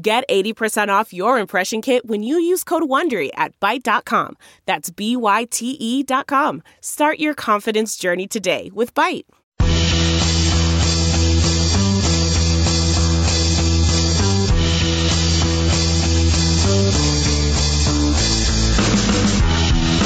Get 0.00 0.28
80% 0.28 0.88
off 0.90 1.12
your 1.12 1.40
impression 1.40 1.82
kit 1.82 2.06
when 2.06 2.22
you 2.22 2.38
use 2.38 2.62
code 2.62 2.84
WONDERY 2.84 3.30
at 3.34 3.58
Byte.com. 3.58 4.36
That's 4.64 4.90
B-Y-T-E 4.90 6.02
dot 6.04 6.28
com. 6.28 6.62
Start 6.80 7.18
your 7.18 7.34
confidence 7.34 7.96
journey 7.96 8.28
today 8.28 8.70
with 8.72 8.94
Byte. 8.94 9.24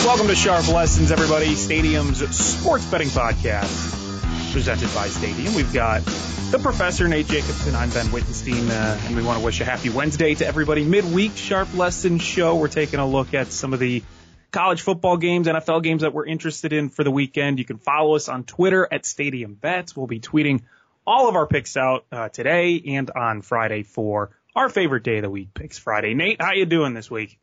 Welcome 0.06 0.28
to 0.28 0.34
Sharp 0.34 0.68
Lessons, 0.68 1.12
everybody. 1.12 1.54
Stadium's 1.54 2.34
sports 2.34 2.86
betting 2.86 3.08
podcast 3.08 4.02
presented 4.52 4.94
by 4.94 5.08
Stadium. 5.08 5.54
We've 5.54 5.72
got 5.72 6.02
the 6.50 6.58
professor, 6.62 7.08
Nate 7.08 7.26
Jacobson. 7.26 7.74
I'm 7.74 7.88
Ben 7.88 8.12
Wittenstein, 8.12 8.70
uh, 8.70 9.00
and 9.04 9.16
we 9.16 9.22
want 9.22 9.38
to 9.38 9.44
wish 9.44 9.60
a 9.62 9.64
happy 9.64 9.88
Wednesday 9.88 10.34
to 10.34 10.46
everybody. 10.46 10.84
Midweek 10.84 11.34
Sharp 11.36 11.72
Lesson 11.74 12.18
show. 12.18 12.56
We're 12.56 12.68
taking 12.68 13.00
a 13.00 13.06
look 13.06 13.32
at 13.32 13.46
some 13.46 13.72
of 13.72 13.78
the 13.78 14.02
college 14.50 14.82
football 14.82 15.16
games, 15.16 15.46
NFL 15.46 15.82
games 15.82 16.02
that 16.02 16.12
we're 16.12 16.26
interested 16.26 16.74
in 16.74 16.90
for 16.90 17.02
the 17.02 17.10
weekend. 17.10 17.58
You 17.58 17.64
can 17.64 17.78
follow 17.78 18.14
us 18.14 18.28
on 18.28 18.44
Twitter 18.44 18.86
at 18.90 19.06
Stadium 19.06 19.54
Bets. 19.54 19.96
We'll 19.96 20.06
be 20.06 20.20
tweeting 20.20 20.60
all 21.06 21.30
of 21.30 21.34
our 21.34 21.46
picks 21.46 21.78
out 21.78 22.04
uh, 22.12 22.28
today 22.28 22.82
and 22.88 23.10
on 23.10 23.40
Friday 23.40 23.84
for 23.84 24.32
our 24.54 24.68
favorite 24.68 25.02
day 25.02 25.16
of 25.16 25.22
the 25.22 25.30
week 25.30 25.54
picks 25.54 25.78
Friday. 25.78 26.12
Nate, 26.12 26.42
how 26.42 26.52
you 26.52 26.66
doing 26.66 26.92
this 26.92 27.10
week? 27.10 27.38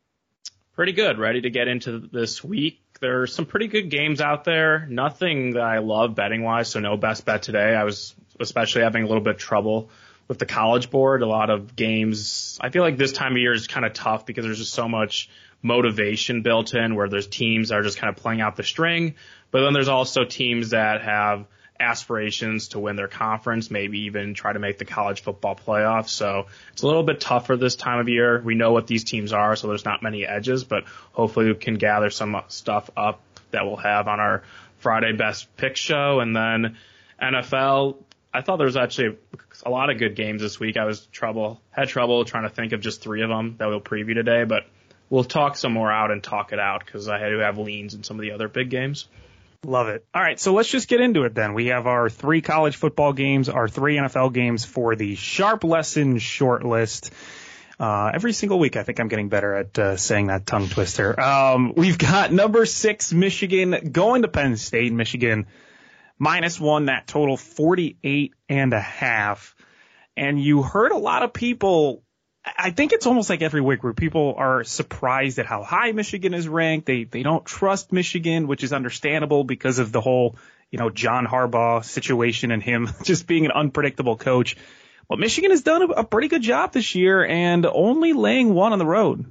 Pretty 0.76 0.92
good. 0.92 1.18
Ready 1.18 1.40
to 1.40 1.50
get 1.50 1.66
into 1.66 1.98
this 1.98 2.44
week. 2.44 2.80
There 3.00 3.22
are 3.22 3.26
some 3.26 3.46
pretty 3.46 3.68
good 3.68 3.88
games 3.88 4.20
out 4.20 4.44
there. 4.44 4.86
Nothing 4.86 5.52
that 5.54 5.62
I 5.62 5.78
love 5.78 6.14
betting 6.14 6.42
wise, 6.42 6.68
so 6.68 6.80
no 6.80 6.98
best 6.98 7.24
bet 7.24 7.42
today. 7.42 7.74
I 7.74 7.84
was 7.84 8.14
especially 8.38 8.82
having 8.82 9.04
a 9.04 9.06
little 9.06 9.22
bit 9.22 9.34
of 9.34 9.40
trouble 9.40 9.88
with 10.28 10.38
the 10.38 10.46
college 10.46 10.90
board. 10.90 11.22
A 11.22 11.26
lot 11.26 11.48
of 11.48 11.74
games. 11.74 12.58
I 12.60 12.68
feel 12.68 12.82
like 12.82 12.98
this 12.98 13.12
time 13.12 13.32
of 13.32 13.38
year 13.38 13.54
is 13.54 13.66
kind 13.66 13.86
of 13.86 13.94
tough 13.94 14.26
because 14.26 14.44
there's 14.44 14.58
just 14.58 14.74
so 14.74 14.86
much 14.86 15.30
motivation 15.62 16.42
built 16.42 16.74
in 16.74 16.94
where 16.94 17.08
there's 17.08 17.26
teams 17.26 17.70
that 17.70 17.78
are 17.78 17.82
just 17.82 17.98
kind 17.98 18.14
of 18.14 18.22
playing 18.22 18.42
out 18.42 18.56
the 18.56 18.62
string, 18.62 19.14
but 19.50 19.62
then 19.62 19.72
there's 19.72 19.88
also 19.88 20.24
teams 20.24 20.70
that 20.70 21.02
have 21.02 21.46
aspirations 21.80 22.68
to 22.68 22.78
win 22.78 22.96
their 22.96 23.08
conference, 23.08 23.70
maybe 23.70 24.00
even 24.00 24.34
try 24.34 24.52
to 24.52 24.58
make 24.58 24.78
the 24.78 24.84
college 24.84 25.22
football 25.22 25.56
playoff. 25.56 26.08
So 26.08 26.46
it's 26.72 26.82
a 26.82 26.86
little 26.86 27.02
bit 27.02 27.20
tougher 27.20 27.56
this 27.56 27.74
time 27.74 27.98
of 27.98 28.08
year. 28.08 28.40
We 28.40 28.54
know 28.54 28.72
what 28.72 28.86
these 28.86 29.04
teams 29.04 29.32
are, 29.32 29.56
so 29.56 29.68
there's 29.68 29.84
not 29.84 30.02
many 30.02 30.26
edges, 30.26 30.64
but 30.64 30.84
hopefully 31.12 31.46
we 31.46 31.54
can 31.54 31.74
gather 31.74 32.10
some 32.10 32.40
stuff 32.48 32.90
up 32.96 33.20
that 33.50 33.64
we'll 33.64 33.76
have 33.76 34.06
on 34.06 34.20
our 34.20 34.42
Friday 34.78 35.12
best 35.12 35.54
pick 35.56 35.76
show. 35.76 36.20
And 36.20 36.36
then 36.36 36.76
NFL, 37.20 37.96
I 38.32 38.42
thought 38.42 38.56
there 38.56 38.66
was 38.66 38.76
actually 38.76 39.16
a 39.64 39.70
lot 39.70 39.90
of 39.90 39.98
good 39.98 40.14
games 40.14 40.42
this 40.42 40.60
week. 40.60 40.76
I 40.76 40.84
was 40.84 41.06
trouble 41.06 41.60
had 41.70 41.88
trouble 41.88 42.24
trying 42.24 42.44
to 42.44 42.50
think 42.50 42.72
of 42.72 42.80
just 42.80 43.00
three 43.00 43.22
of 43.22 43.28
them 43.28 43.56
that 43.58 43.66
we'll 43.66 43.80
preview 43.80 44.14
today, 44.14 44.44
but 44.44 44.64
we'll 45.08 45.24
talk 45.24 45.56
some 45.56 45.72
more 45.72 45.90
out 45.90 46.10
and 46.10 46.22
talk 46.22 46.52
it 46.52 46.58
out 46.58 46.84
because 46.84 47.08
I 47.08 47.28
do 47.28 47.38
have 47.38 47.58
leans 47.58 47.94
in 47.94 48.04
some 48.04 48.18
of 48.18 48.22
the 48.22 48.32
other 48.32 48.48
big 48.48 48.70
games. 48.70 49.08
Love 49.64 49.88
it. 49.88 50.06
All 50.14 50.22
right, 50.22 50.40
so 50.40 50.54
let's 50.54 50.70
just 50.70 50.88
get 50.88 51.02
into 51.02 51.24
it 51.24 51.34
then. 51.34 51.52
We 51.52 51.66
have 51.66 51.86
our 51.86 52.08
three 52.08 52.40
college 52.40 52.76
football 52.76 53.12
games, 53.12 53.50
our 53.50 53.68
three 53.68 53.96
NFL 53.96 54.32
games 54.32 54.64
for 54.64 54.96
the 54.96 55.16
Sharp 55.16 55.64
Lesson 55.64 56.18
short 56.18 56.64
list. 56.64 57.12
Uh, 57.78 58.10
every 58.12 58.32
single 58.32 58.58
week, 58.58 58.76
I 58.76 58.82
think 58.82 59.00
I'm 59.00 59.08
getting 59.08 59.28
better 59.28 59.54
at 59.54 59.78
uh, 59.78 59.96
saying 59.96 60.28
that 60.28 60.46
tongue 60.46 60.68
twister. 60.68 61.18
Um, 61.18 61.74
we've 61.76 61.98
got 61.98 62.32
number 62.32 62.64
six, 62.64 63.12
Michigan, 63.12 63.90
going 63.92 64.22
to 64.22 64.28
Penn 64.28 64.56
State. 64.56 64.92
Michigan 64.92 65.46
minus 66.18 66.60
one, 66.60 66.86
that 66.86 67.06
total 67.06 67.36
48 67.36 68.34
and 68.48 68.72
a 68.72 68.80
half. 68.80 69.56
And 70.16 70.42
you 70.42 70.62
heard 70.62 70.92
a 70.92 70.98
lot 70.98 71.22
of 71.22 71.32
people 71.32 72.02
I 72.44 72.70
think 72.70 72.92
it's 72.92 73.06
almost 73.06 73.28
like 73.28 73.42
every 73.42 73.60
week 73.60 73.82
where 73.82 73.92
people 73.92 74.34
are 74.36 74.64
surprised 74.64 75.38
at 75.38 75.46
how 75.46 75.62
high 75.62 75.92
Michigan 75.92 76.32
is 76.32 76.48
ranked. 76.48 76.86
They 76.86 77.04
they 77.04 77.22
don't 77.22 77.44
trust 77.44 77.92
Michigan, 77.92 78.46
which 78.46 78.64
is 78.64 78.72
understandable 78.72 79.44
because 79.44 79.78
of 79.78 79.92
the 79.92 80.00
whole, 80.00 80.36
you 80.70 80.78
know, 80.78 80.88
John 80.88 81.26
Harbaugh 81.26 81.84
situation 81.84 82.50
and 82.50 82.62
him 82.62 82.88
just 83.04 83.26
being 83.26 83.44
an 83.44 83.52
unpredictable 83.52 84.16
coach. 84.16 84.56
But 85.08 85.18
Michigan 85.18 85.50
has 85.50 85.62
done 85.62 85.82
a, 85.82 85.86
a 85.86 86.04
pretty 86.04 86.28
good 86.28 86.42
job 86.42 86.72
this 86.72 86.94
year 86.94 87.24
and 87.24 87.66
only 87.66 88.14
laying 88.14 88.54
one 88.54 88.72
on 88.72 88.78
the 88.78 88.86
road. 88.86 89.26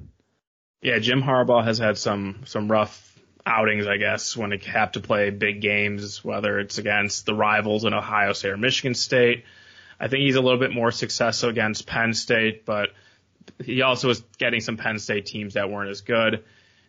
Yeah, 0.82 1.00
Jim 1.00 1.22
Harbaugh 1.22 1.64
has 1.64 1.80
had 1.80 1.98
some 1.98 2.42
some 2.46 2.70
rough 2.72 3.06
outings, 3.44 3.88
I 3.88 3.98
guess, 3.98 4.38
when 4.38 4.52
they 4.52 4.58
have 4.68 4.92
to 4.92 5.00
play 5.00 5.32
big 5.32 5.62
games, 5.62 6.24
whether 6.24 6.60
it's 6.60 6.78
against 6.78 7.26
the 7.26 7.34
rivals 7.34 7.86
in 7.86 7.94
Ohio 7.94 8.34
State 8.34 8.52
or 8.52 8.58
Michigan 8.58 8.94
State. 8.94 9.46
I 10.00 10.08
think 10.08 10.22
he's 10.22 10.36
a 10.36 10.42
little 10.42 10.60
bit 10.60 10.72
more 10.72 10.92
successful 10.92 11.50
against 11.50 11.86
Penn 11.86 12.14
State, 12.14 12.66
but 12.66 12.90
he 13.64 13.82
also 13.82 14.08
was 14.08 14.22
getting 14.38 14.62
some 14.62 14.78
Penn 14.78 15.00
State 15.00 15.26
teams 15.26 15.56
that 15.56 15.70
weren't 15.70 15.90
as 15.90 16.02
good. 16.02 16.44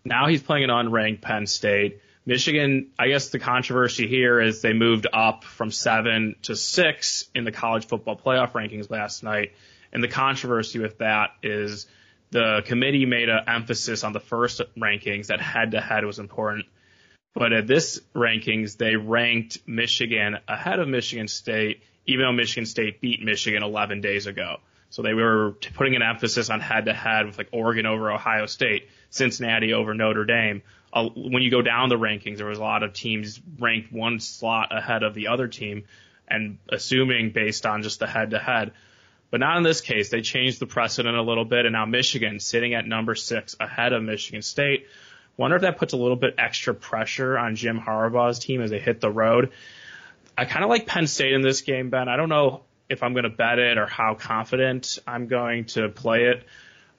Now 0.04 0.28
he's 0.28 0.42
playing 0.42 0.64
an 0.64 0.70
unranked 0.70 1.20
Penn 1.20 1.46
State. 1.46 2.00
Michigan, 2.26 2.90
I 2.98 3.08
guess 3.08 3.30
the 3.30 3.38
controversy 3.38 4.06
here 4.06 4.40
is 4.40 4.60
they 4.60 4.72
moved 4.72 5.06
up 5.12 5.44
from 5.44 5.70
seven 5.70 6.36
to 6.42 6.54
six 6.54 7.28
in 7.34 7.44
the 7.44 7.52
college 7.52 7.86
football 7.86 8.16
playoff 8.16 8.52
rankings 8.52 8.90
last 8.90 9.22
night. 9.22 9.52
And 9.92 10.02
the 10.02 10.08
controversy 10.08 10.78
with 10.78 10.98
that 10.98 11.30
is 11.42 11.86
the 12.30 12.62
committee 12.64 13.06
made 13.06 13.28
an 13.28 13.40
emphasis 13.48 14.04
on 14.04 14.12
the 14.12 14.20
first 14.20 14.60
rankings 14.78 15.26
that 15.26 15.40
head 15.40 15.72
to 15.72 15.80
head 15.80 16.04
was 16.04 16.18
important. 16.18 16.66
But 17.34 17.52
at 17.52 17.66
this 17.66 18.00
rankings, 18.14 18.76
they 18.76 18.96
ranked 18.96 19.58
Michigan 19.66 20.38
ahead 20.46 20.78
of 20.78 20.88
Michigan 20.88 21.28
State, 21.28 21.82
even 22.06 22.26
though 22.26 22.32
Michigan 22.32 22.66
State 22.66 23.00
beat 23.00 23.22
Michigan 23.22 23.62
11 23.62 24.00
days 24.00 24.26
ago. 24.26 24.58
So 24.90 25.02
they 25.02 25.14
were 25.14 25.52
putting 25.74 25.94
an 25.94 26.02
emphasis 26.02 26.50
on 26.50 26.60
head 26.60 26.86
to 26.86 26.92
head 26.92 27.26
with 27.26 27.38
like 27.38 27.48
Oregon 27.52 27.86
over 27.86 28.10
Ohio 28.10 28.46
State, 28.46 28.88
Cincinnati 29.10 29.72
over 29.72 29.94
Notre 29.94 30.24
Dame. 30.24 30.62
Uh, 30.92 31.08
when 31.14 31.42
you 31.42 31.50
go 31.50 31.62
down 31.62 31.88
the 31.88 31.98
rankings, 31.98 32.38
there 32.38 32.46
was 32.46 32.58
a 32.58 32.62
lot 32.62 32.82
of 32.82 32.92
teams 32.92 33.40
ranked 33.60 33.92
one 33.92 34.18
slot 34.18 34.76
ahead 34.76 35.04
of 35.04 35.14
the 35.14 35.28
other 35.28 35.46
team 35.46 35.84
and 36.26 36.58
assuming 36.68 37.30
based 37.30 37.66
on 37.66 37.82
just 37.82 38.00
the 38.00 38.06
head 38.08 38.30
to 38.30 38.38
head. 38.38 38.72
But 39.30 39.38
not 39.38 39.56
in 39.56 39.62
this 39.62 39.80
case. 39.80 40.08
They 40.08 40.22
changed 40.22 40.58
the 40.58 40.66
precedent 40.66 41.16
a 41.16 41.22
little 41.22 41.44
bit 41.44 41.66
and 41.66 41.72
now 41.72 41.86
Michigan 41.86 42.40
sitting 42.40 42.74
at 42.74 42.84
number 42.84 43.14
six 43.14 43.54
ahead 43.60 43.92
of 43.92 44.02
Michigan 44.02 44.42
State. 44.42 44.88
Wonder 45.36 45.56
if 45.56 45.62
that 45.62 45.78
puts 45.78 45.92
a 45.92 45.96
little 45.96 46.16
bit 46.16 46.34
extra 46.36 46.74
pressure 46.74 47.38
on 47.38 47.54
Jim 47.54 47.80
Harbaugh's 47.80 48.40
team 48.40 48.60
as 48.60 48.70
they 48.70 48.80
hit 48.80 49.00
the 49.00 49.10
road. 49.10 49.52
I 50.40 50.46
kind 50.46 50.64
of 50.64 50.70
like 50.70 50.86
Penn 50.86 51.06
State 51.06 51.34
in 51.34 51.42
this 51.42 51.60
game, 51.60 51.90
Ben. 51.90 52.08
I 52.08 52.16
don't 52.16 52.30
know 52.30 52.62
if 52.88 53.02
I'm 53.02 53.12
going 53.12 53.24
to 53.24 53.28
bet 53.28 53.58
it 53.58 53.76
or 53.76 53.84
how 53.84 54.14
confident 54.14 54.98
I'm 55.06 55.26
going 55.26 55.66
to 55.66 55.90
play 55.90 56.28
it. 56.28 56.44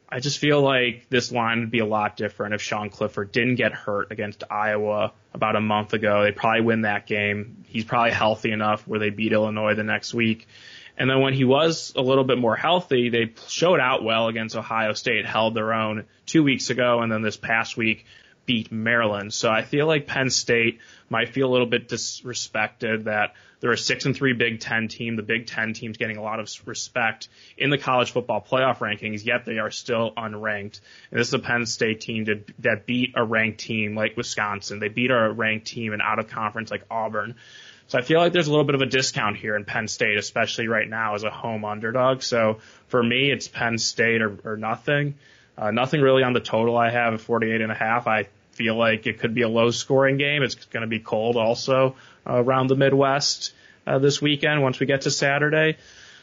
I 0.07 0.19
just 0.19 0.38
feel 0.38 0.62
like 0.62 1.07
this 1.09 1.31
line 1.31 1.62
would 1.62 1.72
be 1.72 1.79
a 1.79 1.85
lot 1.88 2.16
different 2.16 2.53
if 2.53 2.62
Sean 2.62 2.91
Clifford 2.91 3.31
didn't 3.31 3.56
get 3.56 3.74
hurt 3.74 4.12
against 4.12 4.44
Iowa 4.52 5.13
about 5.34 5.56
a 5.56 5.59
month 5.59 5.94
ago. 5.94 6.22
They 6.22 6.31
probably 6.31 6.62
win 6.62 6.81
that 6.81 7.07
game. 7.07 7.66
He's 7.66 7.84
probably 7.84 8.12
healthy 8.12 8.52
enough 8.52 8.88
where 8.88 9.00
they 9.00 9.09
beat 9.09 9.34
Illinois 9.34 9.73
the 9.73 9.84
next 9.84 10.13
week. 10.13 10.47
And 10.96 11.09
then 11.09 11.19
when 11.22 11.34
he 11.34 11.44
was 11.44 11.94
a 11.96 12.02
little 12.03 12.25
bit 12.25 12.38
more 12.38 12.56
healthy, 12.56 13.09
they 13.09 13.34
showed 13.47 13.79
out 13.79 14.03
well 14.03 14.28
against 14.28 14.56
Ohio 14.56 14.94
State, 14.94 15.25
held 15.25 15.56
their 15.56 15.73
own 15.73 16.05
two 16.28 16.44
weeks 16.44 16.70
ago, 16.70 17.02
and 17.02 17.11
then 17.11 17.23
this 17.23 17.37
past 17.37 17.76
week 17.76 18.05
beat 18.51 18.69
Maryland. 18.69 19.33
So 19.33 19.49
I 19.49 19.61
feel 19.61 19.87
like 19.87 20.07
Penn 20.07 20.29
State 20.29 20.79
might 21.09 21.29
feel 21.29 21.49
a 21.49 21.53
little 21.53 21.67
bit 21.67 21.87
disrespected 21.87 23.05
that 23.05 23.33
they're 23.61 23.71
a 23.71 23.77
six 23.77 24.05
and 24.05 24.13
three 24.13 24.33
Big 24.33 24.59
Ten 24.59 24.89
team. 24.89 25.15
The 25.15 25.23
Big 25.23 25.47
Ten 25.47 25.71
team's 25.71 25.95
getting 25.95 26.17
a 26.17 26.21
lot 26.21 26.41
of 26.41 26.51
respect 26.65 27.29
in 27.57 27.69
the 27.69 27.77
college 27.77 28.11
football 28.11 28.45
playoff 28.45 28.79
rankings, 28.79 29.25
yet 29.25 29.45
they 29.45 29.59
are 29.59 29.71
still 29.71 30.11
unranked. 30.17 30.81
And 31.11 31.19
this 31.21 31.29
is 31.29 31.33
a 31.33 31.39
Penn 31.39 31.65
State 31.65 32.01
team 32.01 32.25
that, 32.25 32.51
that 32.59 32.85
beat 32.85 33.13
a 33.15 33.23
ranked 33.23 33.61
team 33.61 33.95
like 33.95 34.17
Wisconsin. 34.17 34.79
They 34.79 34.89
beat 34.89 35.11
a 35.11 35.31
ranked 35.31 35.67
team 35.67 35.93
and 35.93 36.01
out 36.01 36.19
of 36.19 36.27
conference 36.27 36.71
like 36.71 36.83
Auburn. 36.91 37.35
So 37.87 37.99
I 37.99 38.01
feel 38.01 38.19
like 38.19 38.33
there's 38.33 38.47
a 38.47 38.51
little 38.51 38.65
bit 38.65 38.75
of 38.75 38.81
a 38.81 38.85
discount 38.85 39.37
here 39.37 39.55
in 39.55 39.63
Penn 39.63 39.87
State, 39.87 40.17
especially 40.17 40.67
right 40.67 40.89
now 40.89 41.15
as 41.15 41.23
a 41.23 41.31
home 41.31 41.63
underdog. 41.63 42.21
So 42.21 42.59
for 42.89 43.01
me, 43.01 43.31
it's 43.31 43.47
Penn 43.47 43.77
State 43.77 44.21
or, 44.21 44.37
or 44.43 44.57
nothing. 44.57 45.15
Uh, 45.57 45.71
nothing 45.71 46.01
really 46.01 46.23
on 46.23 46.33
the 46.33 46.41
total 46.41 46.75
I 46.75 46.89
have 46.89 47.13
at 47.13 47.21
48 47.21 47.61
and 47.61 47.71
a 47.71 47.75
half. 47.75 48.07
I 48.07 48.27
feel 48.61 48.75
like 48.75 49.08
it 49.08 49.19
could 49.19 49.34
be 49.34 49.41
a 49.41 49.49
low 49.49 49.72
scoring 49.72 50.17
game. 50.17 50.43
It's 50.43 50.53
going 50.53 50.81
to 50.81 50.87
be 50.87 50.99
cold 50.99 51.35
also 51.35 51.96
uh, 52.28 52.43
around 52.43 52.67
the 52.67 52.75
Midwest 52.75 53.53
uh, 53.87 53.97
this 53.97 54.22
weekend 54.22 54.61
once 54.61 54.79
we 54.79 54.85
get 54.85 55.02
to 55.02 55.11
Saturday. 55.11 55.78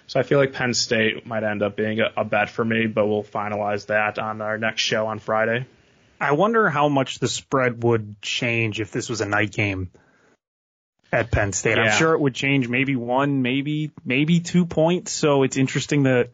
So 0.06 0.20
I 0.20 0.22
feel 0.22 0.38
like 0.38 0.52
Penn 0.52 0.72
State 0.72 1.26
might 1.26 1.42
end 1.42 1.62
up 1.64 1.74
being 1.74 1.98
a, 1.98 2.12
a 2.16 2.24
bet 2.24 2.48
for 2.48 2.64
me, 2.64 2.86
but 2.86 3.08
we'll 3.08 3.24
finalize 3.24 3.86
that 3.86 4.20
on 4.20 4.40
our 4.40 4.56
next 4.56 4.82
show 4.82 5.08
on 5.08 5.18
Friday. 5.18 5.66
I 6.20 6.32
wonder 6.32 6.70
how 6.70 6.88
much 6.88 7.18
the 7.18 7.26
spread 7.26 7.82
would 7.82 8.22
change 8.22 8.80
if 8.80 8.92
this 8.92 9.08
was 9.08 9.20
a 9.20 9.26
night 9.26 9.50
game 9.50 9.90
at 11.12 11.32
Penn 11.32 11.52
State. 11.52 11.76
Yeah. 11.76 11.84
I'm 11.84 11.98
sure 11.98 12.14
it 12.14 12.20
would 12.20 12.34
change 12.34 12.68
maybe 12.68 12.94
one, 12.94 13.42
maybe, 13.42 13.90
maybe 14.04 14.38
two 14.38 14.64
points. 14.64 15.10
So 15.10 15.42
it's 15.42 15.56
interesting 15.56 16.04
that 16.04 16.30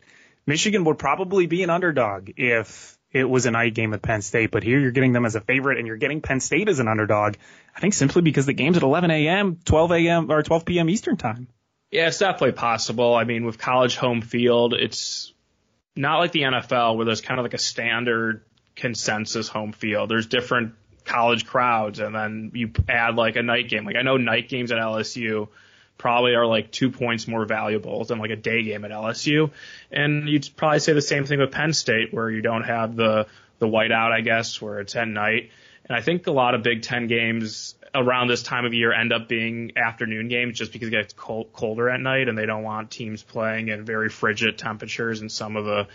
Michigan 0.47 0.85
would 0.85 0.99
probably 0.99 1.47
be 1.47 1.63
an 1.63 1.71
underdog 1.71 2.31
if 2.37 2.94
it 3.15 3.31
was 3.31 3.47
a 3.47 3.51
night 3.53 3.75
game 3.75 3.95
at 3.95 4.03
Penn 4.03 4.21
State. 4.21 4.51
But 4.51 4.65
here 4.65 4.79
you're 4.79 4.91
getting 4.91 5.13
them 5.13 5.25
as 5.25 5.37
a 5.37 5.41
favorite 5.41 5.79
and 5.79 5.87
you're 5.87 5.97
getting 5.97 6.21
Penn 6.21 6.41
State 6.41 6.69
as 6.69 6.81
an 6.81 6.89
underdog. 6.89 7.37
I 7.75 7.81
think 7.81 7.95
simply 7.95 8.21
because 8.21 8.45
the 8.45 8.53
game's 8.53 8.77
at 8.77 8.83
11 8.83 9.11
a.m., 9.11 9.61
12 9.65 9.93
a.m. 9.93 10.31
or 10.31 10.43
12 10.43 10.65
p.m. 10.65 10.91
Eastern 10.91 11.17
time. 11.17 11.49
Yeah, 11.93 12.09
it's 12.09 12.19
definitely 12.19 12.53
possible. 12.53 13.15
I 13.15 13.23
mean, 13.23 13.45
with 13.45 13.57
college 13.57 13.97
home 13.97 14.21
field, 14.21 14.75
it's 14.75 15.33
not 15.95 16.19
like 16.19 16.33
the 16.33 16.43
NFL 16.43 16.97
where 16.97 17.07
there's 17.07 17.21
kind 17.21 17.39
of 17.39 17.45
like 17.45 17.55
a 17.55 17.59
standard 17.59 18.45
consensus 18.75 19.47
home 19.47 19.73
field. 19.73 20.11
There's 20.11 20.27
different 20.27 20.75
college 21.05 21.47
crowds 21.47 22.01
and 22.01 22.15
then 22.15 22.51
you 22.55 22.73
add 22.89 23.15
like 23.15 23.37
a 23.37 23.43
night 23.43 23.69
game. 23.69 23.85
Like 23.85 23.97
I 23.97 24.03
know 24.03 24.17
night 24.17 24.49
games 24.49 24.73
at 24.73 24.79
LSU 24.79 25.49
probably 25.99 26.35
are 26.35 26.47
like 26.47 26.71
two 26.71 26.91
points 26.91 27.29
more 27.29 27.45
valuable 27.45 28.05
than 28.05 28.19
like 28.19 28.31
a 28.31 28.37
day 28.37 28.63
game 28.63 28.85
at 28.85 28.91
LSU. 28.91 29.51
And 29.91 30.29
you'd 30.29 30.49
probably 30.57 30.81
say 30.81 30.93
the 30.93 31.03
same 31.03 31.25
thing 31.25 31.39
with 31.39 31.53
Penn 31.53 31.73
State 31.73 32.13
where 32.13 32.31
you 32.31 32.43
don't 32.43 32.65
have 32.65 32.97
the 32.97 33.27
the 33.61 33.67
whiteout, 33.67 34.13
I 34.13 34.21
guess, 34.21 34.61
where 34.61 34.81
it's 34.81 34.97
at 34.97 35.09
night. 35.09 35.51
And 35.89 35.97
I 35.97 36.01
think 36.01 36.27
a 36.27 36.33
lot 36.33 36.55
of 36.55 36.63
Big 36.63 36.83
Ten 36.83 37.07
games 37.07 37.77
around 37.95 38.27
this 38.27 38.43
time 38.43 38.65
of 38.65 38.75
year 38.75 38.93
end 38.93 39.13
up 39.13 39.29
being 39.29 39.73
afternoon 39.77 40.29
games 40.29 40.59
just 40.59 40.73
because 40.73 40.89
it 40.89 40.91
gets 40.91 41.13
cold, 41.13 41.53
colder 41.53 41.89
at 41.89 42.01
night 42.01 42.29
and 42.29 42.37
they 42.37 42.47
don't 42.47 42.65
want 42.65 42.91
teams 42.91 43.23
playing 43.23 43.69
in 43.69 43.85
very 43.85 44.09
frigid 44.09 44.59
temperatures 44.59 45.23
in 45.23 45.29
some 45.29 45.57
of 45.57 45.65
the 45.65 45.87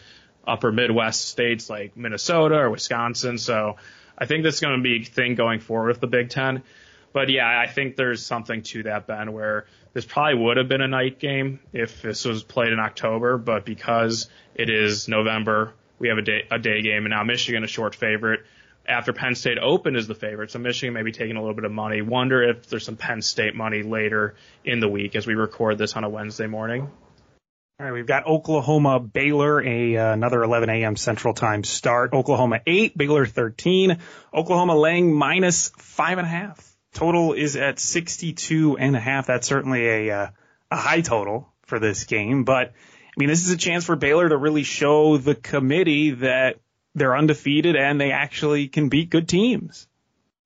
upper 0.48 0.72
Midwest 0.72 1.28
states 1.28 1.70
like 1.70 1.98
Minnesota 1.98 2.56
or 2.56 2.70
Wisconsin. 2.70 3.38
So 3.38 3.76
I 4.18 4.26
think 4.26 4.44
that's 4.44 4.62
going 4.62 4.78
to 4.78 4.82
be 4.84 5.02
a 5.02 5.04
thing 5.04 5.36
going 5.36 5.60
forward 5.60 5.90
with 5.90 6.00
the 6.00 6.08
Big 6.08 6.30
Ten. 6.30 6.64
But 7.12 7.30
yeah, 7.30 7.48
I 7.48 7.68
think 7.68 7.96
there's 7.96 8.26
something 8.26 8.62
to 8.64 8.84
that, 8.84 9.08
Ben, 9.08 9.34
where 9.34 9.66
this 9.94 10.06
probably 10.06 10.42
would 10.44 10.58
have 10.58 10.68
been 10.68 10.82
a 10.82 10.88
night 10.88 11.20
game 11.20 11.60
if 11.74 12.02
this 12.02 12.26
was 12.26 12.44
played 12.44 12.72
in 12.72 12.80
October, 12.80 13.38
but 13.38 13.66
because 13.66 14.30
it 14.56 14.70
is 14.70 15.08
November, 15.08 15.74
we 15.98 16.10
have 16.10 16.18
a 16.18 16.22
day, 16.22 16.46
a 16.52 16.60
day 16.60 16.82
game, 16.82 17.06
and 17.06 17.10
now 17.10 17.24
Michigan 17.24 17.64
a 17.64 17.68
short 17.68 17.96
favorite. 17.96 18.42
After 18.88 19.14
Penn 19.14 19.36
State 19.36 19.60
opened 19.60 19.98
as 19.98 20.08
the 20.08 20.16
favorite, 20.16 20.50
so 20.50 20.58
Michigan 20.58 20.94
may 20.94 21.04
be 21.04 21.12
taking 21.12 21.36
a 21.36 21.40
little 21.40 21.56
bit 21.56 21.66
of 21.66 21.72
money. 21.72 22.02
Wonder 22.02 22.42
if 22.42 22.68
there's 22.68 22.86
some 22.86 22.96
Penn 22.96 23.22
State 23.22 23.54
money 23.54 23.84
later 23.84 24.36
in 24.66 24.80
the 24.80 24.88
week 24.88 25.16
as 25.16 25.28
we 25.28 25.36
record 25.36 25.78
this 25.78 25.96
on 25.96 26.04
a 26.04 26.10
Wednesday 26.10 26.48
morning. 26.48 26.90
All 27.80 27.86
right, 27.86 27.94
we've 27.94 28.08
got 28.08 28.28
Oklahoma 28.28 29.00
Baylor, 29.00 29.62
a 29.64 29.96
uh, 29.96 30.14
another 30.14 30.44
11 30.44 30.70
a.m. 30.70 30.96
Central 30.96 31.34
Time 31.34 31.64
start. 31.64 32.14
Oklahoma 32.14 32.60
eight, 32.68 32.98
Baylor 32.98 33.26
13. 33.26 34.00
Oklahoma 34.34 34.76
laying 34.76 35.14
minus 35.14 35.70
five 35.78 36.18
and 36.18 36.28
a 36.28 36.30
half. 36.30 36.69
Total 36.94 37.34
is 37.34 37.56
at 37.56 37.80
62 37.80 38.78
and 38.78 38.96
a 38.96 39.00
half. 39.00 39.28
That's 39.28 39.48
certainly 39.48 39.88
a 39.88 40.12
uh, 40.12 40.28
a 40.72 40.76
high 40.76 41.02
total 41.02 41.52
for 41.64 41.80
this 41.80 42.04
game, 42.06 42.44
but 42.44 42.68
I 42.68 43.14
mean 43.18 43.30
this 43.30 43.44
is 43.44 43.52
a 43.52 43.58
chance 43.58 43.86
for 43.86 43.96
Baylor 43.96 44.30
to 44.30 44.38
really 44.38 44.64
show 44.64 45.18
the 45.18 45.36
committee 45.36 46.12
that 46.12 46.58
they're 46.96 47.16
undefeated 47.16 47.76
and 47.76 48.00
they 48.00 48.12
actually 48.12 48.68
can 48.68 48.90
beat 48.90 49.10
good 49.10 49.28
teams. 49.28 49.88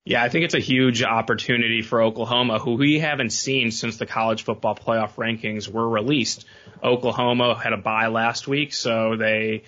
Yeah, 0.06 0.22
I 0.22 0.28
think 0.28 0.44
it's 0.44 0.54
a 0.54 0.60
huge 0.60 1.02
opportunity 1.02 1.80
for 1.80 2.02
Oklahoma, 2.02 2.58
who 2.58 2.74
we 2.74 2.98
haven't 2.98 3.30
seen 3.30 3.70
since 3.70 3.96
the 3.96 4.04
college 4.04 4.44
football 4.44 4.74
playoff 4.74 5.14
rankings 5.14 5.66
were 5.66 5.88
released. 5.88 6.44
Oklahoma 6.82 7.58
had 7.58 7.72
a 7.72 7.78
bye 7.78 8.08
last 8.08 8.46
week, 8.46 8.74
so 8.74 9.16
they 9.16 9.62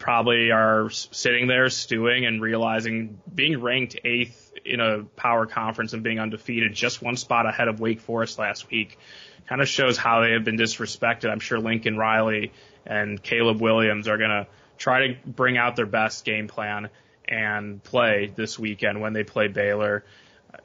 probably 0.00 0.50
are 0.50 0.90
sitting 0.90 1.46
there 1.46 1.68
stewing 1.68 2.26
and 2.26 2.42
realizing 2.42 3.20
being 3.32 3.60
ranked 3.60 3.96
eighth 4.02 4.52
in 4.64 4.80
a 4.80 5.04
power 5.14 5.46
conference 5.46 5.92
and 5.92 6.02
being 6.02 6.18
undefeated, 6.18 6.74
just 6.74 7.02
one 7.02 7.16
spot 7.16 7.46
ahead 7.46 7.68
of 7.68 7.78
Wake 7.78 8.00
Forest 8.00 8.38
last 8.38 8.70
week, 8.70 8.98
kind 9.46 9.60
of 9.60 9.68
shows 9.68 9.98
how 9.98 10.22
they 10.22 10.32
have 10.32 10.42
been 10.42 10.56
disrespected. 10.56 11.30
I'm 11.30 11.38
sure 11.38 11.60
Lincoln 11.60 11.96
Riley 11.96 12.52
and 12.86 13.22
Caleb 13.22 13.60
Williams 13.60 14.08
are 14.08 14.16
going 14.16 14.30
to 14.30 14.46
try 14.78 15.08
to 15.08 15.16
bring 15.26 15.58
out 15.58 15.76
their 15.76 15.86
best 15.86 16.24
game 16.24 16.48
plan 16.48 16.88
and 17.28 17.82
play 17.84 18.32
this 18.34 18.58
weekend 18.58 19.00
when 19.00 19.12
they 19.12 19.22
play 19.22 19.48
Baylor. 19.48 20.04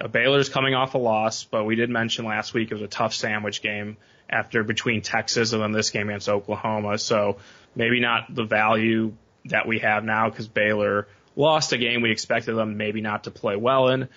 Uh, 0.02 0.08
Baylor's 0.08 0.50
coming 0.50 0.74
off 0.74 0.96
a 0.96 0.98
loss, 0.98 1.44
but 1.44 1.66
we 1.66 1.76
did 1.76 1.90
mention 1.90 2.26
last 2.26 2.54
week 2.54 2.72
it 2.72 2.74
was 2.74 2.82
a 2.82 2.88
tough 2.88 3.14
sandwich 3.14 3.62
game 3.62 3.98
after 4.30 4.64
between 4.64 5.02
Texas 5.02 5.52
and 5.52 5.62
then 5.62 5.74
this 5.74 5.90
game 5.90 6.08
against 6.10 6.30
Oklahoma. 6.30 6.98
So 6.98 7.38
maybe 7.76 8.00
not 8.00 8.34
the 8.34 8.46
value 8.46 9.14
that 9.46 9.68
we 9.68 9.80
have 9.80 10.04
now 10.04 10.30
because 10.30 10.48
Baylor 10.48 11.08
lost 11.36 11.74
a 11.74 11.78
game 11.78 12.02
we 12.02 12.12
expected 12.12 12.56
them 12.56 12.78
maybe 12.78 13.02
not 13.02 13.26
to 13.26 13.32
play 13.32 13.56
well 13.56 13.90
in. 13.90 14.08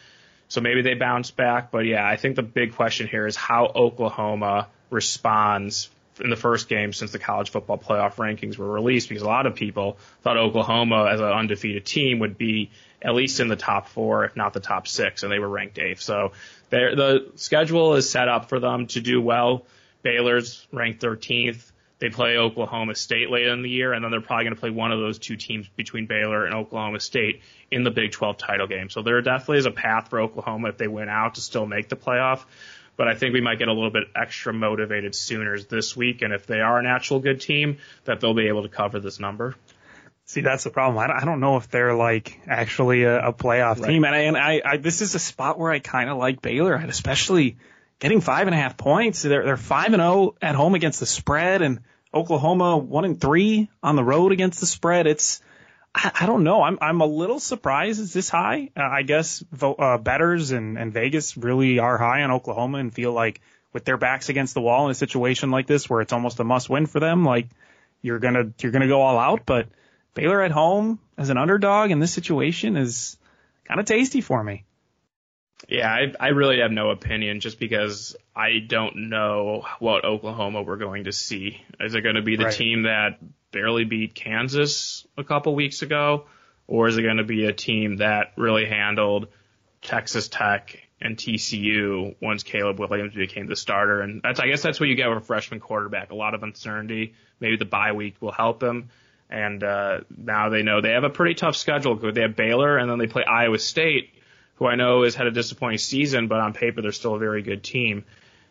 So 0.48 0.60
maybe 0.60 0.82
they 0.82 0.94
bounce 0.94 1.30
back. 1.30 1.70
But 1.70 1.84
yeah, 1.84 2.06
I 2.06 2.16
think 2.16 2.36
the 2.36 2.42
big 2.42 2.74
question 2.74 3.06
here 3.06 3.26
is 3.26 3.36
how 3.36 3.66
Oklahoma 3.66 4.68
responds 4.90 5.90
in 6.20 6.30
the 6.30 6.36
first 6.36 6.68
game 6.68 6.92
since 6.92 7.12
the 7.12 7.18
college 7.18 7.50
football 7.50 7.78
playoff 7.78 8.16
rankings 8.16 8.56
were 8.56 8.70
released 8.70 9.08
because 9.08 9.22
a 9.22 9.26
lot 9.26 9.46
of 9.46 9.54
people 9.54 9.98
thought 10.22 10.36
Oklahoma 10.36 11.06
as 11.06 11.20
an 11.20 11.26
undefeated 11.26 11.84
team 11.84 12.18
would 12.20 12.36
be 12.36 12.70
at 13.00 13.14
least 13.14 13.38
in 13.38 13.48
the 13.48 13.56
top 13.56 13.88
four, 13.88 14.24
if 14.24 14.34
not 14.34 14.52
the 14.52 14.60
top 14.60 14.88
six, 14.88 15.22
and 15.22 15.30
they 15.30 15.38
were 15.38 15.48
ranked 15.48 15.78
eighth. 15.78 16.00
So 16.00 16.32
the 16.70 17.30
schedule 17.36 17.94
is 17.94 18.10
set 18.10 18.28
up 18.28 18.48
for 18.48 18.58
them 18.58 18.86
to 18.88 19.00
do 19.00 19.20
well. 19.20 19.64
Baylor's 20.02 20.66
ranked 20.72 21.02
13th. 21.02 21.70
They 21.98 22.10
play 22.10 22.36
Oklahoma 22.36 22.94
State 22.94 23.28
later 23.30 23.52
in 23.52 23.62
the 23.62 23.70
year, 23.70 23.92
and 23.92 24.04
then 24.04 24.10
they're 24.10 24.20
probably 24.20 24.44
going 24.44 24.54
to 24.54 24.60
play 24.60 24.70
one 24.70 24.92
of 24.92 25.00
those 25.00 25.18
two 25.18 25.36
teams 25.36 25.68
between 25.76 26.06
Baylor 26.06 26.46
and 26.46 26.54
Oklahoma 26.54 27.00
State 27.00 27.42
in 27.70 27.82
the 27.82 27.90
Big 27.90 28.12
12 28.12 28.38
title 28.38 28.66
game. 28.68 28.88
So 28.88 29.02
there 29.02 29.20
definitely 29.20 29.58
is 29.58 29.66
a 29.66 29.72
path 29.72 30.08
for 30.08 30.20
Oklahoma 30.20 30.68
if 30.68 30.78
they 30.78 30.88
win 30.88 31.08
out 31.08 31.34
to 31.34 31.40
still 31.40 31.66
make 31.66 31.88
the 31.88 31.96
playoff 31.96 32.44
but 32.98 33.06
I 33.06 33.14
think 33.14 33.32
we 33.32 33.40
might 33.40 33.60
get 33.60 33.68
a 33.68 33.72
little 33.72 33.92
bit 33.92 34.08
extra 34.14 34.52
motivated 34.52 35.14
Sooners 35.14 35.66
this 35.66 35.96
week. 35.96 36.20
And 36.20 36.34
if 36.34 36.46
they 36.46 36.60
are 36.60 36.80
an 36.80 36.86
actual 36.86 37.20
good 37.20 37.40
team, 37.40 37.78
that 38.04 38.20
they'll 38.20 38.34
be 38.34 38.48
able 38.48 38.64
to 38.64 38.68
cover 38.68 38.98
this 38.98 39.20
number. 39.20 39.54
See, 40.24 40.40
that's 40.40 40.64
the 40.64 40.70
problem. 40.70 40.98
I 40.98 41.24
don't 41.24 41.38
know 41.38 41.56
if 41.56 41.70
they're 41.70 41.94
like 41.94 42.40
actually 42.46 43.04
a, 43.04 43.28
a 43.28 43.32
playoff 43.32 43.78
right. 43.80 43.88
team. 43.88 44.04
And, 44.04 44.14
I, 44.14 44.18
and 44.18 44.36
I, 44.36 44.62
I, 44.64 44.76
this 44.78 45.00
is 45.00 45.14
a 45.14 45.18
spot 45.20 45.60
where 45.60 45.70
I 45.70 45.78
kind 45.78 46.10
of 46.10 46.18
like 46.18 46.42
Baylor, 46.42 46.74
and 46.74 46.90
especially 46.90 47.56
getting 47.98 48.20
five 48.20 48.46
and 48.46 48.54
a 48.54 48.58
half 48.58 48.76
points. 48.76 49.22
They're, 49.22 49.44
they're 49.44 49.56
five 49.56 49.92
and 49.92 49.96
zero 49.96 50.12
oh 50.12 50.34
at 50.40 50.54
home 50.54 50.74
against 50.74 51.00
the 51.00 51.06
spread, 51.06 51.62
and 51.62 51.80
Oklahoma 52.12 52.76
one 52.76 53.04
and 53.04 53.20
three 53.20 53.70
on 53.82 53.96
the 53.96 54.04
road 54.04 54.32
against 54.32 54.60
the 54.60 54.66
spread. 54.66 55.06
It's 55.06 55.40
I, 55.94 56.10
I 56.20 56.26
don't 56.26 56.44
know. 56.44 56.62
I'm 56.62 56.78
I'm 56.80 57.00
a 57.00 57.06
little 57.06 57.40
surprised 57.40 58.00
it's 58.00 58.12
this 58.12 58.28
high. 58.28 58.70
Uh, 58.76 58.82
I 58.82 59.02
guess 59.02 59.44
uh, 59.60 59.98
bettors 59.98 60.50
and, 60.50 60.78
and 60.78 60.92
Vegas 60.92 61.36
really 61.36 61.78
are 61.78 61.98
high 61.98 62.22
on 62.22 62.30
Oklahoma 62.30 62.78
and 62.78 62.94
feel 62.94 63.12
like 63.12 63.40
with 63.72 63.84
their 63.84 63.96
backs 63.96 64.28
against 64.28 64.54
the 64.54 64.60
wall 64.60 64.86
in 64.86 64.90
a 64.90 64.94
situation 64.94 65.50
like 65.50 65.66
this 65.66 65.88
where 65.90 66.00
it's 66.00 66.12
almost 66.12 66.40
a 66.40 66.44
must 66.44 66.70
win 66.70 66.86
for 66.86 67.00
them, 67.00 67.24
like 67.24 67.48
you're 68.02 68.18
gonna 68.18 68.52
you're 68.60 68.72
gonna 68.72 68.88
go 68.88 69.02
all 69.02 69.18
out. 69.18 69.42
But 69.44 69.68
Baylor 70.14 70.42
at 70.42 70.50
home 70.50 70.98
as 71.16 71.30
an 71.30 71.36
underdog 71.36 71.90
in 71.90 72.00
this 72.00 72.12
situation 72.12 72.76
is 72.76 73.16
kind 73.66 73.80
of 73.80 73.86
tasty 73.86 74.20
for 74.20 74.42
me. 74.42 74.64
Yeah, 75.66 75.90
I, 75.90 76.12
I 76.20 76.28
really 76.28 76.60
have 76.60 76.70
no 76.70 76.90
opinion 76.90 77.40
just 77.40 77.58
because 77.58 78.14
I 78.36 78.60
don't 78.66 79.08
know 79.08 79.64
what 79.80 80.04
Oklahoma 80.04 80.62
we're 80.62 80.76
going 80.76 81.04
to 81.04 81.12
see. 81.12 81.60
Is 81.80 81.94
it 81.94 82.02
going 82.02 82.14
to 82.14 82.22
be 82.22 82.36
the 82.36 82.44
right. 82.44 82.54
team 82.54 82.82
that 82.82 83.18
barely 83.50 83.84
beat 83.84 84.14
Kansas 84.14 85.06
a 85.16 85.24
couple 85.24 85.54
weeks 85.54 85.82
ago, 85.82 86.26
or 86.66 86.88
is 86.88 86.96
it 86.96 87.02
going 87.02 87.16
to 87.16 87.24
be 87.24 87.46
a 87.46 87.52
team 87.52 87.96
that 87.96 88.32
really 88.36 88.66
handled 88.66 89.28
Texas 89.82 90.28
Tech 90.28 90.78
and 91.00 91.16
TCU 91.16 92.14
once 92.20 92.42
Caleb 92.42 92.78
Williams 92.78 93.14
became 93.14 93.46
the 93.46 93.56
starter? 93.56 94.00
And 94.00 94.20
that's, 94.22 94.38
I 94.38 94.46
guess 94.46 94.62
that's 94.62 94.78
what 94.78 94.88
you 94.88 94.94
get 94.94 95.08
with 95.08 95.18
a 95.18 95.26
freshman 95.26 95.60
quarterback. 95.60 96.12
A 96.12 96.14
lot 96.14 96.34
of 96.34 96.42
uncertainty. 96.42 97.14
Maybe 97.40 97.56
the 97.56 97.64
bye 97.64 97.92
week 97.92 98.16
will 98.20 98.32
help 98.32 98.62
him. 98.62 98.90
And 99.30 99.62
uh, 99.62 100.00
now 100.16 100.48
they 100.48 100.62
know 100.62 100.80
they 100.80 100.92
have 100.92 101.04
a 101.04 101.10
pretty 101.10 101.34
tough 101.34 101.56
schedule. 101.56 101.96
They 101.96 102.22
have 102.22 102.36
Baylor, 102.36 102.78
and 102.78 102.90
then 102.90 102.98
they 102.98 103.06
play 103.06 103.24
Iowa 103.24 103.58
State, 103.58 104.10
who 104.58 104.66
I 104.66 104.74
know 104.74 105.04
has 105.04 105.14
had 105.14 105.26
a 105.26 105.30
disappointing 105.30 105.78
season, 105.78 106.26
but 106.28 106.40
on 106.40 106.52
paper 106.52 106.82
they're 106.82 106.92
still 106.92 107.14
a 107.14 107.18
very 107.18 107.42
good 107.42 107.62
team. 107.62 108.04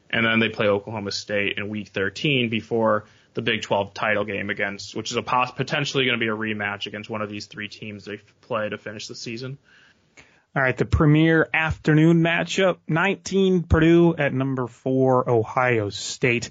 And 0.09 0.25
then 0.25 0.39
they 0.39 0.49
play 0.49 0.67
Oklahoma 0.67 1.11
State 1.11 1.57
in 1.57 1.67
Week 1.67 1.89
13 1.89 2.49
before 2.49 3.05
the 3.33 3.41
Big 3.41 3.61
12 3.61 3.93
title 3.93 4.23
game 4.23 4.49
against, 4.49 4.95
which 4.95 5.11
is 5.11 5.17
a 5.17 5.21
pos- 5.21 5.51
potentially 5.51 6.05
going 6.05 6.17
to 6.17 6.23
be 6.23 6.29
a 6.29 6.35
rematch 6.35 6.87
against 6.87 7.09
one 7.09 7.21
of 7.21 7.29
these 7.29 7.45
three 7.47 7.67
teams 7.67 8.05
they 8.05 8.17
play 8.41 8.69
to 8.69 8.77
finish 8.77 9.07
the 9.07 9.15
season. 9.15 9.57
All 10.55 10.63
right, 10.63 10.75
the 10.75 10.85
premier 10.85 11.47
afternoon 11.53 12.23
matchup: 12.23 12.77
19 12.87 13.63
Purdue 13.63 14.15
at 14.17 14.33
number 14.33 14.65
four 14.65 15.29
Ohio 15.29 15.89
State. 15.89 16.49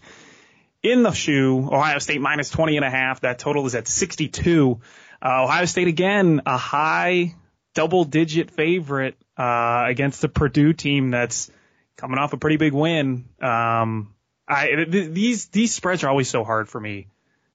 In 0.83 1.03
the 1.03 1.11
shoe, 1.11 1.59
Ohio 1.59 1.99
State 1.99 2.21
minus 2.21 2.51
20 2.51 2.77
and 2.77 2.85
a 2.85 2.91
half. 2.91 3.23
That 3.23 3.41
total 3.41 3.67
is 3.67 3.75
at 3.75 3.89
62. 3.89 4.81
Uh, 5.21 5.45
Ohio 5.45 5.65
State 5.65 5.89
again, 5.89 6.43
a 6.47 6.57
high 6.59 7.35
double-digit 7.77 8.51
favorite 8.51 9.17
uh, 9.37 9.85
against 9.87 10.23
the 10.23 10.29
Purdue 10.29 10.73
team 10.73 11.11
that's 11.11 11.51
coming 11.97 12.19
off 12.19 12.33
a 12.33 12.39
pretty 12.39 12.57
big 12.57 12.73
win. 12.73 13.27
Um, 13.41 14.15
I 14.49 14.69
th- 14.91 15.11
these 15.13 15.47
these 15.49 15.75
spreads 15.75 16.03
are 16.03 16.09
always 16.09 16.29
so 16.29 16.43
hard 16.43 16.69
for 16.69 16.81
me 16.81 17.09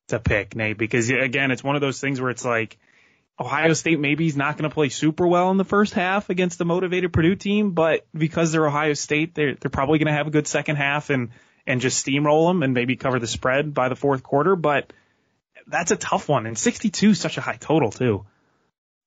to 0.10 0.20
pick, 0.20 0.56
Nate, 0.56 0.78
because 0.78 1.10
again, 1.10 1.50
it's 1.50 1.64
one 1.64 1.76
of 1.76 1.82
those 1.82 2.00
things 2.00 2.22
where 2.22 2.30
it's 2.30 2.46
like 2.46 2.78
Ohio 3.40 3.74
State 3.74 4.00
maybe 4.00 4.28
is 4.28 4.38
not 4.38 4.58
going 4.58 4.70
to 4.70 4.74
play 4.74 4.90
super 4.90 5.26
well 5.26 5.50
in 5.50 5.58
the 5.58 5.66
first 5.66 5.96
half 5.96 6.30
against 6.30 6.60
the 6.60 6.66
motivated 6.66 7.12
Purdue 7.12 7.36
team, 7.36 7.72
but 7.72 8.06
because 8.14 8.52
they're 8.52 8.68
Ohio 8.68 8.94
State, 8.94 9.34
they're 9.34 9.56
they're 9.56 9.72
probably 9.72 9.98
going 9.98 10.12
to 10.12 10.14
have 10.14 10.28
a 10.28 10.32
good 10.32 10.48
second 10.48 10.76
half 10.76 11.10
and 11.10 11.30
and 11.66 11.82
just 11.82 12.06
steamroll 12.06 12.50
them 12.50 12.62
and 12.62 12.76
maybe 12.76 12.96
cover 12.96 13.18
the 13.18 13.28
spread 13.28 13.74
by 13.74 13.90
the 13.90 13.96
fourth 13.96 14.22
quarter. 14.22 14.56
But 14.56 14.94
that's 15.66 15.90
a 15.90 15.96
tough 15.96 16.30
one, 16.30 16.46
and 16.46 16.58
62 16.58 17.12
is 17.12 17.20
such 17.20 17.38
a 17.38 17.42
high 17.42 17.58
total 17.58 17.90
too. 17.90 18.26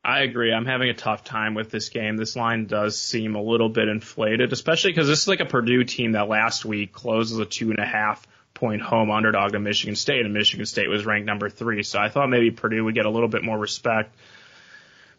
I 0.04 0.20
agree. 0.20 0.52
I'm 0.52 0.66
having 0.66 0.90
a 0.90 0.94
tough 0.94 1.24
time 1.24 1.54
with 1.54 1.70
this 1.70 1.88
game. 1.88 2.18
This 2.18 2.36
line 2.36 2.66
does 2.66 2.98
seem 2.98 3.36
a 3.36 3.42
little 3.42 3.70
bit 3.70 3.88
inflated, 3.88 4.52
especially 4.52 4.90
because 4.92 5.08
this 5.08 5.22
is 5.22 5.28
like 5.28 5.40
a 5.40 5.46
Purdue 5.46 5.84
team 5.84 6.12
that 6.12 6.28
last 6.28 6.66
week 6.66 6.92
closes 6.92 7.38
a 7.38 7.46
two 7.46 7.70
and 7.70 7.78
a 7.78 7.86
half 7.86 8.26
point 8.52 8.82
home 8.82 9.10
underdog 9.10 9.52
to 9.52 9.58
Michigan 9.58 9.96
State, 9.96 10.24
and 10.24 10.34
Michigan 10.34 10.66
State 10.66 10.90
was 10.90 11.06
ranked 11.06 11.26
number 11.26 11.48
three. 11.48 11.82
So 11.82 11.98
I 11.98 12.10
thought 12.10 12.28
maybe 12.28 12.50
Purdue 12.50 12.84
would 12.84 12.94
get 12.94 13.06
a 13.06 13.10
little 13.10 13.28
bit 13.28 13.42
more 13.42 13.58
respect. 13.58 14.14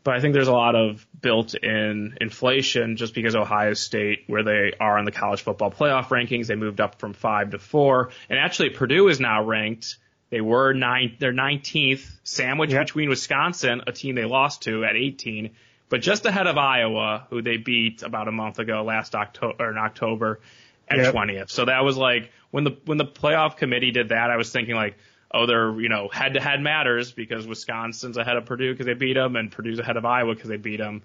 But 0.03 0.13
I 0.13 0.19
think 0.19 0.35
there's 0.35 0.47
a 0.47 0.53
lot 0.53 0.75
of 0.75 1.03
built 1.19 1.55
in 1.55 2.19
inflation 2.21 2.95
just 2.95 3.15
because 3.15 3.35
Ohio 3.35 3.73
State, 3.73 4.25
where 4.27 4.43
they 4.43 4.73
are 4.79 4.99
in 4.99 5.05
the 5.05 5.11
college 5.11 5.41
football 5.41 5.71
playoff 5.71 6.09
rankings, 6.09 6.45
they 6.45 6.53
moved 6.53 6.79
up 6.79 6.99
from 6.99 7.13
five 7.13 7.51
to 7.51 7.57
four. 7.57 8.11
And 8.29 8.37
actually 8.37 8.69
Purdue 8.69 9.07
is 9.07 9.19
now 9.19 9.43
ranked 9.43 9.97
they 10.29 10.41
were 10.41 10.73
nine, 10.73 11.15
they're 11.19 11.33
19th, 11.33 12.09
sandwiched 12.23 12.73
yep. 12.73 12.87
between 12.87 13.09
Wisconsin, 13.09 13.83
a 13.87 13.91
team 13.91 14.15
they 14.15 14.25
lost 14.25 14.63
to 14.63 14.83
at 14.83 14.95
18, 14.95 15.51
but 15.89 16.01
just 16.01 16.25
ahead 16.25 16.47
of 16.47 16.57
Iowa, 16.57 17.27
who 17.29 17.41
they 17.41 17.57
beat 17.57 18.01
about 18.01 18.27
a 18.27 18.31
month 18.31 18.59
ago, 18.59 18.83
last 18.83 19.15
October 19.15 19.55
or 19.63 19.71
in 19.71 19.77
October 19.77 20.39
at 20.87 20.97
yep. 20.97 21.13
20th. 21.13 21.49
So 21.49 21.65
that 21.65 21.83
was 21.83 21.95
like 21.95 22.31
when 22.51 22.63
the 22.63 22.77
when 22.85 22.97
the 22.97 23.05
playoff 23.05 23.57
committee 23.57 23.91
did 23.91 24.09
that, 24.09 24.31
I 24.31 24.37
was 24.37 24.51
thinking 24.51 24.75
like, 24.75 24.97
oh, 25.31 25.45
they're 25.45 25.79
you 25.79 25.89
know 25.89 26.09
head 26.11 26.33
to 26.33 26.41
head 26.41 26.61
matters 26.61 27.11
because 27.11 27.45
Wisconsin's 27.45 28.17
ahead 28.17 28.37
of 28.37 28.45
Purdue 28.45 28.73
because 28.73 28.87
they 28.87 28.93
beat 28.93 29.13
them, 29.13 29.35
and 29.35 29.51
Purdue's 29.51 29.79
ahead 29.79 29.97
of 29.97 30.05
Iowa 30.05 30.33
because 30.33 30.49
they 30.49 30.57
beat 30.57 30.77
them. 30.77 31.03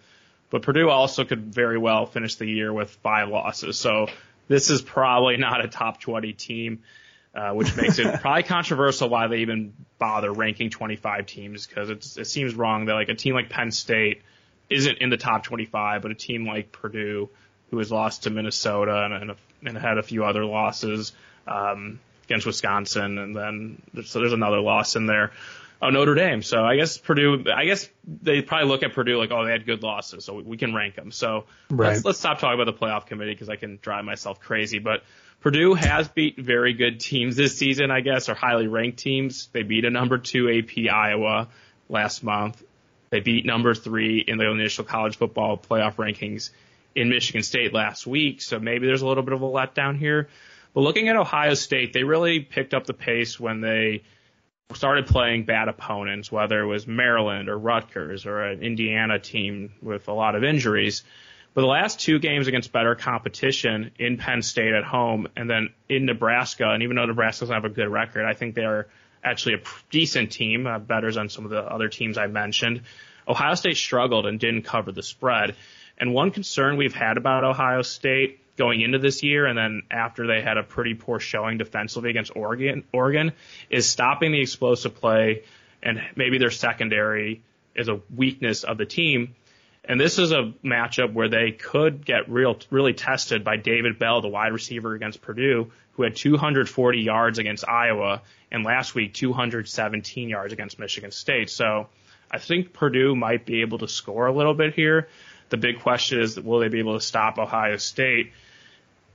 But 0.50 0.62
Purdue 0.62 0.89
also 0.89 1.25
could 1.25 1.55
very 1.55 1.79
well 1.79 2.07
finish 2.07 2.35
the 2.37 2.47
year 2.47 2.73
with 2.73 2.91
five 3.03 3.29
losses. 3.29 3.79
So 3.79 4.09
this 4.49 4.71
is 4.71 4.83
probably 4.83 5.37
not 5.37 5.65
a 5.65 5.69
top 5.69 6.00
20 6.00 6.33
team. 6.33 6.83
Uh, 7.33 7.53
which 7.53 7.77
makes 7.77 8.01
it 8.01 8.21
probably 8.21 8.43
controversial 8.43 9.09
why 9.09 9.29
they 9.29 9.39
even 9.39 9.73
bother 10.01 10.33
ranking 10.33 10.69
25 10.69 11.27
teams 11.27 11.65
because 11.65 12.19
it 12.19 12.27
seems 12.27 12.57
wrong 12.57 12.87
that 12.87 12.95
like 12.95 13.09
a 13.09 13.15
team 13.15 13.35
like 13.35 13.49
Penn 13.49 13.71
State 13.71 14.23
isn't 14.69 14.99
in 14.99 15.11
the 15.11 15.17
top 15.17 15.45
25, 15.45 16.03
but 16.03 16.11
a 16.11 16.15
team 16.15 16.45
like 16.45 16.73
Purdue, 16.73 17.29
who 17.71 17.79
has 17.79 17.93
lost 17.93 18.25
to 18.25 18.31
Minnesota 18.31 19.05
and, 19.05 19.15
and, 19.15 19.37
and 19.65 19.79
had 19.79 19.99
a 19.99 20.03
few 20.03 20.25
other 20.25 20.45
losses 20.45 21.13
um, 21.47 22.01
against 22.25 22.47
Wisconsin, 22.47 23.19
and 23.19 23.37
then 23.37 23.83
so 24.05 24.21
there's 24.21 24.33
another 24.33 24.61
loss 24.61 24.97
in 24.97 25.07
there. 25.07 25.33
Oh, 25.83 25.89
Notre 25.91 26.15
Dame. 26.15 26.43
So 26.43 26.63
I 26.63 26.77
guess 26.77 26.99
Purdue. 26.99 27.47
I 27.55 27.65
guess 27.65 27.89
they 28.05 28.43
probably 28.43 28.69
look 28.69 28.83
at 28.83 28.93
Purdue 28.93 29.19
like, 29.19 29.31
oh, 29.31 29.45
they 29.45 29.51
had 29.51 29.65
good 29.65 29.83
losses, 29.83 30.25
so 30.25 30.35
we 30.35 30.57
can 30.57 30.75
rank 30.75 30.95
them. 30.95 31.11
So 31.11 31.47
right. 31.71 31.89
let's 31.89 32.05
let's 32.05 32.19
stop 32.19 32.39
talking 32.39 32.61
about 32.61 32.73
the 32.73 32.79
playoff 32.79 33.07
committee 33.07 33.33
because 33.33 33.49
I 33.49 33.57
can 33.57 33.79
drive 33.81 34.05
myself 34.05 34.41
crazy. 34.41 34.79
But 34.79 35.03
Purdue 35.40 35.75
has 35.75 36.09
beat 36.09 36.38
very 36.38 36.75
good 36.75 37.00
teams 37.00 37.35
this 37.35 37.56
season, 37.56 37.90
I 37.90 38.00
guess, 38.00 38.28
or 38.28 38.35
highly 38.35 38.66
ranked 38.66 38.99
teams. 38.99 39.49
They 39.52 39.62
beat 39.62 39.87
a 39.87 39.90
number 39.90 40.18
two 40.18 40.50
AP 40.50 40.92
Iowa 40.92 41.49
last 41.88 42.23
month. 42.23 42.62
They 43.09 43.20
beat 43.20 43.47
number 43.47 43.75
three 43.75 44.20
in 44.20 44.38
the 44.38 44.50
initial 44.50 44.85
college 44.85 45.16
football 45.16 45.56
playoff 45.56 45.97
rankings 45.97 46.50
in 46.94 47.09
Michigan 47.09 47.42
State 47.42 47.73
last 47.73 48.06
week. 48.06 48.42
So 48.42 48.59
maybe 48.59 48.87
there's 48.87 49.02
a 49.02 49.06
little 49.06 49.23
bit 49.23 49.32
of 49.32 49.42
a 49.42 49.47
letdown 49.47 49.99
here. 49.99 50.28
But 50.75 50.82
looking 50.82 51.09
at 51.09 51.16
Ohio 51.16 51.54
State, 51.54 51.92
they 51.92 52.04
really 52.04 52.40
picked 52.40 52.75
up 52.75 52.87
the 52.87 52.94
pace 52.94 53.40
when 53.40 53.61
they 53.61 54.02
started 54.75 55.06
playing 55.06 55.44
bad 55.44 55.68
opponents, 55.68 56.30
whether 56.30 56.61
it 56.61 56.66
was 56.66 56.87
Maryland 56.87 57.49
or 57.49 57.59
Rutgers 57.59 58.26
or 58.26 58.42
an 58.42 58.62
Indiana 58.62 59.18
team 59.18 59.73
with 59.82 60.06
a 60.09 60.12
lot 60.12 60.37
of 60.37 60.44
injuries. 60.44 61.02
But 61.52 61.62
the 61.62 61.66
last 61.66 62.00
two 62.00 62.19
games 62.19 62.47
against 62.47 62.73
better 62.73 62.95
competition 62.95 63.90
in 63.99 64.19
Penn 64.19 64.42
State 64.42 64.73
at 64.73 64.85
home 64.85 65.28
and 65.37 65.50
then 65.50 65.71
in 65.88 66.07
Nebraska, 66.07 66.71
and 66.71 66.83
even 66.83 66.97
though 66.97 67.07
Nebraska 67.07 67.40
doesn't 67.45 67.54
have 67.54 67.64
a 67.64 67.75
good 67.75 67.88
record, 67.88 68.25
I 68.25 68.35
think 68.35 68.54
they're 68.54 68.87
actually 69.23 69.54
a 69.54 69.62
decent 69.90 70.30
team, 70.30 70.66
uh, 70.66 70.78
better 70.78 71.11
than 71.12 71.28
some 71.28 71.45
of 71.45 71.50
the 71.50 71.61
other 71.61 71.88
teams 71.88 72.19
I 72.19 72.28
mentioned. 72.28 72.83
Ohio 73.26 73.54
State 73.54 73.76
struggled 73.76 74.26
and 74.26 74.38
didn't 74.38 74.62
cover 74.62 74.92
the 74.92 75.02
spread. 75.02 75.57
And 75.99 76.14
one 76.14 76.30
concern 76.30 76.76
we've 76.76 76.95
had 76.95 77.16
about 77.16 77.45
Ohio 77.45 77.83
State 77.83 78.38
going 78.57 78.80
into 78.80 78.99
this 78.99 79.23
year 79.23 79.47
and 79.47 79.57
then 79.59 79.83
after 79.90 80.26
they 80.26 80.42
had 80.42 80.57
a 80.57 80.62
pretty 80.62 80.95
poor 80.95 81.19
showing 81.19 81.59
defensively 81.59 82.11
against 82.11 82.35
Oregon, 82.37 82.85
Oregon 82.92 83.33
is 83.71 83.88
stopping 83.88 84.33
the 84.33 84.40
explosive 84.40 84.95
play 84.97 85.45
and 85.83 86.00
maybe 86.14 86.38
their 86.38 86.50
secondary 86.50 87.42
is 87.75 87.88
a 87.88 88.00
weakness 88.14 88.64
of 88.64 88.78
the 88.78 88.87
team. 88.87 89.35
And 89.90 90.00
this 90.00 90.20
is 90.20 90.30
a 90.30 90.52
matchup 90.64 91.14
where 91.14 91.28
they 91.28 91.50
could 91.50 92.06
get 92.06 92.30
real, 92.30 92.56
really 92.70 92.92
tested 92.92 93.42
by 93.42 93.56
David 93.56 93.99
Bell, 93.99 94.20
the 94.20 94.28
wide 94.28 94.52
receiver 94.52 94.94
against 94.94 95.20
Purdue, 95.20 95.73
who 95.94 96.04
had 96.04 96.14
240 96.14 97.00
yards 97.00 97.40
against 97.40 97.68
Iowa 97.68 98.23
and 98.52 98.64
last 98.64 98.94
week 98.94 99.14
217 99.14 100.28
yards 100.28 100.52
against 100.52 100.78
Michigan 100.78 101.11
State. 101.11 101.50
So 101.50 101.88
I 102.30 102.38
think 102.38 102.73
Purdue 102.73 103.16
might 103.16 103.44
be 103.44 103.62
able 103.62 103.78
to 103.78 103.88
score 103.88 104.28
a 104.28 104.32
little 104.32 104.54
bit 104.54 104.75
here. 104.75 105.09
The 105.49 105.56
big 105.56 105.80
question 105.80 106.20
is, 106.20 106.38
will 106.38 106.61
they 106.61 106.68
be 106.68 106.78
able 106.78 106.94
to 106.94 107.04
stop 107.04 107.38
Ohio 107.38 107.76
State? 107.76 108.30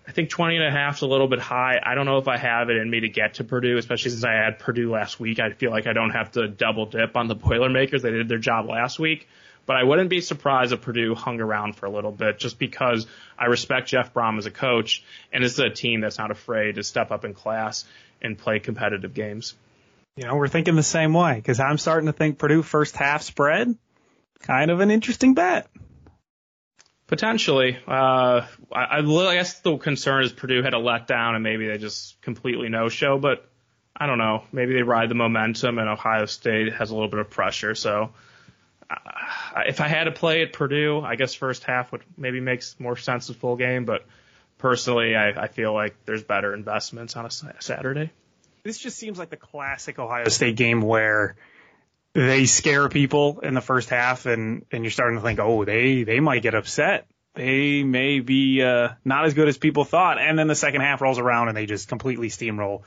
I 0.05 0.11
think 0.11 0.29
20 0.29 0.57
and 0.57 0.65
a 0.65 0.71
half 0.71 0.97
is 0.97 1.03
a 1.03 1.07
little 1.07 1.29
bit 1.29 1.39
high. 1.39 1.79
I 1.81 1.95
don't 1.95 2.05
know 2.05 2.17
if 2.17 2.27
I 2.27 2.35
have 2.35 2.69
it 2.69 2.75
in 2.75 2.89
me 2.89 2.99
to 2.99 3.07
get 3.07 3.35
to 3.35 3.45
Purdue, 3.45 3.77
especially 3.77 4.11
since 4.11 4.25
I 4.25 4.33
had 4.33 4.59
Purdue 4.59 4.91
last 4.91 5.21
week. 5.21 5.39
I 5.39 5.51
feel 5.51 5.71
like 5.71 5.87
I 5.87 5.93
don't 5.93 6.11
have 6.11 6.33
to 6.33 6.49
double 6.49 6.85
dip 6.85 7.15
on 7.15 7.29
the 7.29 7.35
Boilermakers. 7.35 8.01
They 8.01 8.11
did 8.11 8.27
their 8.27 8.39
job 8.39 8.67
last 8.67 8.99
week. 8.99 9.29
But 9.65 9.77
I 9.77 9.83
wouldn't 9.83 10.09
be 10.09 10.21
surprised 10.21 10.73
if 10.73 10.81
Purdue 10.81 11.15
hung 11.15 11.39
around 11.41 11.75
for 11.75 11.87
a 11.87 11.89
little 11.89 12.11
bit 12.11 12.37
just 12.37 12.59
because 12.59 13.07
I 13.37 13.45
respect 13.45 13.87
Jeff 13.87 14.13
Brohm 14.13 14.37
as 14.37 14.45
a 14.45 14.51
coach 14.51 15.03
and 15.33 15.43
this 15.43 15.53
is 15.53 15.59
a 15.59 15.69
team 15.69 16.01
that's 16.01 16.17
not 16.17 16.31
afraid 16.31 16.75
to 16.75 16.83
step 16.83 17.11
up 17.11 17.25
in 17.25 17.33
class 17.33 17.85
and 18.21 18.37
play 18.37 18.59
competitive 18.59 19.13
games. 19.13 19.55
You 20.17 20.27
know, 20.27 20.35
we're 20.35 20.47
thinking 20.47 20.75
the 20.75 20.83
same 20.83 21.13
way 21.13 21.35
because 21.35 21.59
I'm 21.59 21.77
starting 21.77 22.05
to 22.05 22.13
think 22.13 22.37
Purdue 22.37 22.61
first 22.61 22.95
half 22.95 23.23
spread, 23.23 23.75
kind 24.39 24.71
of 24.71 24.79
an 24.79 24.91
interesting 24.91 25.33
bet. 25.33 25.67
Potentially. 27.07 27.77
Uh, 27.87 28.45
I, 28.71 28.99
I 28.99 29.35
guess 29.35 29.59
the 29.59 29.77
concern 29.77 30.23
is 30.23 30.31
Purdue 30.31 30.63
had 30.63 30.73
a 30.73 30.77
letdown 30.77 31.35
and 31.35 31.43
maybe 31.43 31.67
they 31.67 31.77
just 31.77 32.19
completely 32.21 32.69
no 32.69 32.89
show, 32.89 33.19
but 33.19 33.47
I 33.95 34.07
don't 34.07 34.17
know. 34.17 34.43
Maybe 34.51 34.73
they 34.73 34.83
ride 34.83 35.09
the 35.09 35.15
momentum 35.15 35.77
and 35.77 35.89
Ohio 35.89 36.25
State 36.25 36.73
has 36.73 36.89
a 36.89 36.93
little 36.93 37.09
bit 37.09 37.19
of 37.19 37.29
pressure. 37.29 37.75
So 37.75 38.11
if 39.67 39.81
I 39.81 39.87
had 39.87 40.05
to 40.05 40.11
play 40.11 40.41
at 40.41 40.53
Purdue, 40.53 41.01
I 41.01 41.15
guess 41.15 41.33
first 41.33 41.63
half 41.63 41.91
would 41.91 42.01
maybe 42.17 42.39
makes 42.39 42.75
more 42.79 42.97
sense 42.97 43.29
as 43.29 43.35
full 43.35 43.55
game. 43.55 43.85
But 43.85 44.05
personally, 44.57 45.15
I, 45.15 45.43
I 45.43 45.47
feel 45.47 45.73
like 45.73 45.95
there's 46.05 46.23
better 46.23 46.53
investments 46.53 47.15
on 47.15 47.25
a 47.25 47.31
Saturday. 47.59 48.11
This 48.63 48.77
just 48.77 48.97
seems 48.97 49.19
like 49.19 49.29
the 49.29 49.37
classic 49.37 49.99
Ohio 49.99 50.27
State 50.29 50.55
game 50.55 50.81
where 50.81 51.35
they 52.13 52.45
scare 52.45 52.89
people 52.89 53.41
in 53.41 53.53
the 53.53 53.61
first 53.61 53.89
half, 53.89 54.25
and 54.25 54.65
and 54.71 54.83
you're 54.83 54.91
starting 54.91 55.19
to 55.19 55.23
think, 55.23 55.39
oh, 55.39 55.65
they 55.65 56.03
they 56.03 56.19
might 56.19 56.41
get 56.41 56.55
upset. 56.55 57.07
They 57.35 57.83
may 57.83 58.21
be 58.21 58.63
uh, 58.63 58.89
not 59.03 59.25
as 59.25 59.33
good 59.33 59.49
as 59.49 59.57
people 59.57 59.83
thought, 59.83 60.19
and 60.19 60.39
then 60.39 60.47
the 60.47 60.55
second 60.55 60.81
half 60.81 61.01
rolls 61.01 61.19
around 61.19 61.49
and 61.49 61.57
they 61.57 61.65
just 61.65 61.89
completely 61.89 62.29
steamroll 62.29 62.83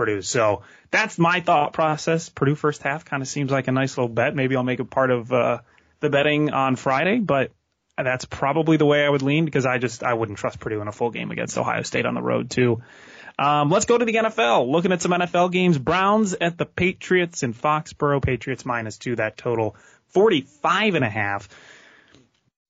Purdue. 0.00 0.22
So 0.22 0.62
that's 0.90 1.18
my 1.18 1.40
thought 1.40 1.74
process. 1.74 2.30
Purdue 2.30 2.54
first 2.54 2.82
half 2.82 3.04
kind 3.04 3.22
of 3.22 3.28
seems 3.28 3.50
like 3.50 3.68
a 3.68 3.72
nice 3.72 3.98
little 3.98 4.08
bet. 4.08 4.34
Maybe 4.34 4.56
I'll 4.56 4.62
make 4.62 4.80
it 4.80 4.88
part 4.88 5.10
of 5.10 5.30
uh, 5.30 5.58
the 6.00 6.08
betting 6.08 6.50
on 6.50 6.76
Friday, 6.76 7.18
but 7.18 7.50
that's 7.98 8.24
probably 8.24 8.78
the 8.78 8.86
way 8.86 9.04
I 9.04 9.10
would 9.10 9.20
lean 9.20 9.44
because 9.44 9.66
I 9.66 9.76
just 9.76 10.02
I 10.02 10.14
wouldn't 10.14 10.38
trust 10.38 10.58
Purdue 10.58 10.80
in 10.80 10.88
a 10.88 10.92
full 10.92 11.10
game 11.10 11.30
against 11.30 11.58
Ohio 11.58 11.82
State 11.82 12.06
on 12.06 12.14
the 12.14 12.22
road 12.22 12.48
too. 12.48 12.80
Um, 13.38 13.68
let's 13.68 13.84
go 13.84 13.98
to 13.98 14.06
the 14.06 14.14
NFL. 14.14 14.70
Looking 14.70 14.92
at 14.92 15.02
some 15.02 15.12
NFL 15.12 15.52
games. 15.52 15.76
Browns 15.76 16.32
at 16.32 16.56
the 16.56 16.64
Patriots 16.64 17.42
in 17.42 17.52
Foxborough. 17.52 18.22
Patriots 18.22 18.64
minus 18.64 18.96
two. 18.96 19.16
That 19.16 19.36
total 19.36 19.76
45 20.08 20.94
and 20.94 21.04
a 21.04 21.10
half. 21.10 21.46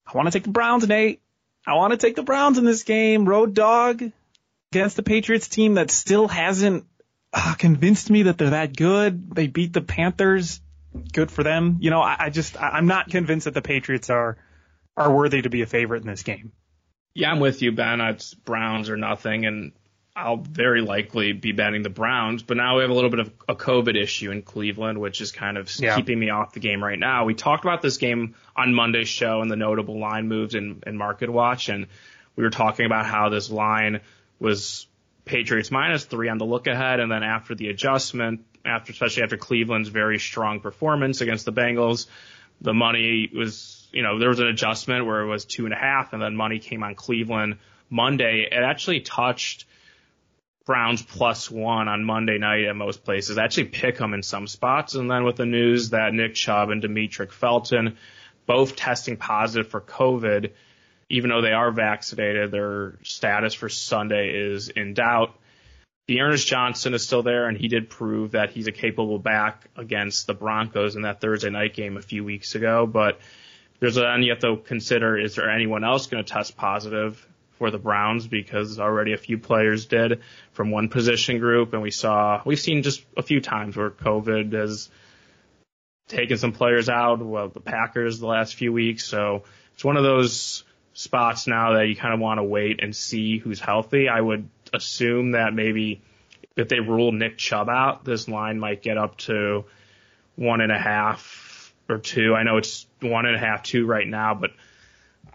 I 0.04 0.16
want 0.16 0.26
to 0.26 0.32
take 0.32 0.42
the 0.42 0.50
Browns, 0.50 0.84
Nate. 0.88 1.20
I 1.64 1.74
want 1.74 1.92
to 1.92 1.96
take 1.96 2.16
the 2.16 2.24
Browns 2.24 2.58
in 2.58 2.64
this 2.64 2.82
game. 2.82 3.24
Road 3.24 3.54
dog 3.54 4.02
against 4.72 4.96
the 4.96 5.04
Patriots 5.04 5.46
team 5.46 5.74
that 5.74 5.92
still 5.92 6.26
hasn't 6.26 6.86
uh, 7.32 7.54
convinced 7.54 8.10
me 8.10 8.24
that 8.24 8.38
they're 8.38 8.50
that 8.50 8.76
good. 8.76 9.34
They 9.34 9.46
beat 9.46 9.72
the 9.72 9.80
Panthers. 9.80 10.60
Good 11.12 11.30
for 11.30 11.44
them. 11.44 11.78
You 11.80 11.90
know, 11.90 12.00
I, 12.00 12.16
I 12.18 12.30
just 12.30 12.60
I, 12.60 12.70
I'm 12.70 12.86
not 12.86 13.10
convinced 13.10 13.44
that 13.44 13.54
the 13.54 13.62
Patriots 13.62 14.10
are 14.10 14.36
are 14.96 15.12
worthy 15.12 15.42
to 15.42 15.50
be 15.50 15.62
a 15.62 15.66
favorite 15.66 16.02
in 16.02 16.08
this 16.08 16.22
game. 16.22 16.52
Yeah, 17.14 17.30
I'm 17.30 17.40
with 17.40 17.62
you, 17.62 17.72
Ben. 17.72 18.00
It's 18.00 18.34
Browns 18.34 18.88
or 18.88 18.96
nothing, 18.96 19.46
and 19.46 19.72
I'll 20.14 20.36
very 20.36 20.80
likely 20.80 21.32
be 21.32 21.52
betting 21.52 21.82
the 21.82 21.90
Browns. 21.90 22.42
But 22.42 22.56
now 22.56 22.76
we 22.76 22.82
have 22.82 22.90
a 22.90 22.94
little 22.94 23.10
bit 23.10 23.20
of 23.20 23.32
a 23.48 23.54
COVID 23.54 24.00
issue 24.00 24.30
in 24.30 24.42
Cleveland, 24.42 25.00
which 25.00 25.20
is 25.20 25.32
kind 25.32 25.56
of 25.56 25.70
yeah. 25.78 25.96
keeping 25.96 26.18
me 26.18 26.30
off 26.30 26.52
the 26.52 26.60
game 26.60 26.82
right 26.82 26.98
now. 26.98 27.24
We 27.24 27.34
talked 27.34 27.64
about 27.64 27.82
this 27.82 27.96
game 27.96 28.34
on 28.56 28.74
Monday's 28.74 29.08
show 29.08 29.40
and 29.40 29.50
the 29.50 29.56
notable 29.56 29.98
line 29.98 30.28
moves 30.28 30.54
in, 30.54 30.82
in 30.86 30.96
Market 30.96 31.30
Watch, 31.30 31.68
and 31.68 31.86
we 32.36 32.44
were 32.44 32.50
talking 32.50 32.86
about 32.86 33.06
how 33.06 33.28
this 33.28 33.50
line 33.50 34.00
was 34.38 34.86
Patriots 35.30 35.70
minus 35.70 36.04
three 36.04 36.28
on 36.28 36.38
the 36.38 36.44
look 36.44 36.66
ahead, 36.66 36.98
and 36.98 37.10
then 37.10 37.22
after 37.22 37.54
the 37.54 37.68
adjustment, 37.68 38.44
after 38.64 38.90
especially 38.90 39.22
after 39.22 39.36
Cleveland's 39.36 39.88
very 39.88 40.18
strong 40.18 40.58
performance 40.58 41.20
against 41.20 41.44
the 41.44 41.52
Bengals, 41.52 42.08
the 42.60 42.74
money 42.74 43.30
was 43.32 43.88
you 43.92 44.02
know 44.02 44.18
there 44.18 44.28
was 44.28 44.40
an 44.40 44.48
adjustment 44.48 45.06
where 45.06 45.20
it 45.20 45.28
was 45.28 45.44
two 45.44 45.66
and 45.66 45.72
a 45.72 45.76
half, 45.76 46.12
and 46.12 46.20
then 46.20 46.34
money 46.34 46.58
came 46.58 46.82
on 46.82 46.96
Cleveland 46.96 47.58
Monday. 47.88 48.48
It 48.50 48.60
actually 48.60 49.02
touched 49.02 49.66
Browns 50.66 51.00
plus 51.00 51.48
one 51.48 51.86
on 51.86 52.04
Monday 52.04 52.38
night 52.38 52.64
at 52.64 52.74
most 52.74 53.04
places. 53.04 53.38
Actually 53.38 53.66
pick 53.66 53.98
them 53.98 54.14
in 54.14 54.24
some 54.24 54.48
spots, 54.48 54.96
and 54.96 55.08
then 55.08 55.22
with 55.22 55.36
the 55.36 55.46
news 55.46 55.90
that 55.90 56.12
Nick 56.12 56.34
Chubb 56.34 56.70
and 56.70 56.82
Demetric 56.82 57.30
Felton 57.30 57.96
both 58.46 58.74
testing 58.74 59.16
positive 59.16 59.70
for 59.70 59.80
COVID 59.80 60.50
even 61.10 61.28
though 61.28 61.42
they 61.42 61.52
are 61.52 61.72
vaccinated, 61.72 62.52
their 62.52 62.94
status 63.02 63.52
for 63.52 63.68
Sunday 63.68 64.30
is 64.30 64.68
in 64.68 64.94
doubt. 64.94 65.36
D'Ernest 66.06 66.46
Johnson 66.46 66.94
is 66.94 67.04
still 67.04 67.22
there, 67.22 67.46
and 67.46 67.58
he 67.58 67.68
did 67.68 67.90
prove 67.90 68.32
that 68.32 68.50
he's 68.50 68.68
a 68.68 68.72
capable 68.72 69.18
back 69.18 69.66
against 69.76 70.26
the 70.26 70.34
Broncos 70.34 70.96
in 70.96 71.02
that 71.02 71.20
Thursday 71.20 71.50
night 71.50 71.74
game 71.74 71.96
a 71.96 72.02
few 72.02 72.24
weeks 72.24 72.54
ago. 72.54 72.86
But 72.86 73.20
there's 73.80 73.96
then 73.96 74.22
you 74.22 74.30
have 74.30 74.40
to 74.40 74.56
consider 74.56 75.18
is 75.18 75.34
there 75.34 75.50
anyone 75.50 75.84
else 75.84 76.06
going 76.06 76.24
to 76.24 76.32
test 76.32 76.56
positive 76.56 77.26
for 77.58 77.70
the 77.70 77.78
Browns 77.78 78.26
because 78.26 78.78
already 78.78 79.12
a 79.12 79.18
few 79.18 79.36
players 79.36 79.86
did 79.86 80.20
from 80.52 80.70
one 80.70 80.88
position 80.88 81.38
group, 81.38 81.72
and 81.72 81.82
we 81.82 81.90
saw 81.90 82.40
we've 82.44 82.60
seen 82.60 82.82
just 82.82 83.04
a 83.16 83.22
few 83.22 83.40
times 83.40 83.76
where 83.76 83.90
COVID 83.90 84.52
has 84.52 84.88
taken 86.08 86.38
some 86.38 86.52
players 86.52 86.88
out. 86.88 87.20
Well, 87.20 87.48
the 87.48 87.60
Packers 87.60 88.20
the 88.20 88.26
last 88.26 88.54
few 88.54 88.72
weeks, 88.72 89.04
so 89.04 89.42
it's 89.74 89.84
one 89.84 89.96
of 89.96 90.02
those 90.02 90.64
spots 90.92 91.46
now 91.46 91.74
that 91.74 91.88
you 91.88 91.96
kind 91.96 92.14
of 92.14 92.20
want 92.20 92.38
to 92.38 92.44
wait 92.44 92.82
and 92.82 92.94
see 92.94 93.38
who's 93.38 93.60
healthy. 93.60 94.08
I 94.08 94.20
would 94.20 94.48
assume 94.72 95.32
that 95.32 95.54
maybe 95.54 96.02
if 96.56 96.68
they 96.68 96.80
rule 96.80 97.12
Nick 97.12 97.38
Chubb 97.38 97.68
out, 97.68 98.04
this 98.04 98.28
line 98.28 98.58
might 98.58 98.82
get 98.82 98.98
up 98.98 99.16
to 99.18 99.64
one 100.36 100.60
and 100.60 100.72
a 100.72 100.78
half 100.78 101.72
or 101.88 101.98
two. 101.98 102.34
I 102.34 102.42
know 102.42 102.56
it's 102.56 102.86
one 103.00 103.26
and 103.26 103.34
a 103.34 103.38
half, 103.38 103.62
two 103.62 103.86
right 103.86 104.06
now, 104.06 104.34
but 104.34 104.50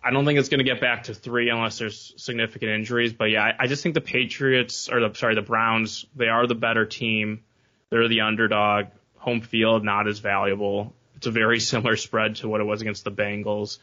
I 0.03 0.11
don't 0.11 0.25
think 0.25 0.39
it's 0.39 0.49
going 0.49 0.59
to 0.59 0.71
get 0.71 0.81
back 0.81 1.05
to 1.05 1.13
three 1.13 1.49
unless 1.49 1.79
there's 1.79 2.13
significant 2.17 2.71
injuries. 2.71 3.13
But 3.13 3.25
yeah, 3.25 3.43
I, 3.43 3.63
I 3.63 3.67
just 3.67 3.81
think 3.81 3.95
the 3.95 4.01
Patriots 4.01 4.89
or 4.89 4.99
the 4.99 5.15
sorry 5.15 5.35
the 5.35 5.41
Browns 5.41 6.05
they 6.15 6.27
are 6.27 6.45
the 6.47 6.55
better 6.55 6.85
team. 6.85 7.43
They're 7.89 8.07
the 8.07 8.21
underdog. 8.21 8.87
Home 9.17 9.41
field 9.41 9.83
not 9.83 10.07
as 10.07 10.19
valuable. 10.19 10.93
It's 11.15 11.27
a 11.27 11.31
very 11.31 11.59
similar 11.71 11.95
spread 11.95 12.35
to 12.37 12.47
what 12.47 12.61
it 12.61 12.65
was 12.65 12.81
against 12.81 13.03
the 13.03 13.11
Bengals. 13.11 13.79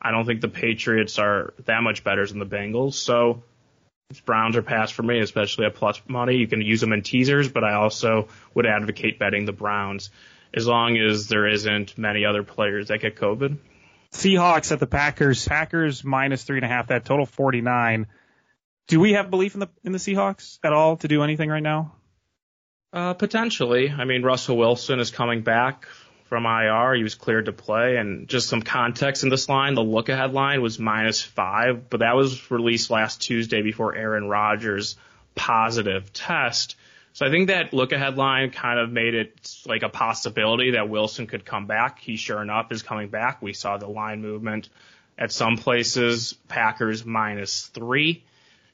I 0.00 0.10
don't 0.10 0.26
think 0.26 0.40
the 0.40 0.48
Patriots 0.48 1.18
are 1.18 1.54
that 1.64 1.82
much 1.82 2.04
better 2.04 2.26
than 2.26 2.38
the 2.38 2.46
Bengals. 2.46 2.94
So 2.94 3.42
Browns 4.24 4.56
are 4.56 4.62
passed 4.62 4.94
for 4.94 5.02
me, 5.02 5.18
especially 5.20 5.66
at 5.66 5.74
plus 5.74 6.00
money. 6.06 6.36
You 6.36 6.46
can 6.46 6.62
use 6.62 6.80
them 6.80 6.92
in 6.92 7.02
teasers, 7.02 7.48
but 7.48 7.64
I 7.64 7.74
also 7.74 8.28
would 8.54 8.66
advocate 8.66 9.18
betting 9.18 9.46
the 9.46 9.52
Browns 9.52 10.10
as 10.54 10.66
long 10.66 10.96
as 10.96 11.28
there 11.28 11.46
isn't 11.46 11.98
many 11.98 12.24
other 12.24 12.42
players 12.42 12.88
that 12.88 13.00
get 13.00 13.16
COVID. 13.16 13.58
Seahawks 14.12 14.72
at 14.72 14.78
the 14.78 14.86
Packers. 14.86 15.46
Packers 15.46 16.04
minus 16.04 16.44
three 16.44 16.56
and 16.56 16.64
a 16.64 16.68
half. 16.68 16.88
That 16.88 17.04
total 17.04 17.26
forty 17.26 17.60
nine. 17.60 18.06
Do 18.88 19.00
we 19.00 19.14
have 19.14 19.30
belief 19.30 19.54
in 19.54 19.60
the 19.60 19.68
in 19.84 19.92
the 19.92 19.98
Seahawks 19.98 20.58
at 20.62 20.72
all 20.72 20.96
to 20.98 21.08
do 21.08 21.22
anything 21.22 21.50
right 21.50 21.62
now? 21.62 21.92
Uh, 22.92 23.14
potentially. 23.14 23.90
I 23.90 24.04
mean, 24.04 24.22
Russell 24.22 24.56
Wilson 24.56 25.00
is 25.00 25.10
coming 25.10 25.42
back 25.42 25.86
from 26.28 26.44
IR. 26.46 26.94
He 26.94 27.02
was 27.02 27.14
cleared 27.14 27.46
to 27.46 27.52
play. 27.52 27.96
And 27.96 28.28
just 28.28 28.48
some 28.48 28.62
context 28.62 29.22
in 29.22 29.28
this 29.28 29.48
line, 29.48 29.74
the 29.74 29.82
look 29.82 30.08
ahead 30.08 30.32
line 30.32 30.62
was 30.62 30.78
minus 30.78 31.22
five, 31.22 31.88
but 31.88 32.00
that 32.00 32.16
was 32.16 32.50
released 32.50 32.90
last 32.90 33.22
Tuesday 33.22 33.62
before 33.62 33.94
Aaron 33.94 34.28
Rodgers' 34.28 34.96
positive 35.34 36.12
test. 36.12 36.76
So 37.12 37.26
I 37.26 37.30
think 37.30 37.48
that 37.48 37.72
look 37.72 37.92
ahead 37.92 38.18
line 38.18 38.50
kind 38.50 38.78
of 38.78 38.90
made 38.90 39.14
it 39.14 39.50
like 39.66 39.82
a 39.82 39.88
possibility 39.88 40.72
that 40.72 40.88
Wilson 40.88 41.26
could 41.26 41.44
come 41.44 41.66
back. 41.66 42.00
He 42.00 42.16
sure 42.16 42.42
enough 42.42 42.70
is 42.72 42.82
coming 42.82 43.08
back. 43.08 43.40
We 43.40 43.54
saw 43.54 43.78
the 43.78 43.88
line 43.88 44.20
movement 44.20 44.68
at 45.16 45.32
some 45.32 45.56
places, 45.56 46.34
Packers 46.48 47.06
minus 47.06 47.68
three, 47.68 48.22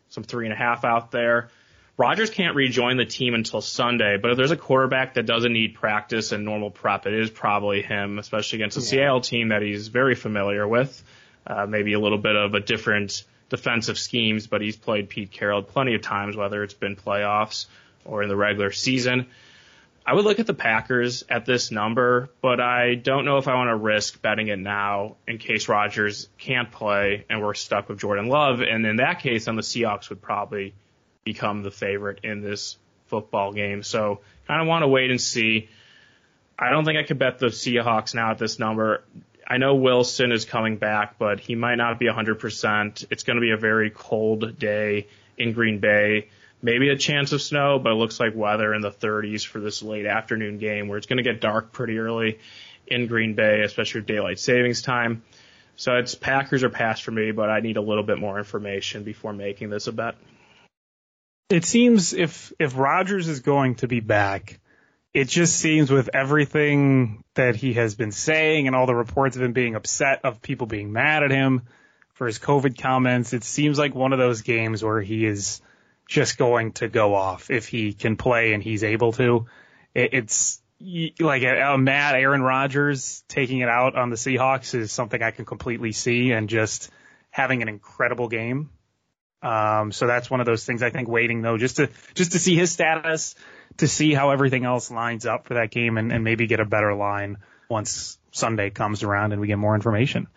some 0.09 0.25
three 0.25 0.47
and 0.47 0.53
a 0.53 0.57
half 0.57 0.85
out 0.85 1.13
there. 1.13 1.51
Rodgers 1.97 2.31
can't 2.31 2.57
rejoin 2.57 2.97
the 2.97 3.05
team 3.05 3.35
until 3.35 3.61
Sunday, 3.61 4.17
but 4.17 4.31
if 4.31 4.37
there's 4.37 4.51
a 4.51 4.57
quarterback 4.57 5.15
that 5.15 5.27
doesn't 5.27 5.53
need 5.53 5.75
practice 5.75 6.33
and 6.33 6.45
normal 6.45 6.71
prep, 6.71 7.07
it 7.07 7.13
is 7.13 7.31
probably 7.31 7.83
him, 7.83 8.19
especially 8.19 8.59
against 8.59 8.79
a 8.79 8.81
yeah. 8.81 8.87
Seattle 8.87 9.21
team 9.21 9.49
that 9.49 9.63
he's 9.63 9.89
very 9.89 10.15
familiar 10.15 10.67
with. 10.67 11.03
Uh, 11.47 11.67
maybe 11.67 11.93
a 11.93 12.01
little 12.01 12.19
bit 12.19 12.37
of 12.37 12.55
a 12.55 12.61
different 12.61 13.25
defensive 13.49 13.99
schemes, 13.99 14.47
but 14.47 14.63
he's 14.63 14.77
played 14.77 15.09
Pete 15.09 15.31
Carroll 15.31 15.63
plenty 15.63 15.95
of 15.95 16.01
times, 16.01 16.37
whether 16.37 16.63
it's 16.63 16.75
been 16.75 16.97
playoffs 16.97 17.67
or 18.05 18.23
in 18.23 18.29
the 18.29 18.37
regular 18.37 18.71
season. 18.71 19.27
I 20.05 20.15
would 20.15 20.25
look 20.25 20.41
at 20.41 20.47
the 20.47 20.55
Packers 20.55 21.23
at 21.29 21.45
this 21.45 21.71
number, 21.71 22.31
but 22.41 22.61
I 22.61 22.95
don't 22.95 23.25
know 23.25 23.39
if 23.39 23.47
I 23.47 23.55
want 23.55 23.69
to 23.69 23.77
risk 23.77 24.21
betting 24.21 24.49
it 24.49 24.59
now 24.59 25.17
in 25.29 25.39
case 25.39 25.69
Rodgers 25.69 26.29
can't 26.39 26.73
play 26.73 27.25
and 27.29 27.41
we're 27.43 27.55
stuck 27.55 27.89
with 27.89 27.99
Jordan 27.99 28.27
Love. 28.27 28.63
And 28.63 28.85
in 28.85 28.97
that 28.97 29.21
case, 29.21 29.45
then 29.45 29.55
the 29.57 29.63
Seahawks 29.63 30.09
would 30.09 30.21
probably 30.21 30.75
become 31.25 31.63
the 31.63 31.71
favorite 31.71 32.21
in 32.25 32.41
this 32.41 32.77
football 33.07 33.53
game. 33.53 33.83
So 33.83 34.21
kind 34.47 34.61
of 34.61 34.67
want 34.67 34.83
to 34.83 34.89
wait 34.89 35.11
and 35.11 35.21
see. 35.21 35.69
I 36.59 36.71
don't 36.71 36.85
think 36.85 36.99
I 36.99 37.03
could 37.03 37.19
bet 37.19 37.39
the 37.39 37.47
Seahawks 37.47 38.15
now 38.15 38.31
at 38.31 38.39
this 38.39 38.59
number. 38.59 39.05
I 39.47 39.59
know 39.59 39.75
Wilson 39.75 40.33
is 40.33 40.45
coming 40.45 40.77
back, 40.77 41.19
but 41.19 41.41
he 41.41 41.55
might 41.55 41.75
not 41.75 41.99
be 41.99 42.07
100%. 42.07 43.07
It's 43.11 43.23
going 43.23 43.37
to 43.37 43.41
be 43.41 43.51
a 43.51 43.57
very 43.57 43.91
cold 43.91 44.59
day 44.59 45.09
in 45.37 45.53
Green 45.53 45.79
Bay. 45.79 46.29
Maybe 46.63 46.89
a 46.91 46.97
chance 46.97 47.33
of 47.33 47.43
snow, 47.43 47.79
but 47.79 47.93
it 47.93 47.97
looks 47.97 48.21
like 48.21 48.35
weather 48.35 48.73
in 48.73 48.83
the 48.83 48.93
30s 48.93 49.45
for 49.45 49.59
this 49.59 49.83
late 49.83 50.07
afternoon 50.07 50.59
game 50.59 50.89
where 50.89 50.97
it's 50.97 51.07
going 51.07 51.17
to 51.17 51.23
get 51.23 51.41
dark 51.41 51.73
pretty 51.73 51.99
early 51.99 52.39
in 52.87 53.09
Green 53.09 53.35
Bay, 53.35 53.63
especially 53.63 54.01
with 54.01 54.07
daylight 54.07 54.39
savings 54.39 54.81
time. 54.81 55.23
So 55.77 55.97
it's 55.97 56.15
Packers 56.15 56.63
or 56.63 56.71
pass 56.71 57.01
for 57.01 57.11
me, 57.11 57.33
but 57.33 57.51
I 57.51 57.61
need 57.61 57.77
a 57.77 57.83
little 57.83 58.05
bit 58.05 58.19
more 58.19 58.39
information 58.39 59.03
before 59.03 59.33
making 59.33 59.71
this 59.71 59.87
a 59.87 59.93
bet 59.93 60.15
it 61.53 61.65
seems 61.65 62.15
if 62.15 62.53
if 62.59 62.77
Rodgers 62.77 63.29
is 63.29 63.41
going 63.41 63.77
to 63.77 63.89
be 63.89 64.01
back, 64.01 64.59
it 65.13 65.29
just 65.29 65.57
seems 65.57 65.91
with 65.91 66.11
everything 66.15 67.23
that 67.35 67.57
he 67.57 67.75
has 67.75 67.95
been 67.95 68.13
saying 68.13 68.67
and 68.67 68.75
all 68.75 68.87
the 68.87 68.95
reports 68.95 69.37
of 69.37 69.43
him 69.43 69.53
being 69.53 69.75
upset 69.75 70.21
of 70.25 70.41
people 70.41 70.67
being 70.67 70.93
mad 70.93 71.23
at 71.23 71.31
him 71.31 71.63
for 72.15 72.27
his 72.27 72.39
COVID 72.39 72.81
comments, 72.81 73.33
it 73.33 73.45
seems 73.45 73.79
like 73.79 73.95
one 73.95 74.13
of 74.13 74.19
those 74.19 74.43
games 74.43 74.83
where 74.83 75.01
he 75.01 75.27
is 75.27 75.61
just 76.09 76.39
going 76.39 76.73
to 76.73 76.89
go 76.89 77.15
off 77.15 77.51
if 77.51 77.69
he 77.69 77.93
can 77.93 78.17
play 78.17 78.55
and 78.55 78.63
he's 78.63 78.85
able 78.85 79.13
to. 79.13 79.47
It, 79.95 80.15
it's 80.15 80.63
like 81.21 81.43
a, 81.43 81.75
a 81.75 81.79
mad 81.79 82.15
Aaron 82.15 82.43
Rodgers 82.43 83.23
taking 83.29 83.61
it 83.61 83.69
out 83.69 83.95
on 83.95 84.11
the 84.11 84.17
Seahawks 84.17 84.75
is 84.75 84.91
something 84.91 85.23
I 85.23 85.31
can 85.31 85.45
completely 85.45 85.93
see 85.93 86.33
and 86.33 86.49
just 86.49 86.91
having 87.31 87.63
an 87.63 87.69
incredible 87.69 88.29
game 88.29 88.71
um, 89.43 89.93
so 89.93 90.07
that's 90.07 90.31
one 90.31 90.41
of 90.41 90.47
those 90.47 90.65
things 90.65 90.83
I 90.83 90.91
think 90.91 91.09
waiting 91.09 91.43
though, 91.43 91.59
just 91.59 91.77
to, 91.77 91.89
just 92.15 92.33
to 92.33 92.39
see 92.39 92.55
his 92.55 92.71
status, 92.71 93.35
to 93.79 93.89
see 93.89 94.15
how 94.15 94.31
everything 94.31 94.65
else 94.65 94.91
lines 94.91 95.27
up 95.27 95.47
for 95.47 95.55
that 95.55 95.71
game 95.71 95.99
and, 95.99 96.13
and 96.13 96.25
maybe 96.25 96.47
get 96.47 96.61
a 96.61 96.65
better 96.65 96.95
line 96.95 97.39
once 97.69 98.19
Sunday 98.31 98.71
comes 98.71 99.03
around 99.03 99.33
and 99.33 99.41
we 99.41 99.47
get 99.47 99.59
more 99.59 99.75
information. 99.75 100.29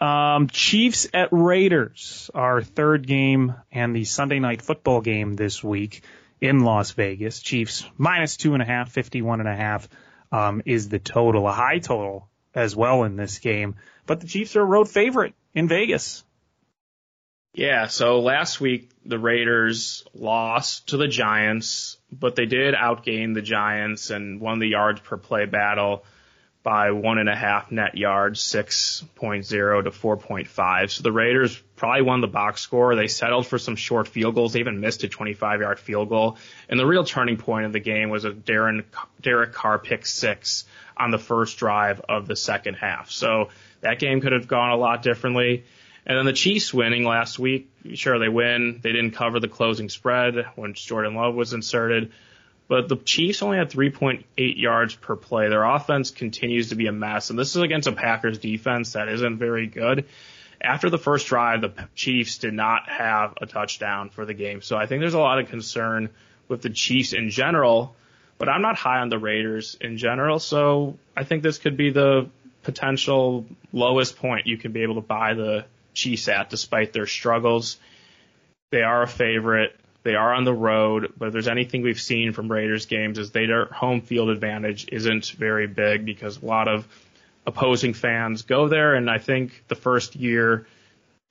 Um, 0.00 0.48
Chiefs 0.48 1.08
at 1.12 1.28
Raiders, 1.30 2.30
our 2.34 2.62
third 2.62 3.06
game 3.06 3.54
and 3.70 3.94
the 3.94 4.04
Sunday 4.04 4.38
night 4.38 4.62
football 4.62 5.02
game 5.02 5.36
this 5.36 5.62
week 5.62 6.02
in 6.40 6.60
Las 6.60 6.92
Vegas. 6.92 7.40
Chiefs 7.40 7.84
minus 7.98 8.38
two 8.38 8.54
and 8.54 8.62
a 8.62 8.66
half, 8.66 8.90
51 8.90 9.40
and 9.40 9.48
a 9.48 9.54
half, 9.54 9.88
um, 10.32 10.62
is 10.64 10.88
the 10.88 10.98
total, 10.98 11.46
a 11.46 11.52
high 11.52 11.80
total 11.80 12.28
as 12.54 12.74
well 12.74 13.04
in 13.04 13.16
this 13.16 13.38
game. 13.40 13.76
But 14.06 14.20
the 14.20 14.26
Chiefs 14.26 14.56
are 14.56 14.62
a 14.62 14.64
road 14.64 14.88
favorite 14.88 15.34
in 15.54 15.68
Vegas. 15.68 16.24
Yeah, 17.52 17.88
so 17.88 18.20
last 18.20 18.60
week 18.60 18.90
the 19.04 19.18
Raiders 19.18 20.04
lost 20.14 20.88
to 20.88 20.96
the 20.96 21.08
Giants, 21.08 21.96
but 22.12 22.36
they 22.36 22.46
did 22.46 22.74
outgain 22.74 23.34
the 23.34 23.42
Giants 23.42 24.10
and 24.10 24.40
won 24.40 24.60
the 24.60 24.68
yards 24.68 25.00
per 25.00 25.16
play 25.16 25.46
battle 25.46 26.04
by 26.62 26.90
one 26.90 27.18
and 27.18 27.28
a 27.28 27.34
half 27.34 27.72
net 27.72 27.96
yards, 27.96 28.40
6.0 28.40 29.84
to 29.84 29.90
4.5. 29.90 30.90
So 30.90 31.02
the 31.02 31.10
Raiders 31.10 31.60
probably 31.74 32.02
won 32.02 32.20
the 32.20 32.28
box 32.28 32.60
score. 32.60 32.94
They 32.94 33.08
settled 33.08 33.46
for 33.46 33.58
some 33.58 33.76
short 33.76 34.08
field 34.08 34.34
goals. 34.34 34.52
They 34.52 34.60
even 34.60 34.80
missed 34.80 35.02
a 35.02 35.08
25 35.08 35.60
yard 35.60 35.80
field 35.80 36.10
goal. 36.10 36.36
And 36.68 36.78
the 36.78 36.86
real 36.86 37.04
turning 37.04 37.38
point 37.38 37.64
of 37.64 37.72
the 37.72 37.80
game 37.80 38.10
was 38.10 38.26
a 38.26 38.30
Darren, 38.30 38.84
Derek 39.22 39.52
Carr 39.52 39.78
pick 39.78 40.04
six 40.04 40.66
on 40.96 41.10
the 41.10 41.18
first 41.18 41.56
drive 41.56 42.00
of 42.08 42.28
the 42.28 42.36
second 42.36 42.74
half. 42.74 43.10
So 43.10 43.48
that 43.80 43.98
game 43.98 44.20
could 44.20 44.32
have 44.32 44.46
gone 44.46 44.70
a 44.70 44.76
lot 44.76 45.02
differently. 45.02 45.64
And 46.10 46.18
then 46.18 46.26
the 46.26 46.32
Chiefs 46.32 46.74
winning 46.74 47.04
last 47.04 47.38
week, 47.38 47.70
sure 47.94 48.18
they 48.18 48.28
win. 48.28 48.80
They 48.82 48.90
didn't 48.90 49.12
cover 49.12 49.38
the 49.38 49.46
closing 49.46 49.88
spread 49.88 50.44
when 50.56 50.74
Jordan 50.74 51.14
Love 51.14 51.36
was 51.36 51.52
inserted. 51.52 52.10
But 52.66 52.88
the 52.88 52.96
Chiefs 52.96 53.42
only 53.42 53.58
had 53.58 53.70
3.8 53.70 54.24
yards 54.36 54.96
per 54.96 55.14
play. 55.14 55.48
Their 55.48 55.62
offense 55.62 56.10
continues 56.10 56.70
to 56.70 56.74
be 56.74 56.88
a 56.88 56.92
mess. 56.92 57.30
And 57.30 57.38
this 57.38 57.54
is 57.54 57.62
against 57.62 57.86
a 57.86 57.92
Packers 57.92 58.38
defense 58.38 58.94
that 58.94 59.08
isn't 59.08 59.38
very 59.38 59.68
good. 59.68 60.06
after 60.60 60.90
the 60.90 60.98
first 60.98 61.28
drive, 61.28 61.60
the 61.60 61.72
Chiefs 61.94 62.38
did 62.38 62.54
not 62.54 62.88
have 62.88 63.34
a 63.40 63.46
touchdown 63.46 64.10
for 64.10 64.24
the 64.24 64.34
game. 64.34 64.62
So 64.62 64.76
I 64.76 64.86
think 64.86 65.00
there's 65.00 65.14
a 65.14 65.20
lot 65.20 65.38
of 65.38 65.48
concern 65.48 66.10
with 66.48 66.62
the 66.62 66.70
Chiefs 66.70 67.12
in 67.12 67.30
general, 67.30 67.94
but 68.36 68.48
I'm 68.48 68.62
not 68.62 68.76
high 68.76 68.98
on 68.98 69.10
the 69.10 69.18
Raiders 69.20 69.76
in 69.80 69.96
general. 69.96 70.40
So 70.40 70.98
I 71.16 71.22
think 71.22 71.44
this 71.44 71.58
could 71.58 71.76
be 71.76 71.90
the 71.90 72.28
potential 72.64 73.46
lowest 73.72 74.16
point 74.16 74.48
you 74.48 74.58
can 74.58 74.72
be 74.72 74.82
able 74.82 74.96
to 74.96 75.00
buy 75.00 75.34
the 75.34 75.64
Chiefs 75.94 76.28
at 76.28 76.50
despite 76.50 76.92
their 76.92 77.06
struggles. 77.06 77.78
They 78.70 78.82
are 78.82 79.02
a 79.02 79.08
favorite. 79.08 79.76
They 80.02 80.14
are 80.14 80.32
on 80.32 80.44
the 80.44 80.54
road, 80.54 81.12
but 81.18 81.26
if 81.26 81.32
there's 81.32 81.48
anything 81.48 81.82
we've 81.82 82.00
seen 82.00 82.32
from 82.32 82.50
Raiders 82.50 82.86
games 82.86 83.18
is 83.18 83.32
their 83.32 83.66
home 83.66 84.00
field 84.00 84.30
advantage 84.30 84.88
isn't 84.90 85.30
very 85.30 85.66
big 85.66 86.06
because 86.06 86.40
a 86.40 86.46
lot 86.46 86.68
of 86.68 86.88
opposing 87.46 87.92
fans 87.92 88.42
go 88.42 88.68
there. 88.68 88.94
And 88.94 89.10
I 89.10 89.18
think 89.18 89.64
the 89.68 89.74
first 89.74 90.16
year 90.16 90.66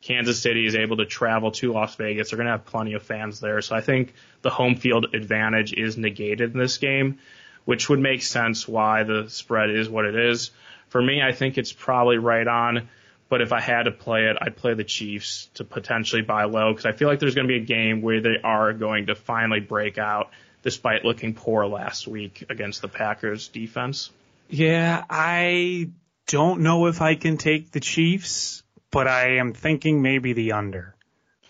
Kansas 0.02 0.42
City 0.42 0.66
is 0.66 0.76
able 0.76 0.98
to 0.98 1.06
travel 1.06 1.52
to 1.52 1.74
Las 1.74 1.96
Vegas, 1.96 2.30
they're 2.30 2.38
going 2.38 2.46
to 2.46 2.52
have 2.52 2.66
plenty 2.66 2.94
of 2.94 3.04
fans 3.04 3.40
there. 3.40 3.62
So 3.62 3.76
I 3.76 3.82
think 3.82 4.14
the 4.42 4.50
home 4.50 4.76
field 4.76 5.14
advantage 5.14 5.74
is 5.74 5.98
negated 5.98 6.54
in 6.54 6.60
this 6.60 6.78
game, 6.78 7.20
which 7.66 7.90
would 7.90 8.00
make 8.00 8.22
sense 8.22 8.68
why 8.68 9.04
the 9.04 9.30
spread 9.30 9.70
is 9.70 9.90
what 9.90 10.06
it 10.06 10.16
is. 10.16 10.52
For 10.88 11.02
me, 11.02 11.22
I 11.22 11.34
think 11.34 11.58
it's 11.58 11.74
probably 11.74 12.18
right 12.18 12.48
on. 12.48 12.88
But 13.30 13.42
if 13.42 13.54
I 13.54 13.62
had 13.62 13.84
to 13.84 13.92
play 13.92 14.26
it, 14.26 14.38
I'd 14.42 14.58
play 14.58 14.74
the 14.74 14.84
Chiefs 14.84 15.50
to 15.54 15.64
potentially 15.64 16.24
buy 16.24 16.46
low 16.46 16.74
because 16.74 16.88
I 16.88 16.94
feel 16.94 17.08
like 17.08 17.20
there's 17.20 17.36
going 17.36 17.48
to 17.48 17.54
be 17.54 17.62
a 17.62 17.66
game 17.66 18.02
where 18.02 18.22
they 18.22 18.38
are 18.44 18.74
going 18.74 19.06
to 19.08 19.16
finally 19.16 19.60
break 19.60 19.98
out 20.00 20.32
despite 20.64 21.06
looking 21.06 21.36
poor 21.36 21.68
last 21.68 22.08
week 22.08 22.44
against 22.50 22.82
the 22.82 22.88
Packers 22.88 23.48
defense. 23.48 24.10
Yeah, 24.50 25.04
I 25.10 25.90
don't 26.28 26.62
know 26.62 26.88
if 26.88 27.02
I 27.02 27.16
can 27.16 27.38
take 27.38 27.72
the 27.72 27.80
Chiefs, 27.80 28.64
but 28.92 29.08
I 29.08 29.38
am 29.38 29.54
thinking 29.54 30.02
maybe 30.02 30.34
the 30.34 30.54
under. 30.54 30.96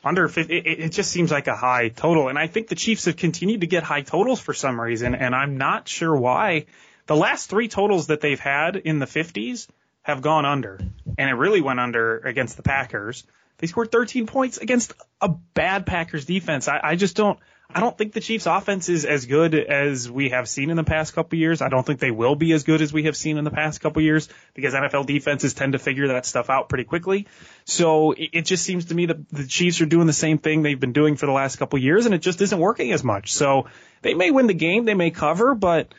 Under 0.04 0.26
it, 0.26 0.50
it 0.50 0.92
just 0.92 1.12
seems 1.12 1.32
like 1.32 1.48
a 1.48 1.56
high 1.56 1.90
total, 1.90 2.30
and 2.30 2.38
I 2.38 2.48
think 2.48 2.68
the 2.68 2.76
Chiefs 2.76 3.06
have 3.06 3.18
continued 3.18 3.62
to 3.62 3.68
get 3.68 3.84
high 3.84 4.02
totals 4.02 4.40
for 4.40 4.54
some 4.54 4.80
reason, 4.80 5.16
and 5.16 5.36
I'm 5.36 5.58
not 5.58 5.88
sure 5.88 6.16
why. 6.16 6.66
The 7.08 7.16
last 7.16 7.50
three 7.50 7.68
totals 7.68 8.08
that 8.08 8.22
they've 8.22 8.40
had 8.40 8.76
in 8.78 9.00
the 9.00 9.06
50s 9.06 9.68
have 10.04 10.22
gone 10.22 10.46
under, 10.46 10.80
and 11.20 11.30
it 11.30 11.34
really 11.34 11.60
went 11.60 11.82
under 11.82 12.18
against 12.20 12.56
the 12.56 12.64
Packers. 12.64 13.26
They 13.58 13.68
scored 13.68 13.92
13 13.92 14.26
points 14.26 14.58
against 14.58 14.94
a 15.20 15.28
bad 15.28 15.86
Packers 15.86 16.26
defense. 16.26 16.70
I, 16.70 16.80
I 16.82 16.96
just 16.96 17.16
don't. 17.16 17.38
I 17.72 17.82
don't 17.82 17.96
think 17.96 18.14
the 18.14 18.20
Chiefs 18.20 18.48
offense 18.48 18.90
is 18.90 19.06
as 19.06 19.28
good 19.28 19.54
as 19.54 20.10
we 20.10 20.30
have 20.30 20.50
seen 20.50 20.72
in 20.72 20.76
the 20.76 20.84
past 20.84 21.14
couple 21.14 21.38
years. 21.38 21.62
I 21.62 21.70
don't 21.70 21.86
think 21.86 22.00
they 22.00 22.10
will 22.10 22.34
be 22.34 22.52
as 22.54 22.64
good 22.64 22.82
as 22.82 22.92
we 22.92 23.04
have 23.04 23.16
seen 23.16 23.38
in 23.38 23.44
the 23.44 23.52
past 23.52 23.80
couple 23.80 24.02
years 24.02 24.28
because 24.56 24.74
NFL 24.74 25.06
defenses 25.06 25.54
tend 25.54 25.74
to 25.74 25.78
figure 25.78 26.08
that 26.08 26.26
stuff 26.26 26.50
out 26.50 26.68
pretty 26.68 26.86
quickly. 26.86 27.28
So 27.66 28.14
it, 28.14 28.30
it 28.34 28.46
just 28.46 28.64
seems 28.64 28.86
to 28.86 28.96
me 28.96 29.06
that 29.06 29.30
the 29.30 29.46
Chiefs 29.46 29.82
are 29.82 29.86
doing 29.86 30.08
the 30.08 30.14
same 30.14 30.40
thing 30.40 30.64
they've 30.64 30.80
been 30.80 30.94
doing 30.94 31.16
for 31.16 31.28
the 31.28 31.32
last 31.32 31.58
couple 31.58 31.78
years 31.78 32.08
and 32.08 32.16
it 32.16 32.24
just 32.24 32.42
isn't 32.42 32.60
working 32.60 32.92
as 32.92 33.04
much. 33.04 33.34
So 33.34 33.68
they 34.02 34.16
may 34.16 34.32
win 34.32 34.48
the 34.48 34.56
game, 34.56 34.86
they 34.86 34.96
may 34.96 35.12
cover, 35.12 35.54
but 35.54 35.94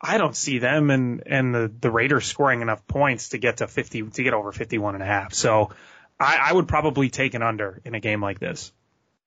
I 0.00 0.16
don't 0.18 0.34
see 0.34 0.58
them 0.58 0.90
and, 0.90 1.22
and 1.26 1.54
the, 1.54 1.72
the 1.80 1.90
Raiders 1.90 2.26
scoring 2.26 2.62
enough 2.62 2.86
points 2.86 3.30
to 3.30 3.38
get 3.38 3.58
to 3.58 3.68
50, 3.68 4.02
to 4.02 4.22
get 4.22 4.32
over 4.32 4.50
51 4.50 4.94
and 4.94 5.02
a 5.02 5.06
half. 5.06 5.34
So 5.34 5.70
I, 6.18 6.38
I 6.48 6.52
would 6.52 6.68
probably 6.68 7.10
take 7.10 7.34
an 7.34 7.42
under 7.42 7.80
in 7.84 7.94
a 7.94 8.00
game 8.00 8.22
like 8.22 8.38
this. 8.38 8.72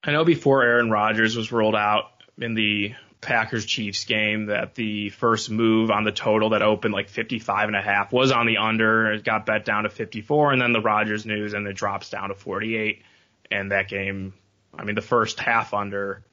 I 0.03 0.12
know 0.12 0.25
before 0.25 0.63
Aaron 0.63 0.89
Rodgers 0.89 1.38
was 1.38 1.51
rolled 1.51 1.75
out 1.75 2.05
in 2.39 2.55
the 2.55 2.93
Packers 3.21 3.65
Chiefs 3.65 4.03
game 4.03 4.47
that 4.47 4.75
the 4.75 5.09
first 5.09 5.49
move 5.49 5.91
on 5.91 6.03
the 6.03 6.12
total 6.12 6.49
that 6.49 6.62
opened 6.62 6.93
like 6.93 7.07
55 7.07 7.67
and 7.67 7.75
a 7.75 7.81
half 7.81 8.12
was 8.12 8.31
on 8.31 8.45
the 8.47 8.57
under. 8.57 9.13
It 9.13 9.23
got 9.23 9.45
bet 9.45 9.65
down 9.65 9.83
to 9.83 9.89
54 9.89 10.53
and 10.53 10.62
then 10.62 10.73
the 10.73 10.81
Rodgers 10.81 11.25
news 11.25 11.53
and 11.53 11.65
it 11.67 11.73
drops 11.73 12.09
down 12.09 12.29
to 12.29 12.36
48. 12.36 13.03
And 13.49 13.71
that 13.71 13.88
game, 13.88 14.33
I 14.77 14.83
mean, 14.83 14.95
the 14.95 15.01
first 15.01 15.39
half 15.39 15.73
under 15.73 16.23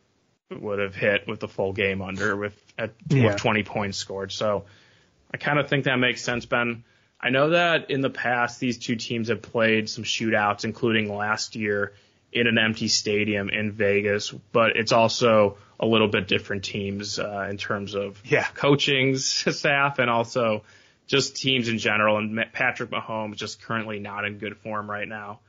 would 0.51 0.79
have 0.79 0.95
hit 0.95 1.27
with 1.27 1.41
the 1.41 1.49
full 1.49 1.73
game 1.73 2.03
under 2.03 2.37
with 2.37 2.55
at 2.79 2.93
yeah. 3.09 3.37
20 3.37 3.63
points 3.63 3.99
scored. 3.99 4.33
So 4.33 4.65
I 5.33 5.37
kind 5.37 5.59
of 5.59 5.69
think 5.69 5.85
that 5.85 5.97
makes 5.97 6.23
sense, 6.23 6.47
Ben. 6.47 6.85
I 7.21 7.31
know 7.31 7.51
that 7.51 7.91
in 7.91 8.01
the 8.01 8.11
past 8.11 8.61
these 8.61 8.79
two 8.79 8.97
teams 8.97 9.29
have 9.29 9.43
played 9.43 9.89
some 9.89 10.05
shootouts, 10.05 10.65
including 10.65 11.15
last 11.15 11.55
year 11.55 11.93
in 12.33 12.47
an 12.47 12.59
empty 12.59 12.89
stadium 12.89 13.51
in 13.51 13.73
Vegas, 13.73 14.31
but 14.31 14.77
it's 14.77 14.93
also 14.93 15.59
a 15.79 15.87
little 15.87 16.09
bit 16.09 16.29
different 16.29 16.65
teams 16.65 17.19
uh, 17.19 17.47
in 17.51 17.57
terms 17.57 17.95
of 17.95 18.21
yeah. 18.25 18.45
coaching 18.55 19.17
staff 19.19 19.99
and 19.99 20.09
also 20.09 20.63
just 21.07 21.37
teams 21.37 21.69
in 21.69 21.79
general. 21.79 22.17
And 22.19 22.47
Patrick 22.53 22.91
Mahomes 22.91 23.37
just 23.37 23.63
currently 23.63 23.99
not 23.99 24.25
in 24.25 24.39
good 24.39 24.57
form 24.59 24.91
right 24.91 25.09
now 25.09 25.41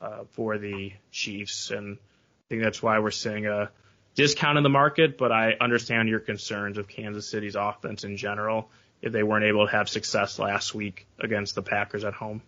uh, 0.00 0.24
for 0.32 0.58
the 0.58 0.92
Chiefs, 1.10 1.70
and 1.70 1.96
I 1.96 2.44
think 2.48 2.62
that's 2.62 2.82
why 2.82 2.98
we're 2.98 3.10
seeing 3.10 3.46
a 3.46 3.70
discount 4.14 4.58
in 4.58 4.64
the 4.64 4.70
market, 4.70 5.18
but 5.18 5.32
I 5.32 5.54
understand 5.60 6.08
your 6.08 6.20
concerns 6.20 6.78
of 6.78 6.88
Kansas 6.88 7.28
City's 7.28 7.54
offense 7.54 8.04
in 8.04 8.16
general 8.16 8.70
if 9.00 9.12
they 9.12 9.22
weren't 9.22 9.44
able 9.44 9.66
to 9.66 9.72
have 9.72 9.88
success 9.88 10.38
last 10.38 10.74
week 10.74 11.06
against 11.18 11.54
the 11.54 11.62
Packers 11.62 12.04
at 12.04 12.14
home. 12.14 12.42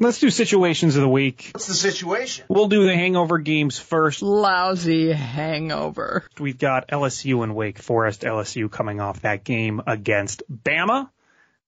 Let's 0.00 0.18
do 0.18 0.28
situations 0.28 0.96
of 0.96 1.02
the 1.02 1.08
week. 1.08 1.50
What's 1.52 1.68
the 1.68 1.74
situation? 1.74 2.46
We'll 2.48 2.66
do 2.66 2.84
the 2.84 2.94
hangover 2.94 3.38
games 3.38 3.78
first. 3.78 4.22
Lousy 4.22 5.12
hangover. 5.12 6.24
We've 6.40 6.58
got 6.58 6.88
LSU 6.88 7.44
and 7.44 7.54
Wake 7.54 7.78
Forest. 7.78 8.22
LSU 8.22 8.68
coming 8.68 9.00
off 9.00 9.20
that 9.20 9.44
game 9.44 9.80
against 9.86 10.42
Bama 10.52 11.10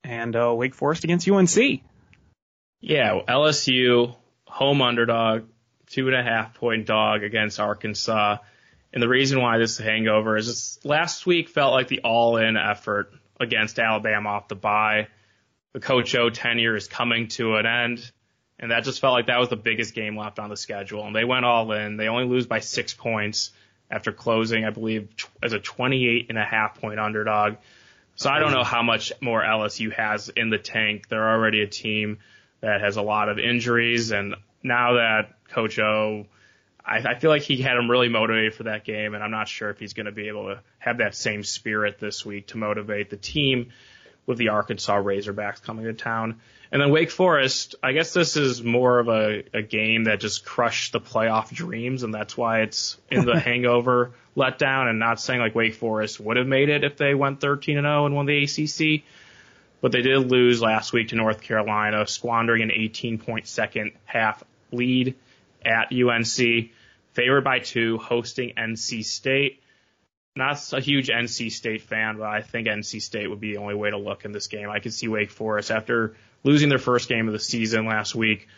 and 0.02 0.34
uh, 0.34 0.52
Wake 0.56 0.74
Forest 0.74 1.04
against 1.04 1.28
UNC. 1.28 1.82
Yeah, 2.80 3.20
LSU 3.28 4.16
home 4.44 4.82
underdog, 4.82 5.44
two 5.86 6.08
and 6.08 6.16
a 6.16 6.22
half 6.22 6.54
point 6.54 6.86
dog 6.86 7.22
against 7.22 7.60
Arkansas. 7.60 8.38
And 8.96 9.02
the 9.02 9.08
reason 9.08 9.42
why 9.42 9.58
this 9.58 9.72
is 9.72 9.80
a 9.80 9.82
hangover 9.82 10.38
is 10.38 10.46
this 10.46 10.78
last 10.82 11.26
week 11.26 11.50
felt 11.50 11.74
like 11.74 11.88
the 11.88 12.00
all 12.00 12.38
in 12.38 12.56
effort 12.56 13.12
against 13.38 13.78
Alabama 13.78 14.30
off 14.30 14.48
the 14.48 14.54
bye. 14.54 15.08
The 15.74 15.80
Coach 15.80 16.14
O 16.14 16.30
tenure 16.30 16.74
is 16.74 16.88
coming 16.88 17.28
to 17.28 17.56
an 17.56 17.66
end. 17.66 18.10
And 18.58 18.70
that 18.70 18.84
just 18.84 19.02
felt 19.02 19.12
like 19.12 19.26
that 19.26 19.38
was 19.38 19.50
the 19.50 19.56
biggest 19.56 19.92
game 19.92 20.16
left 20.16 20.38
on 20.38 20.48
the 20.48 20.56
schedule. 20.56 21.06
And 21.06 21.14
they 21.14 21.26
went 21.26 21.44
all 21.44 21.72
in. 21.72 21.98
They 21.98 22.08
only 22.08 22.24
lose 22.24 22.46
by 22.46 22.60
six 22.60 22.94
points 22.94 23.50
after 23.90 24.12
closing, 24.12 24.64
I 24.64 24.70
believe, 24.70 25.10
as 25.42 25.52
a 25.52 25.58
28 25.58 26.28
and 26.30 26.38
a 26.38 26.44
half 26.46 26.80
point 26.80 26.98
underdog. 26.98 27.56
So 28.14 28.30
I 28.30 28.38
don't 28.38 28.54
know 28.54 28.64
how 28.64 28.82
much 28.82 29.12
more 29.20 29.42
LSU 29.42 29.92
has 29.92 30.30
in 30.30 30.48
the 30.48 30.56
tank. 30.56 31.08
They're 31.08 31.32
already 31.34 31.60
a 31.60 31.66
team 31.66 32.20
that 32.62 32.80
has 32.80 32.96
a 32.96 33.02
lot 33.02 33.28
of 33.28 33.38
injuries. 33.38 34.10
And 34.10 34.36
now 34.62 34.94
that 34.94 35.34
Coach 35.50 35.78
O 35.78 36.28
I, 36.86 36.98
I 36.98 37.14
feel 37.18 37.30
like 37.30 37.42
he 37.42 37.60
had 37.60 37.76
him 37.76 37.90
really 37.90 38.08
motivated 38.08 38.54
for 38.54 38.64
that 38.64 38.84
game, 38.84 39.14
and 39.14 39.22
I'm 39.22 39.30
not 39.30 39.48
sure 39.48 39.70
if 39.70 39.78
he's 39.78 39.92
going 39.92 40.06
to 40.06 40.12
be 40.12 40.28
able 40.28 40.46
to 40.54 40.60
have 40.78 40.98
that 40.98 41.14
same 41.14 41.42
spirit 41.42 41.98
this 41.98 42.24
week 42.24 42.48
to 42.48 42.58
motivate 42.58 43.10
the 43.10 43.16
team 43.16 43.72
with 44.24 44.38
the 44.38 44.48
Arkansas 44.48 44.96
Razorbacks 44.96 45.62
coming 45.62 45.84
to 45.84 45.92
town. 45.92 46.40
And 46.70 46.82
then 46.82 46.90
Wake 46.90 47.10
Forest, 47.10 47.76
I 47.82 47.92
guess 47.92 48.12
this 48.12 48.36
is 48.36 48.62
more 48.62 48.98
of 48.98 49.08
a, 49.08 49.44
a 49.54 49.62
game 49.62 50.04
that 50.04 50.20
just 50.20 50.44
crushed 50.44 50.92
the 50.92 51.00
playoff 51.00 51.50
dreams, 51.50 52.02
and 52.02 52.14
that's 52.14 52.36
why 52.36 52.60
it's 52.60 52.98
in 53.10 53.24
the 53.24 53.38
hangover 53.40 54.12
letdown. 54.36 54.88
And 54.88 54.98
not 54.98 55.20
saying 55.20 55.40
like 55.40 55.54
Wake 55.54 55.74
Forest 55.74 56.20
would 56.20 56.36
have 56.36 56.46
made 56.46 56.68
it 56.68 56.84
if 56.84 56.96
they 56.96 57.14
went 57.14 57.40
13 57.40 57.78
and 57.78 57.84
0 57.84 58.06
and 58.06 58.14
won 58.14 58.26
the 58.26 58.44
ACC, 58.44 59.04
but 59.80 59.92
they 59.92 60.02
did 60.02 60.30
lose 60.30 60.60
last 60.60 60.92
week 60.92 61.08
to 61.08 61.16
North 61.16 61.40
Carolina, 61.40 62.06
squandering 62.06 62.62
an 62.62 62.72
18 62.72 63.18
point 63.18 63.46
second 63.46 63.92
half 64.04 64.42
lead 64.72 65.14
at 65.64 65.92
UNC 65.92 66.70
favored 67.16 67.44
by 67.44 67.58
two, 67.58 67.96
hosting 67.96 68.52
NC 68.56 69.04
State. 69.04 69.62
Not 70.36 70.72
a 70.74 70.80
huge 70.80 71.08
NC 71.08 71.50
State 71.50 71.80
fan, 71.80 72.18
but 72.18 72.28
I 72.28 72.42
think 72.42 72.68
NC 72.68 73.00
State 73.00 73.28
would 73.28 73.40
be 73.40 73.54
the 73.54 73.58
only 73.58 73.74
way 73.74 73.90
to 73.90 73.96
look 73.96 74.26
in 74.26 74.32
this 74.32 74.48
game. 74.48 74.68
I 74.68 74.80
could 74.80 74.92
see 74.92 75.08
Wake 75.08 75.30
Forest 75.30 75.70
after 75.70 76.14
losing 76.44 76.68
their 76.68 76.78
first 76.78 77.08
game 77.08 77.26
of 77.26 77.32
the 77.32 77.40
season 77.40 77.86
last 77.86 78.14
week, 78.14 78.48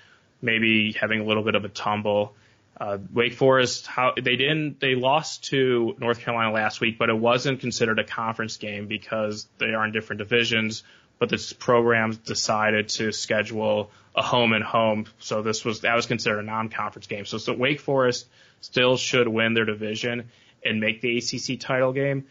maybe 0.42 0.92
having 0.92 1.20
a 1.20 1.24
little 1.24 1.44
bit 1.44 1.54
of 1.54 1.64
a 1.64 1.68
tumble. 1.68 2.34
Uh, 2.80 2.98
Wake 3.12 3.34
Forest, 3.34 3.86
how 3.86 4.12
they 4.16 4.34
didn't, 4.34 4.80
they 4.80 4.96
lost 4.96 5.44
to 5.44 5.94
North 5.98 6.20
Carolina 6.20 6.52
last 6.52 6.80
week, 6.80 6.98
but 6.98 7.10
it 7.10 7.18
wasn't 7.18 7.60
considered 7.60 8.00
a 8.00 8.04
conference 8.04 8.56
game 8.56 8.88
because 8.88 9.46
they 9.58 9.66
are 9.66 9.84
in 9.84 9.92
different 9.92 10.18
divisions. 10.18 10.82
But 11.20 11.28
this 11.28 11.52
program 11.52 12.12
decided 12.26 12.88
to 12.90 13.12
schedule 13.12 13.90
a 14.16 14.22
home 14.22 14.52
and 14.52 14.64
home, 14.64 15.06
so 15.20 15.42
this 15.42 15.64
was 15.64 15.80
that 15.80 15.94
was 15.94 16.06
considered 16.06 16.40
a 16.40 16.42
non-conference 16.42 17.06
game. 17.06 17.24
So, 17.24 17.38
so 17.38 17.52
Wake 17.52 17.80
Forest 17.80 18.26
still 18.60 18.96
should 18.96 19.28
win 19.28 19.54
their 19.54 19.64
division 19.64 20.30
and 20.64 20.80
make 20.80 21.00
the 21.00 21.18
ACC 21.18 21.60
title 21.60 21.92
game. 21.92 22.26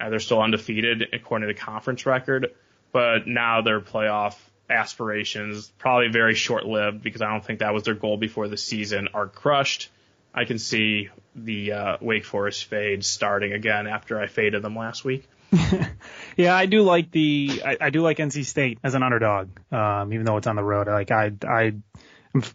Uh, 0.00 0.10
they're 0.10 0.20
still 0.20 0.42
undefeated 0.42 1.08
according 1.12 1.48
to 1.48 1.54
the 1.54 1.58
conference 1.58 2.06
record, 2.06 2.54
but 2.92 3.26
now 3.26 3.62
their 3.62 3.80
playoff 3.80 4.36
aspirations, 4.68 5.70
probably 5.78 6.08
very 6.08 6.34
short 6.34 6.64
lived 6.64 7.02
because 7.02 7.22
I 7.22 7.30
don't 7.30 7.44
think 7.44 7.60
that 7.60 7.74
was 7.74 7.84
their 7.84 7.94
goal 7.94 8.16
before 8.16 8.48
the 8.48 8.56
season, 8.56 9.08
are 9.14 9.28
crushed. 9.28 9.90
I 10.34 10.44
can 10.44 10.58
see 10.58 11.10
the 11.34 11.72
uh, 11.72 11.96
Wake 12.00 12.24
Forest 12.24 12.64
fade 12.64 13.04
starting 13.04 13.52
again 13.52 13.86
after 13.86 14.18
I 14.18 14.26
faded 14.26 14.62
them 14.62 14.76
last 14.76 15.04
week. 15.04 15.28
yeah, 16.36 16.56
I 16.56 16.64
do 16.64 16.82
like 16.82 17.10
the 17.10 17.62
I, 17.64 17.76
I, 17.78 17.90
do 17.90 18.00
like 18.00 18.16
NC 18.16 18.46
State 18.46 18.78
as 18.82 18.94
an 18.94 19.02
underdog, 19.02 19.50
um, 19.70 20.12
even 20.14 20.24
though 20.24 20.38
it's 20.38 20.46
on 20.46 20.56
the 20.56 20.64
road. 20.64 20.86
Like 20.86 21.10
I 21.10 21.32
I 21.46 21.74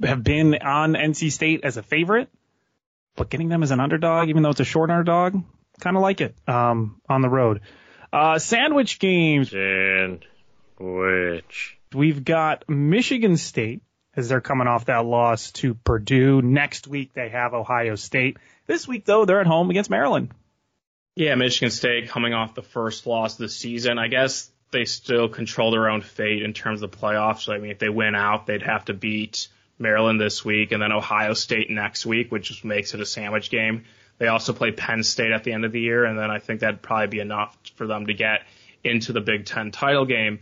have 0.01 0.23
been 0.23 0.55
on 0.55 0.93
NC 0.93 1.31
State 1.31 1.62
as 1.63 1.77
a 1.77 1.83
favorite, 1.83 2.29
but 3.17 3.30
getting 3.30 3.49
them 3.49 3.63
as 3.63 3.71
an 3.71 3.82
underdog, 3.82 4.30
even 4.30 4.43
though 4.43 4.51
it's 4.51 4.62
a 4.62 4.65
short 4.65 4.89
underdog, 4.89 5.43
kind 5.82 5.97
of 5.97 6.01
like 6.01 6.21
it 6.21 6.36
um, 6.47 7.01
on 7.10 7.21
the 7.21 7.30
road. 7.30 7.60
Uh, 8.13 8.39
sandwich 8.39 8.99
games. 8.99 9.49
Sandwich. 9.49 10.23
We've 11.93 12.23
got 12.23 12.69
Michigan 12.69 13.36
State 13.36 13.82
as 14.15 14.30
they're 14.30 14.39
coming 14.41 14.67
off 14.67 14.86
that 14.86 15.06
loss 15.06 15.51
to 15.53 15.73
Purdue. 15.73 16.41
Next 16.41 16.88
week 16.88 17.13
they 17.13 17.30
have 17.30 17.53
Ohio 17.53 17.95
State. 17.95 18.38
This 18.65 18.88
week 18.88 19.03
though 19.06 19.25
they're 19.25 19.41
at 19.41 19.47
home 19.47 19.69
against 19.69 19.89
Maryland. 19.89 20.32
Yeah, 21.15 21.36
Michigan 21.36 21.71
State 21.71 22.10
coming 22.10 22.34
off 22.34 22.53
the 22.53 22.62
first 22.62 23.08
loss 23.08 23.34
of 23.34 23.39
the 23.39 23.49
season. 23.49 23.97
I 23.97 24.08
guess 24.08 24.51
they 24.71 24.86
still 24.86 25.30
control 25.30 25.71
their 25.71 25.89
own 25.89 26.01
fate 26.01 26.43
in 26.43 26.53
terms 26.53 26.82
of 26.82 26.91
the 26.91 26.97
playoffs. 26.97 27.41
So, 27.41 27.53
I 27.53 27.58
mean, 27.58 27.71
if 27.71 27.80
they 27.80 27.89
win 27.89 28.15
out, 28.15 28.45
they'd 28.45 28.62
have 28.62 28.86
to 28.86 28.93
beat 28.93 29.47
Maryland 29.79 30.19
this 30.19 30.43
week 30.43 30.71
and 30.71 30.81
then 30.81 30.91
Ohio 30.91 31.33
State 31.33 31.69
next 31.69 32.05
week, 32.05 32.31
which 32.31 32.63
makes 32.63 32.93
it 32.93 33.01
a 33.01 33.05
sandwich 33.05 33.49
game. 33.49 33.83
They 34.17 34.27
also 34.27 34.53
play 34.53 34.71
Penn 34.71 35.03
State 35.03 35.31
at 35.31 35.43
the 35.43 35.53
end 35.53 35.65
of 35.65 35.71
the 35.71 35.79
year, 35.79 36.05
and 36.05 36.17
then 36.17 36.31
I 36.31 36.39
think 36.39 36.61
that'd 36.61 36.81
probably 36.81 37.07
be 37.07 37.19
enough 37.19 37.55
for 37.75 37.85
them 37.85 38.07
to 38.07 38.13
get 38.13 38.41
into 38.83 39.13
the 39.13 39.21
Big 39.21 39.45
Ten 39.45 39.71
title 39.71 40.05
game. 40.05 40.39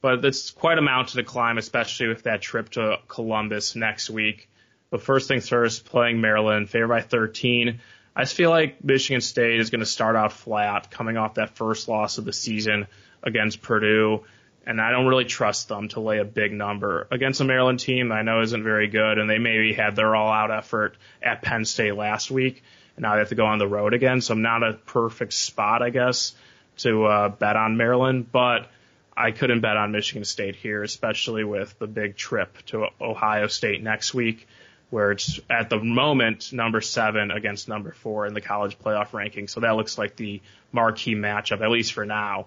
But 0.00 0.24
it's 0.24 0.50
quite 0.50 0.78
a 0.78 0.82
mountain 0.82 1.18
to 1.18 1.24
climb, 1.24 1.56
especially 1.56 2.08
with 2.08 2.24
that 2.24 2.42
trip 2.42 2.70
to 2.70 2.98
Columbus 3.08 3.76
next 3.76 4.10
week. 4.10 4.50
But 4.90 5.02
first 5.02 5.28
things 5.28 5.48
first, 5.48 5.86
playing 5.86 6.20
Maryland, 6.20 6.68
favored 6.68 6.88
by 6.88 7.00
13. 7.00 7.80
I 8.16 8.22
just 8.22 8.34
feel 8.34 8.50
like 8.50 8.82
Michigan 8.84 9.20
State 9.20 9.60
is 9.60 9.70
going 9.70 9.80
to 9.80 9.86
start 9.86 10.14
out 10.14 10.32
flat, 10.32 10.90
coming 10.90 11.16
off 11.16 11.34
that 11.34 11.56
first 11.56 11.88
loss 11.88 12.18
of 12.18 12.24
the 12.24 12.32
season 12.32 12.86
against 13.22 13.62
Purdue 13.62 14.24
and 14.66 14.80
I 14.80 14.90
don't 14.90 15.06
really 15.06 15.24
trust 15.24 15.68
them 15.68 15.88
to 15.88 16.00
lay 16.00 16.18
a 16.18 16.24
big 16.24 16.52
number 16.52 17.06
against 17.10 17.40
a 17.40 17.44
Maryland 17.44 17.80
team 17.80 18.12
I 18.12 18.22
know 18.22 18.40
isn't 18.42 18.62
very 18.62 18.88
good, 18.88 19.18
and 19.18 19.28
they 19.28 19.38
maybe 19.38 19.72
had 19.72 19.96
their 19.96 20.14
all-out 20.14 20.50
effort 20.50 20.96
at 21.22 21.42
Penn 21.42 21.64
State 21.64 21.94
last 21.94 22.30
week, 22.30 22.62
and 22.96 23.02
now 23.02 23.12
they 23.12 23.18
have 23.18 23.28
to 23.28 23.34
go 23.34 23.46
on 23.46 23.58
the 23.58 23.68
road 23.68 23.94
again. 23.94 24.20
So 24.20 24.34
I'm 24.34 24.42
not 24.42 24.62
a 24.62 24.74
perfect 24.74 25.34
spot, 25.34 25.82
I 25.82 25.90
guess, 25.90 26.34
to 26.78 27.04
uh, 27.04 27.28
bet 27.28 27.56
on 27.56 27.76
Maryland, 27.76 28.30
but 28.30 28.70
I 29.16 29.30
couldn't 29.30 29.60
bet 29.60 29.76
on 29.76 29.92
Michigan 29.92 30.24
State 30.24 30.56
here, 30.56 30.82
especially 30.82 31.44
with 31.44 31.78
the 31.78 31.86
big 31.86 32.16
trip 32.16 32.56
to 32.66 32.88
Ohio 33.00 33.46
State 33.46 33.82
next 33.82 34.14
week, 34.14 34.48
where 34.90 35.12
it's 35.12 35.40
at 35.50 35.70
the 35.70 35.78
moment 35.78 36.52
number 36.52 36.80
seven 36.80 37.30
against 37.30 37.68
number 37.68 37.92
four 37.92 38.26
in 38.26 38.34
the 38.34 38.40
college 38.40 38.78
playoff 38.78 39.12
ranking. 39.12 39.46
So 39.46 39.60
that 39.60 39.76
looks 39.76 39.98
like 39.98 40.16
the 40.16 40.40
marquee 40.72 41.14
matchup, 41.14 41.60
at 41.60 41.70
least 41.70 41.92
for 41.92 42.04
now, 42.04 42.46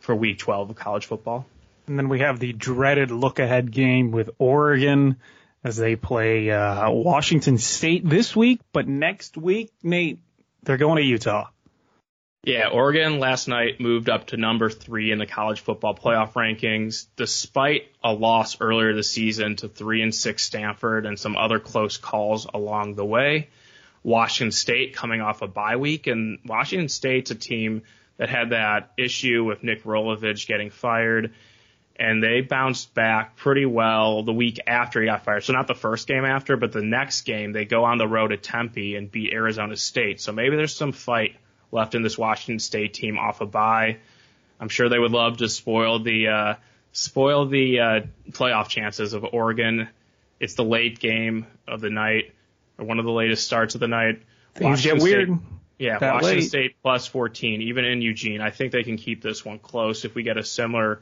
for 0.00 0.14
week 0.14 0.38
12 0.38 0.70
of 0.70 0.76
college 0.76 1.06
football. 1.06 1.46
And 1.86 1.98
then 1.98 2.08
we 2.08 2.20
have 2.20 2.38
the 2.38 2.52
dreaded 2.52 3.10
look 3.10 3.38
ahead 3.38 3.70
game 3.70 4.10
with 4.10 4.30
Oregon 4.38 5.16
as 5.64 5.76
they 5.76 5.96
play 5.96 6.50
uh, 6.50 6.90
Washington 6.90 7.58
State 7.58 8.08
this 8.08 8.34
week, 8.34 8.60
but 8.72 8.88
next 8.88 9.36
week, 9.36 9.72
Nate, 9.82 10.18
they're 10.62 10.76
going 10.76 10.96
to 10.96 11.04
Utah. 11.04 11.48
Yeah, 12.44 12.68
Oregon 12.72 13.20
last 13.20 13.46
night 13.46 13.80
moved 13.80 14.10
up 14.10 14.28
to 14.28 14.36
number 14.36 14.68
three 14.68 15.12
in 15.12 15.18
the 15.18 15.26
college 15.26 15.60
football 15.60 15.94
playoff 15.94 16.32
rankings, 16.32 17.06
despite 17.14 17.92
a 18.02 18.12
loss 18.12 18.60
earlier 18.60 18.92
this 18.92 19.12
season 19.12 19.54
to 19.56 19.68
three 19.68 20.02
and 20.02 20.12
six 20.12 20.42
Stanford 20.42 21.06
and 21.06 21.16
some 21.16 21.36
other 21.36 21.60
close 21.60 21.98
calls 21.98 22.48
along 22.52 22.96
the 22.96 23.04
way. 23.04 23.48
Washington 24.02 24.50
State 24.50 24.96
coming 24.96 25.20
off 25.20 25.42
a 25.42 25.46
bye 25.46 25.76
week, 25.76 26.08
and 26.08 26.40
Washington 26.44 26.88
State's 26.88 27.30
a 27.30 27.36
team 27.36 27.82
that 28.16 28.28
had 28.28 28.50
that 28.50 28.90
issue 28.98 29.44
with 29.44 29.62
Nick 29.62 29.84
Rolovich 29.84 30.48
getting 30.48 30.70
fired, 30.70 31.34
and 31.96 32.22
they 32.22 32.40
bounced 32.40 32.94
back 32.94 33.36
pretty 33.36 33.66
well 33.66 34.22
the 34.22 34.32
week 34.32 34.60
after 34.66 35.00
he 35.00 35.06
got 35.06 35.24
fired. 35.24 35.44
So 35.44 35.52
not 35.52 35.66
the 35.66 35.74
first 35.74 36.08
game 36.08 36.24
after, 36.24 36.56
but 36.56 36.72
the 36.72 36.82
next 36.82 37.22
game 37.22 37.52
they 37.52 37.64
go 37.64 37.84
on 37.84 37.98
the 37.98 38.08
road 38.08 38.28
to 38.28 38.36
Tempe 38.36 38.96
and 38.96 39.10
beat 39.10 39.32
Arizona 39.32 39.76
State. 39.76 40.20
So 40.20 40.32
maybe 40.32 40.56
there's 40.56 40.74
some 40.74 40.92
fight 40.92 41.36
left 41.70 41.94
in 41.94 42.02
this 42.02 42.16
Washington 42.16 42.58
State 42.58 42.94
team 42.94 43.18
off 43.18 43.40
a 43.40 43.46
bye. 43.46 43.98
I'm 44.60 44.68
sure 44.68 44.88
they 44.88 44.98
would 44.98 45.12
love 45.12 45.38
to 45.38 45.48
spoil 45.48 45.98
the 45.98 46.28
uh, 46.28 46.54
spoil 46.92 47.46
the 47.46 47.80
uh, 47.80 48.00
playoff 48.30 48.68
chances 48.68 49.12
of 49.12 49.24
Oregon. 49.32 49.88
It's 50.38 50.54
the 50.54 50.64
late 50.64 50.98
game 50.98 51.46
of 51.66 51.80
the 51.80 51.90
night, 51.90 52.32
or 52.78 52.84
one 52.84 52.98
of 52.98 53.04
the 53.04 53.10
latest 53.10 53.44
starts 53.44 53.74
of 53.74 53.80
the 53.80 53.88
night. 53.88 54.22
Things 54.54 54.70
Washington 54.70 54.98
get 54.98 55.02
weird. 55.02 55.28
State, 55.28 55.48
yeah, 55.78 55.98
Washington 56.00 56.38
late. 56.38 56.48
State 56.48 56.76
plus 56.82 57.06
14, 57.06 57.62
even 57.62 57.84
in 57.84 58.02
Eugene. 58.02 58.40
I 58.40 58.50
think 58.50 58.72
they 58.72 58.84
can 58.84 58.96
keep 58.96 59.22
this 59.22 59.44
one 59.44 59.58
close 59.58 60.04
if 60.04 60.14
we 60.14 60.22
get 60.22 60.36
a 60.36 60.44
similar 60.44 61.00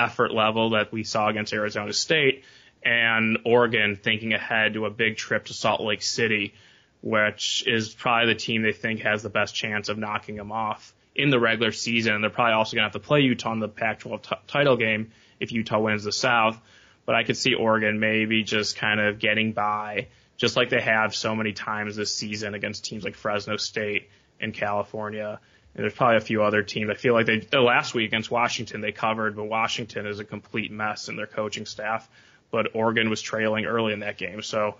effort 0.00 0.32
level 0.32 0.70
that 0.70 0.92
we 0.92 1.04
saw 1.04 1.28
against 1.28 1.52
Arizona 1.52 1.92
State 1.92 2.44
and 2.82 3.38
Oregon 3.44 3.96
thinking 3.96 4.32
ahead 4.32 4.74
to 4.74 4.86
a 4.86 4.90
big 4.90 5.16
trip 5.16 5.46
to 5.46 5.54
Salt 5.54 5.80
Lake 5.82 6.02
City, 6.02 6.54
which 7.02 7.64
is 7.66 7.90
probably 7.90 8.32
the 8.32 8.38
team 8.38 8.62
they 8.62 8.72
think 8.72 9.00
has 9.00 9.22
the 9.22 9.28
best 9.28 9.54
chance 9.54 9.88
of 9.88 9.98
knocking 9.98 10.36
them 10.36 10.52
off 10.52 10.94
in 11.14 11.30
the 11.30 11.38
regular 11.38 11.72
season. 11.72 12.14
And 12.14 12.24
they're 12.24 12.30
probably 12.30 12.54
also 12.54 12.76
going 12.76 12.82
to 12.82 12.92
have 12.92 13.02
to 13.02 13.06
play 13.06 13.20
Utah 13.20 13.52
in 13.52 13.60
the 13.60 13.68
Pac-12 13.68 14.22
t- 14.22 14.36
title 14.46 14.76
game 14.76 15.12
if 15.38 15.52
Utah 15.52 15.80
wins 15.80 16.04
the 16.04 16.12
South. 16.12 16.58
But 17.04 17.14
I 17.14 17.24
could 17.24 17.36
see 17.36 17.54
Oregon 17.54 18.00
maybe 18.00 18.42
just 18.42 18.76
kind 18.76 19.00
of 19.00 19.18
getting 19.18 19.52
by, 19.52 20.08
just 20.36 20.56
like 20.56 20.70
they 20.70 20.80
have 20.80 21.14
so 21.14 21.34
many 21.34 21.52
times 21.52 21.96
this 21.96 22.14
season 22.14 22.54
against 22.54 22.84
teams 22.84 23.04
like 23.04 23.14
Fresno 23.14 23.56
State 23.56 24.08
in 24.38 24.52
California. 24.52 25.40
And 25.74 25.84
there's 25.84 25.94
probably 25.94 26.16
a 26.16 26.20
few 26.20 26.42
other 26.42 26.62
teams. 26.62 26.90
I 26.90 26.94
feel 26.94 27.14
like 27.14 27.26
they 27.26 27.40
last 27.58 27.94
week 27.94 28.08
against 28.08 28.30
Washington 28.30 28.80
they 28.80 28.92
covered, 28.92 29.36
but 29.36 29.44
Washington 29.44 30.06
is 30.06 30.18
a 30.18 30.24
complete 30.24 30.72
mess 30.72 31.08
in 31.08 31.16
their 31.16 31.26
coaching 31.26 31.66
staff. 31.66 32.08
But 32.50 32.74
Oregon 32.74 33.08
was 33.08 33.22
trailing 33.22 33.64
early 33.64 33.92
in 33.92 34.00
that 34.00 34.18
game, 34.18 34.42
so 34.42 34.74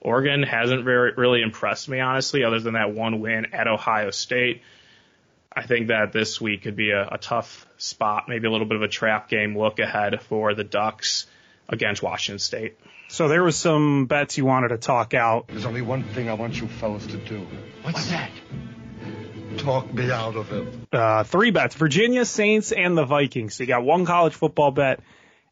Oregon 0.00 0.42
hasn't 0.42 0.84
very 0.84 1.12
really 1.16 1.40
impressed 1.40 1.88
me 1.88 2.00
honestly, 2.00 2.44
other 2.44 2.60
than 2.60 2.74
that 2.74 2.92
one 2.92 3.20
win 3.20 3.54
at 3.54 3.66
Ohio 3.66 4.10
State. 4.10 4.62
I 5.56 5.62
think 5.62 5.88
that 5.88 6.12
this 6.12 6.40
week 6.40 6.62
could 6.62 6.76
be 6.76 6.90
a, 6.90 7.08
a 7.12 7.18
tough 7.18 7.66
spot, 7.78 8.28
maybe 8.28 8.46
a 8.46 8.50
little 8.50 8.66
bit 8.66 8.76
of 8.76 8.82
a 8.82 8.88
trap 8.88 9.28
game 9.28 9.56
look 9.56 9.78
ahead 9.78 10.20
for 10.22 10.54
the 10.54 10.64
Ducks 10.64 11.26
against 11.68 12.02
Washington 12.02 12.40
State. 12.40 12.76
So 13.08 13.28
there 13.28 13.42
was 13.42 13.56
some 13.56 14.06
bets 14.06 14.36
you 14.36 14.44
wanted 14.44 14.68
to 14.68 14.78
talk 14.78 15.14
out. 15.14 15.46
There's 15.48 15.66
only 15.66 15.82
one 15.82 16.02
thing 16.02 16.28
I 16.28 16.34
want 16.34 16.60
you 16.60 16.66
fellas 16.66 17.06
to 17.06 17.16
do. 17.16 17.46
What's 17.82 18.10
that? 18.10 18.30
Talk 19.64 19.94
me 19.94 20.10
out 20.10 20.36
of 20.36 20.52
it. 20.52 20.68
Uh, 20.92 21.24
three 21.24 21.50
bets: 21.50 21.74
Virginia, 21.74 22.26
Saints, 22.26 22.70
and 22.70 22.98
the 22.98 23.04
Vikings. 23.04 23.54
So 23.54 23.62
you 23.62 23.66
got 23.66 23.82
one 23.82 24.04
college 24.04 24.34
football 24.34 24.70
bet, 24.70 25.00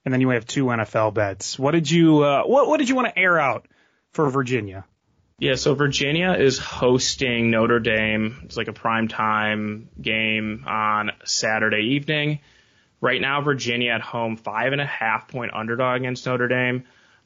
and 0.05 0.13
then 0.13 0.21
you 0.21 0.29
have 0.31 0.47
two 0.47 0.67
NFL 0.67 1.15
bets. 1.15 1.59
What 1.59 1.71
did 1.71 1.91
you 1.91 2.23
uh, 2.23 2.43
what 2.43 2.69
What 2.69 2.77
did 2.77 2.91
you 2.91 2.95
want 2.95 3.09
to 3.09 3.19
air 3.19 3.39
out 3.39 3.67
for 4.13 4.29
Virginia? 4.29 4.85
Yeah, 5.39 5.55
so 5.55 5.75
Virginia 5.75 6.35
is 6.35 6.59
hosting 6.59 7.51
Notre 7.51 7.81
Dame. 7.81 8.43
It's 8.45 8.57
like 8.57 8.69
a 8.69 8.73
prime 8.73 9.09
time 9.09 9.89
game 10.01 10.65
on 10.67 11.13
Saturday 11.25 11.95
evening. 11.95 12.41
Right 13.01 13.21
now, 13.21 13.41
Virginia 13.41 13.93
at 13.93 14.03
home, 14.03 14.37
five 14.37 14.73
and 14.73 14.81
a 14.81 14.87
half 14.87 15.27
point 15.27 15.53
underdog 15.55 16.03
against 16.03 16.27
Notre 16.27 16.49
Dame. 16.49 16.85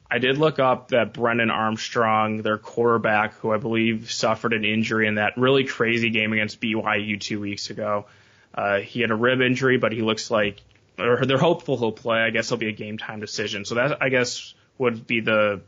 I 0.09 0.19
did 0.19 0.37
look 0.37 0.59
up 0.59 0.89
that 0.89 1.13
Brennan 1.13 1.49
Armstrong, 1.49 2.41
their 2.41 2.57
quarterback, 2.57 3.33
who 3.35 3.51
I 3.51 3.57
believe 3.57 4.11
suffered 4.11 4.53
an 4.53 4.63
injury 4.63 5.07
in 5.07 5.15
that 5.15 5.37
really 5.37 5.65
crazy 5.65 6.09
game 6.09 6.31
against 6.31 6.61
BYU 6.61 7.19
two 7.19 7.39
weeks 7.39 7.69
ago. 7.69 8.05
Uh, 8.53 8.79
he 8.79 9.01
had 9.01 9.11
a 9.11 9.15
rib 9.15 9.41
injury, 9.41 9.77
but 9.77 9.91
he 9.91 10.01
looks 10.01 10.31
like, 10.31 10.61
or 10.97 11.25
they're 11.25 11.37
hopeful 11.37 11.77
he'll 11.77 11.91
play. 11.91 12.19
I 12.19 12.29
guess 12.29 12.47
it'll 12.47 12.57
be 12.57 12.69
a 12.69 12.73
game 12.73 12.97
time 12.97 13.19
decision. 13.19 13.65
So 13.65 13.75
that, 13.75 14.01
I 14.01 14.09
guess, 14.09 14.53
would 14.77 15.05
be 15.05 15.19
the 15.19 15.61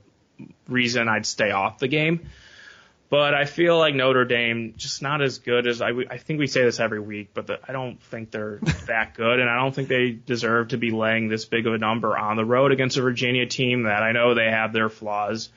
reason 0.67 1.10
I'd 1.10 1.25
stay 1.25 1.52
off 1.52 1.80
the 1.80 1.88
game. 1.88 2.30
But 3.10 3.34
I 3.34 3.45
feel 3.45 3.78
like 3.78 3.95
Notre 3.95 4.24
Dame 4.24 4.76
just 4.78 5.02
not 5.02 5.24
as 5.24 5.39
good 5.39 5.65
as 5.65 5.82
I, 5.82 5.89
I 6.10 6.17
think 6.17 6.39
we 6.39 6.45
say 6.45 6.63
this 6.63 6.80
every 6.80 7.00
week, 7.00 7.32
but 7.34 7.48
the, 7.48 7.60
I 7.67 7.72
don't 7.72 8.00
think 8.04 8.30
they're 8.30 8.60
that 8.86 9.15
good, 9.15 9.39
and 9.39 9.50
I 9.50 9.56
don't 9.56 9.74
think 9.74 9.88
they 9.88 10.12
deserve 10.12 10.69
to 10.69 10.78
be 10.78 10.91
laying 10.91 11.28
this 11.28 11.45
big 11.45 11.65
of 11.65 11.74
a 11.74 11.80
number 11.80 12.15
on 12.15 12.38
the 12.38 12.45
road 12.45 12.72
against 12.72 12.98
a 12.98 13.02
Virginia 13.02 13.48
team 13.48 13.84
that 13.84 14.04
I 14.04 14.12
know 14.12 14.36
they 14.36 14.52
have 14.52 14.74
their 14.74 14.89
flaws, 14.89 15.50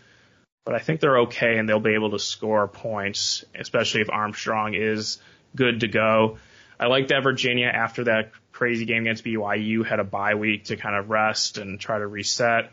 but 0.65 0.75
I 0.75 0.79
think 0.79 1.01
they're 1.01 1.21
okay 1.21 1.59
and 1.59 1.69
they'll 1.69 1.79
be 1.79 1.93
able 1.93 2.13
to 2.13 2.19
score 2.19 2.67
points, 2.69 3.45
especially 3.55 4.01
if 4.01 4.09
Armstrong 4.11 4.73
is 4.73 5.19
good 5.55 5.81
to 5.81 5.89
go. 5.89 6.39
I 6.81 6.87
like 6.87 7.09
that 7.09 7.23
Virginia 7.23 7.67
after 7.67 8.05
that 8.05 8.33
crazy 8.53 8.87
game 8.87 9.03
against 9.03 9.25
BYU 9.25 9.85
had 9.85 10.01
a 10.01 10.05
bye 10.05 10.37
week 10.37 10.65
to 10.65 10.77
kind 10.77 10.97
of 10.97 11.11
rest 11.11 11.59
and 11.59 11.79
try 11.79 11.99
to 11.99 12.07
reset. 12.07 12.73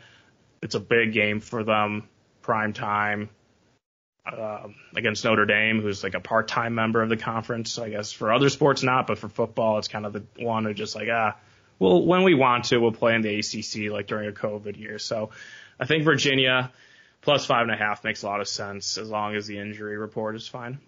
It's 0.62 0.74
a 0.74 0.80
big 0.80 1.12
game 1.12 1.40
for 1.40 1.64
them, 1.64 2.08
prime 2.40 2.72
time 2.72 3.28
um, 4.26 4.74
against 4.94 5.24
Notre 5.24 5.46
Dame, 5.46 5.80
who's 5.80 6.02
like 6.02 6.14
a 6.14 6.20
part-time 6.20 6.74
member 6.74 7.02
of 7.02 7.08
the 7.08 7.16
conference. 7.16 7.78
I 7.78 7.90
guess 7.90 8.12
for 8.12 8.32
other 8.32 8.48
sports 8.48 8.82
not, 8.82 9.06
but 9.06 9.18
for 9.18 9.28
football, 9.28 9.78
it's 9.78 9.88
kind 9.88 10.06
of 10.06 10.12
the 10.12 10.24
one 10.38 10.64
who 10.64 10.74
just 10.74 10.94
like 10.94 11.08
ah, 11.10 11.36
well 11.78 12.04
when 12.04 12.22
we 12.22 12.34
want 12.34 12.66
to, 12.66 12.78
we'll 12.78 12.92
play 12.92 13.14
in 13.14 13.22
the 13.22 13.38
ACC 13.38 13.90
like 13.90 14.06
during 14.06 14.28
a 14.28 14.32
COVID 14.32 14.78
year. 14.78 14.98
So 14.98 15.30
I 15.78 15.86
think 15.86 16.04
Virginia 16.04 16.70
plus 17.22 17.46
five 17.46 17.62
and 17.62 17.70
a 17.70 17.76
half 17.76 18.04
makes 18.04 18.22
a 18.22 18.26
lot 18.26 18.40
of 18.40 18.48
sense 18.48 18.98
as 18.98 19.08
long 19.08 19.34
as 19.34 19.46
the 19.46 19.58
injury 19.58 19.96
report 19.96 20.36
is 20.36 20.46
fine. 20.46 20.78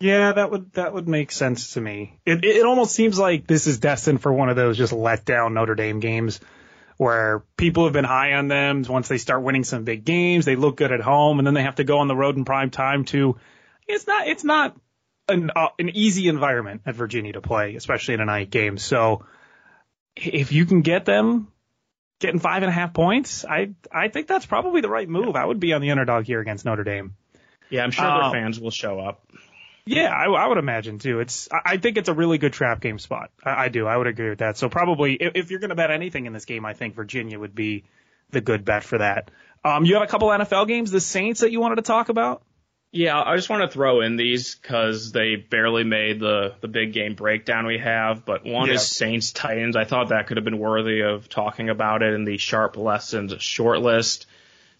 Yeah, 0.00 0.32
that 0.32 0.50
would 0.50 0.72
that 0.72 0.94
would 0.94 1.08
make 1.08 1.30
sense 1.30 1.74
to 1.74 1.80
me. 1.80 2.18
It 2.24 2.44
it 2.44 2.64
almost 2.64 2.94
seems 2.94 3.18
like 3.18 3.46
this 3.46 3.66
is 3.66 3.78
destined 3.78 4.22
for 4.22 4.32
one 4.32 4.48
of 4.48 4.56
those 4.56 4.78
just 4.78 4.94
let 4.94 5.26
down 5.26 5.54
Notre 5.54 5.74
Dame 5.74 6.00
games 6.00 6.40
where 7.00 7.44
people 7.56 7.84
have 7.84 7.94
been 7.94 8.04
high 8.04 8.34
on 8.34 8.48
them. 8.48 8.84
Once 8.86 9.08
they 9.08 9.16
start 9.16 9.42
winning 9.42 9.64
some 9.64 9.84
big 9.84 10.04
games, 10.04 10.44
they 10.44 10.54
look 10.54 10.76
good 10.76 10.92
at 10.92 11.00
home, 11.00 11.38
and 11.38 11.46
then 11.46 11.54
they 11.54 11.62
have 11.62 11.76
to 11.76 11.84
go 11.84 12.00
on 12.00 12.08
the 12.08 12.14
road 12.14 12.36
in 12.36 12.44
prime 12.44 12.68
time 12.68 13.06
to. 13.06 13.38
It's 13.88 14.06
not. 14.06 14.28
It's 14.28 14.44
not 14.44 14.76
an 15.26 15.50
uh, 15.56 15.68
an 15.78 15.88
easy 15.96 16.28
environment 16.28 16.82
at 16.84 16.94
Virginia 16.94 17.32
to 17.32 17.40
play, 17.40 17.74
especially 17.74 18.12
in 18.12 18.20
a 18.20 18.26
night 18.26 18.50
game. 18.50 18.76
So 18.76 19.24
if 20.14 20.52
you 20.52 20.66
can 20.66 20.82
get 20.82 21.06
them 21.06 21.48
getting 22.18 22.38
five 22.38 22.62
and 22.62 22.68
a 22.68 22.74
half 22.74 22.92
points, 22.92 23.46
I 23.46 23.70
I 23.90 24.08
think 24.08 24.26
that's 24.26 24.44
probably 24.44 24.82
the 24.82 24.90
right 24.90 25.08
move. 25.08 25.36
I 25.36 25.46
would 25.46 25.58
be 25.58 25.72
on 25.72 25.80
the 25.80 25.92
underdog 25.92 26.26
here 26.26 26.40
against 26.40 26.66
Notre 26.66 26.84
Dame. 26.84 27.14
Yeah, 27.70 27.82
I'm 27.82 27.92
sure 27.92 28.04
Um, 28.04 28.30
their 28.30 28.42
fans 28.42 28.60
will 28.60 28.70
show 28.70 29.00
up. 29.00 29.24
Yeah, 29.86 30.08
I, 30.14 30.26
I 30.26 30.46
would 30.46 30.58
imagine 30.58 30.98
too. 30.98 31.20
It's 31.20 31.48
I 31.52 31.76
think 31.78 31.96
it's 31.96 32.08
a 32.08 32.14
really 32.14 32.38
good 32.38 32.52
trap 32.52 32.80
game 32.80 32.98
spot. 32.98 33.30
I, 33.44 33.64
I 33.64 33.68
do. 33.68 33.86
I 33.86 33.96
would 33.96 34.06
agree 34.06 34.30
with 34.30 34.38
that. 34.40 34.56
So 34.56 34.68
probably 34.68 35.14
if, 35.14 35.32
if 35.34 35.50
you're 35.50 35.60
going 35.60 35.70
to 35.70 35.76
bet 35.76 35.90
anything 35.90 36.26
in 36.26 36.32
this 36.32 36.44
game, 36.44 36.64
I 36.64 36.74
think 36.74 36.94
Virginia 36.94 37.38
would 37.38 37.54
be 37.54 37.84
the 38.30 38.40
good 38.40 38.64
bet 38.64 38.84
for 38.84 38.98
that. 38.98 39.30
Um, 39.64 39.84
you 39.84 39.94
have 39.94 40.02
a 40.02 40.06
couple 40.06 40.28
NFL 40.28 40.68
games, 40.68 40.90
the 40.90 41.00
Saints 41.00 41.40
that 41.40 41.50
you 41.50 41.60
wanted 41.60 41.76
to 41.76 41.82
talk 41.82 42.08
about. 42.08 42.42
Yeah, 42.92 43.22
I 43.24 43.36
just 43.36 43.48
want 43.48 43.62
to 43.62 43.68
throw 43.72 44.00
in 44.00 44.16
these 44.16 44.56
because 44.56 45.12
they 45.12 45.36
barely 45.36 45.84
made 45.84 46.18
the 46.18 46.54
the 46.60 46.66
big 46.66 46.92
game 46.92 47.14
breakdown 47.14 47.66
we 47.66 47.78
have. 47.78 48.24
But 48.24 48.44
one 48.44 48.68
Yeah. 48.68 48.74
is 48.74 48.86
Saints 48.88 49.32
Titans. 49.32 49.76
I 49.76 49.84
thought 49.84 50.08
that 50.08 50.26
could 50.26 50.36
have 50.38 50.44
been 50.44 50.58
worthy 50.58 51.02
of 51.02 51.28
talking 51.28 51.68
about 51.68 52.02
it 52.02 52.14
in 52.14 52.24
the 52.24 52.36
sharp 52.36 52.76
lessons 52.76 53.32
short 53.40 53.80
list. 53.80 54.26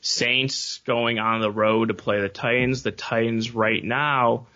Saints 0.01 0.81
going 0.87 1.19
on 1.19 1.41
the 1.41 1.51
road 1.51 1.89
to 1.89 1.95
play 1.95 2.21
the 2.21 2.29
Titans. 2.29 2.83
The 2.83 2.91
Titans 2.91 3.55
right 3.55 3.83
now 3.85 4.47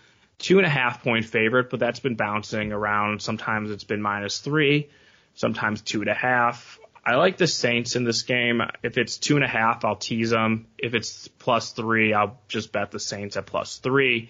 two 0.45 0.59
and 0.59 0.67
a 0.67 0.71
half 0.71 1.03
point 1.03 1.25
favorite, 1.25 1.71
but 1.71 1.81
that's 1.81 2.01
been 2.01 2.17
bouncing 2.17 2.71
around. 2.71 3.23
Sometimes 3.23 3.71
it's 3.71 3.85
been 3.85 4.03
minus 4.03 4.41
three, 4.41 4.91
sometimes 5.33 5.81
two 5.81 6.03
and 6.03 6.11
a 6.11 6.15
half. 6.15 6.79
I 7.03 7.15
like 7.15 7.39
the 7.39 7.47
Saints 7.47 7.97
in 7.97 8.05
this 8.05 8.25
game. 8.25 8.61
If 8.83 8.99
it's 8.99 9.17
two 9.17 9.37
and 9.37 9.45
a 9.45 9.49
half, 9.49 9.87
I'll 9.87 9.97
tease 9.97 10.29
them. 10.29 10.67
If 10.77 10.93
it's 10.93 11.29
plus 11.29 11.73
three, 11.73 12.13
I'll 12.13 12.39
just 12.47 12.73
bet 12.73 12.91
the 12.91 13.01
Saints 13.01 13.39
at 13.39 13.47
plus 13.47 13.79
three. 13.79 14.29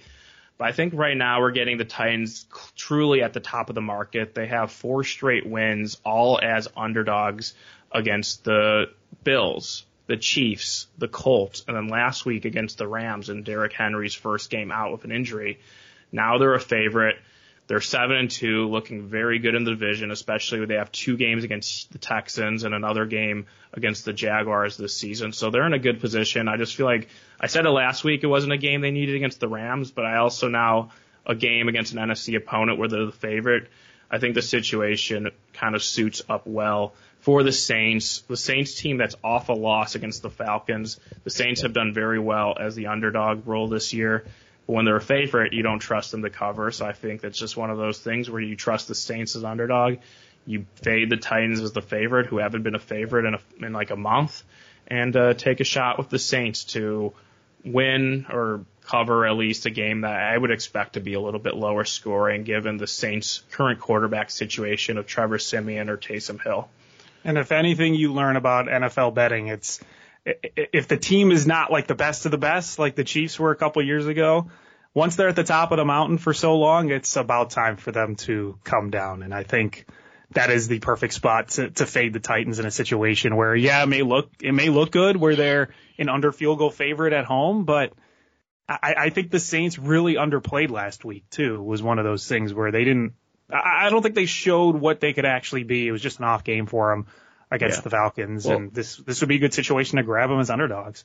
But 0.56 0.68
I 0.68 0.72
think 0.72 0.94
right 0.94 1.16
now 1.16 1.40
we're 1.40 1.50
getting 1.50 1.78
the 1.78 1.84
Titans 1.84 2.46
truly 2.76 3.20
at 3.24 3.32
the 3.32 3.40
top 3.40 3.68
of 3.68 3.74
the 3.74 3.80
market. 3.80 4.36
They 4.36 4.46
have 4.46 4.70
four 4.70 5.02
straight 5.02 5.44
wins, 5.44 6.00
all 6.04 6.38
as 6.40 6.68
underdogs 6.76 7.54
against 7.90 8.44
the 8.44 8.84
Bills, 9.24 9.84
the 10.06 10.16
Chiefs, 10.16 10.86
the 10.96 11.08
Colts, 11.08 11.64
and 11.66 11.76
then 11.76 11.88
last 11.88 12.24
week 12.24 12.44
against 12.44 12.78
the 12.78 12.86
Rams 12.86 13.30
in 13.30 13.42
Derrick 13.42 13.72
Henry's 13.72 14.14
first 14.14 14.48
game 14.48 14.70
out 14.70 14.92
with 14.92 15.02
an 15.02 15.10
injury. 15.10 15.58
Now 16.14 16.38
they're 16.38 16.54
a 16.54 16.60
favorite. 16.60 17.16
They're 17.66 17.80
seven 17.80 18.16
and 18.16 18.30
two, 18.30 18.68
looking 18.68 19.08
very 19.08 19.40
good 19.40 19.54
in 19.54 19.64
the 19.64 19.72
division, 19.72 20.10
especially 20.10 20.60
when 20.60 20.68
they 20.68 20.76
have 20.76 20.92
two 20.92 21.16
games 21.16 21.42
against 21.44 21.90
the 21.92 21.98
Texans 21.98 22.62
and 22.62 22.74
another 22.74 23.04
game 23.04 23.46
against 23.72 24.04
the 24.04 24.12
Jaguars 24.12 24.76
this 24.76 24.94
season. 24.94 25.32
So 25.32 25.50
they're 25.50 25.66
in 25.66 25.72
a 25.72 25.78
good 25.78 26.00
position. 26.00 26.46
I 26.46 26.56
just 26.56 26.76
feel 26.76 26.86
like 26.86 27.08
I 27.40 27.48
said 27.48 27.66
it 27.66 27.70
last 27.70 28.04
week. 28.04 28.22
It 28.22 28.28
wasn't 28.28 28.52
a 28.52 28.58
game 28.58 28.80
they 28.80 28.92
needed 28.92 29.16
against 29.16 29.40
the 29.40 29.48
Rams, 29.48 29.90
but 29.90 30.04
I 30.04 30.18
also 30.18 30.48
now 30.48 30.90
a 31.26 31.34
game 31.34 31.68
against 31.68 31.94
an 31.94 31.98
NFC 31.98 32.36
opponent 32.36 32.78
where 32.78 32.88
they're 32.88 33.06
the 33.06 33.12
favorite. 33.12 33.68
I 34.10 34.18
think 34.18 34.34
the 34.34 34.42
situation 34.42 35.30
kind 35.54 35.74
of 35.74 35.82
suits 35.82 36.22
up 36.28 36.46
well 36.46 36.94
for 37.20 37.42
the 37.42 37.50
Saints. 37.50 38.20
The 38.28 38.36
Saints 38.36 38.74
team 38.74 38.98
that's 38.98 39.16
off 39.24 39.48
a 39.48 39.54
loss 39.54 39.94
against 39.94 40.22
the 40.22 40.30
Falcons. 40.30 41.00
The 41.24 41.30
Saints 41.30 41.62
have 41.62 41.72
done 41.72 41.92
very 41.94 42.20
well 42.20 42.54
as 42.60 42.76
the 42.76 42.88
underdog 42.88 43.48
role 43.48 43.68
this 43.68 43.92
year. 43.94 44.26
When 44.66 44.84
they're 44.84 44.96
a 44.96 45.00
favorite, 45.00 45.52
you 45.52 45.62
don't 45.62 45.78
trust 45.78 46.10
them 46.10 46.22
to 46.22 46.30
cover. 46.30 46.70
So 46.70 46.86
I 46.86 46.92
think 46.92 47.20
that's 47.20 47.38
just 47.38 47.56
one 47.56 47.70
of 47.70 47.76
those 47.76 47.98
things 47.98 48.30
where 48.30 48.40
you 48.40 48.56
trust 48.56 48.88
the 48.88 48.94
Saints 48.94 49.36
as 49.36 49.44
underdog. 49.44 49.98
You 50.46 50.66
fade 50.76 51.10
the 51.10 51.16
Titans 51.16 51.60
as 51.60 51.72
the 51.72 51.82
favorite, 51.82 52.26
who 52.26 52.38
haven't 52.38 52.62
been 52.62 52.74
a 52.74 52.80
favorite 52.80 53.26
in, 53.26 53.34
a, 53.34 53.66
in 53.66 53.72
like 53.72 53.90
a 53.90 53.96
month, 53.96 54.42
and 54.86 55.14
uh, 55.16 55.34
take 55.34 55.60
a 55.60 55.64
shot 55.64 55.98
with 55.98 56.08
the 56.08 56.18
Saints 56.18 56.64
to 56.64 57.12
win 57.64 58.26
or 58.30 58.64
cover 58.86 59.26
at 59.26 59.36
least 59.36 59.66
a 59.66 59.70
game 59.70 60.02
that 60.02 60.12
I 60.12 60.36
would 60.36 60.50
expect 60.50 60.94
to 60.94 61.00
be 61.00 61.14
a 61.14 61.20
little 61.20 61.40
bit 61.40 61.54
lower 61.54 61.84
scoring 61.84 62.44
given 62.44 62.76
the 62.76 62.86
Saints' 62.86 63.42
current 63.50 63.80
quarterback 63.80 64.30
situation 64.30 64.98
of 64.98 65.06
Trevor 65.06 65.38
Siemian 65.38 65.88
or 65.88 65.96
Taysom 65.96 66.42
Hill. 66.42 66.68
And 67.24 67.38
if 67.38 67.52
anything 67.52 67.94
you 67.94 68.12
learn 68.12 68.36
about 68.36 68.66
NFL 68.66 69.14
betting, 69.14 69.48
it's 69.48 69.80
if 70.24 70.88
the 70.88 70.96
team 70.96 71.30
is 71.30 71.46
not 71.46 71.70
like 71.70 71.86
the 71.86 71.94
best 71.94 72.24
of 72.24 72.30
the 72.30 72.38
best, 72.38 72.78
like 72.78 72.94
the 72.94 73.04
Chiefs 73.04 73.38
were 73.38 73.50
a 73.50 73.56
couple 73.56 73.82
years 73.82 74.06
ago, 74.06 74.50
once 74.94 75.16
they're 75.16 75.28
at 75.28 75.36
the 75.36 75.44
top 75.44 75.72
of 75.72 75.78
the 75.78 75.84
mountain 75.84 76.18
for 76.18 76.32
so 76.32 76.56
long, 76.56 76.90
it's 76.90 77.16
about 77.16 77.50
time 77.50 77.76
for 77.76 77.92
them 77.92 78.16
to 78.16 78.58
come 78.64 78.90
down. 78.90 79.22
And 79.22 79.34
I 79.34 79.42
think 79.42 79.86
that 80.30 80.50
is 80.50 80.68
the 80.68 80.78
perfect 80.78 81.14
spot 81.14 81.48
to, 81.48 81.70
to 81.70 81.86
fade 81.86 82.12
the 82.12 82.20
Titans 82.20 82.58
in 82.58 82.66
a 82.66 82.70
situation 82.70 83.36
where, 83.36 83.54
yeah, 83.54 83.82
it 83.82 83.86
may 83.86 84.02
look, 84.02 84.30
it 84.40 84.52
may 84.52 84.68
look 84.68 84.90
good 84.90 85.16
where 85.16 85.36
they're 85.36 85.74
an 85.98 86.08
under 86.08 86.32
field 86.32 86.58
goal 86.58 86.70
favorite 86.70 87.12
at 87.12 87.24
home, 87.24 87.64
but 87.64 87.92
I, 88.68 88.94
I 88.96 89.10
think 89.10 89.30
the 89.30 89.40
Saints 89.40 89.78
really 89.78 90.14
underplayed 90.14 90.70
last 90.70 91.04
week 91.04 91.28
too, 91.28 91.62
was 91.62 91.82
one 91.82 91.98
of 91.98 92.04
those 92.04 92.26
things 92.26 92.54
where 92.54 92.70
they 92.70 92.84
didn't, 92.84 93.12
I, 93.50 93.86
I 93.86 93.90
don't 93.90 94.02
think 94.02 94.14
they 94.14 94.26
showed 94.26 94.76
what 94.76 95.00
they 95.00 95.12
could 95.12 95.26
actually 95.26 95.64
be. 95.64 95.86
It 95.86 95.92
was 95.92 96.02
just 96.02 96.18
an 96.18 96.24
off 96.24 96.44
game 96.44 96.66
for 96.66 96.90
them 96.90 97.06
against 97.50 97.78
Yeah. 97.78 97.82
the 97.82 97.90
Falcons, 97.90 98.46
Well- 98.46 98.56
and 98.56 98.74
this 98.74 98.96
this 98.96 99.20
would 99.20 99.28
be 99.28 99.36
a 99.36 99.40
good 99.40 99.54
situation 99.54 99.96
to 99.98 100.02
grab 100.02 100.30
them 100.30 100.40
as 100.40 100.50
underdogs. 100.50 101.04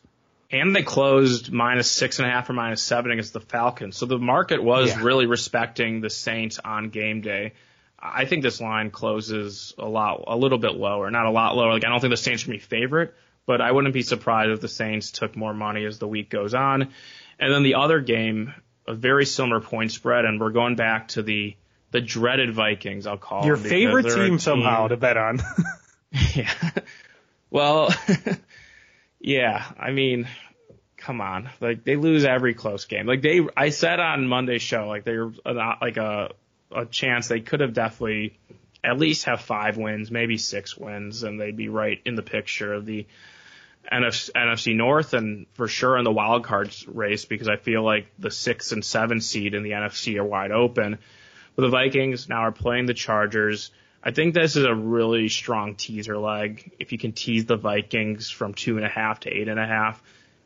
And 0.51 0.75
they 0.75 0.81
closed 0.81 1.51
minus 1.51 1.91
six 1.91 2.17
and 2.17 2.27
a 2.27 2.31
half 2.31 2.49
or 2.49 2.53
minus 2.53 2.81
seven 2.81 3.11
against 3.11 3.33
the 3.33 3.39
Falcons. 3.39 3.95
So 3.97 4.07
the 4.07 4.17
market 4.17 4.63
was 4.63 4.89
Yeah. 4.89 5.03
really 5.03 5.27
respecting 5.27 6.01
the 6.01 6.09
Saints 6.09 6.59
on 6.65 6.89
game 6.89 7.21
day. 7.21 7.53
I 7.99 8.25
think 8.25 8.41
this 8.41 8.59
line 8.59 8.89
closes 8.89 9.75
a 9.77 9.87
lot, 9.87 10.23
a 10.27 10.35
little 10.35 10.57
bit 10.57 10.73
lower, 10.73 11.11
not 11.11 11.25
a 11.27 11.29
lot 11.29 11.55
lower. 11.55 11.71
Like 11.73 11.85
I 11.85 11.89
don't 11.89 11.99
think 11.99 12.11
the 12.11 12.17
Saints 12.17 12.47
are 12.47 12.51
my 12.51 12.57
favorite, 12.57 13.13
but 13.45 13.61
I 13.61 13.71
wouldn't 13.71 13.93
be 13.93 14.01
surprised 14.01 14.49
if 14.51 14.59
the 14.61 14.67
Saints 14.69 15.11
took 15.11 15.35
more 15.35 15.53
money 15.53 15.85
as 15.85 15.99
the 15.99 16.07
week 16.07 16.29
goes 16.31 16.53
on. 16.55 16.87
And 17.37 17.53
then 17.53 17.61
the 17.63 17.75
other 17.75 17.99
game, 17.99 18.53
a 18.87 18.93
very 18.95 19.25
similar 19.25 19.59
point 19.59 19.91
spread, 19.91 20.25
and 20.25 20.39
we're 20.39 20.49
going 20.51 20.75
back 20.75 21.09
to 21.09 21.21
the 21.21 21.55
the 21.91 22.01
dreaded 22.01 22.51
Vikings. 22.51 23.05
I'll 23.07 23.17
call 23.17 23.45
Your 23.45 23.57
favorite 23.57 24.03
they're 24.03 24.27
team 24.27 24.37
somehow 24.39 24.87
to 24.87 24.97
bet 24.97 25.17
on. 25.17 25.39
Yeah. 26.35 26.53
Well, 27.51 27.93
yeah. 29.19 29.65
I 29.79 29.91
mean, 29.91 30.27
come 30.97 31.21
on. 31.21 31.49
Like 31.59 31.83
they 31.83 31.95
lose 31.95 32.25
every 32.25 32.53
close 32.53 32.85
game. 32.85 33.07
Like 33.07 33.21
they, 33.21 33.41
I 33.57 33.69
said 33.69 33.99
on 33.99 34.27
Monday's 34.27 34.61
show, 34.61 34.87
like 34.87 35.03
they're 35.03 35.31
uh, 35.45 35.53
not 35.53 35.81
like 35.81 35.97
a 35.97 36.31
a 36.71 36.85
chance 36.85 37.27
they 37.27 37.39
could 37.39 37.61
have 37.61 37.73
definitely 37.73 38.37
at 38.83 38.97
least 38.97 39.25
have 39.25 39.41
five 39.41 39.77
wins, 39.77 40.11
maybe 40.11 40.37
six 40.37 40.77
wins, 40.77 41.23
and 41.23 41.39
they'd 41.39 41.57
be 41.57 41.69
right 41.69 41.99
in 42.05 42.15
the 42.15 42.21
picture 42.21 42.73
of 42.73 42.85
the 42.85 43.07
NFC, 43.91 44.29
NFC 44.31 44.75
North 44.75 45.13
and 45.13 45.47
for 45.53 45.67
sure 45.67 45.97
in 45.97 46.03
the 46.03 46.11
wild 46.11 46.43
cards 46.43 46.87
race 46.87 47.25
because 47.25 47.47
I 47.47 47.55
feel 47.57 47.83
like 47.83 48.07
the 48.19 48.31
six 48.31 48.71
and 48.71 48.85
seven 48.85 49.19
seed 49.19 49.53
in 49.53 49.63
the 49.63 49.71
NFC 49.71 50.17
are 50.17 50.23
wide 50.23 50.51
open. 50.51 50.99
But 51.55 51.63
the 51.63 51.69
Vikings 51.69 52.29
now 52.29 52.41
are 52.41 52.51
playing 52.51 52.85
the 52.85 52.93
Chargers. 52.93 53.71
I 54.01 54.11
think 54.11 54.33
this 54.33 54.55
is 54.55 54.63
a 54.63 54.73
really 54.73 55.27
strong 55.27 55.75
teaser 55.75 56.17
leg. 56.17 56.71
If 56.79 56.93
you 56.93 56.97
can 56.97 57.11
tease 57.11 57.45
the 57.45 57.57
Vikings 57.57 58.29
from 58.29 58.53
two 58.53 58.77
and 58.77 58.85
a 58.85 58.89
half 58.89 59.21
to 59.21 59.29
eight 59.29 59.49
and 59.49 59.59
a 59.59 59.65
half, 59.65 60.01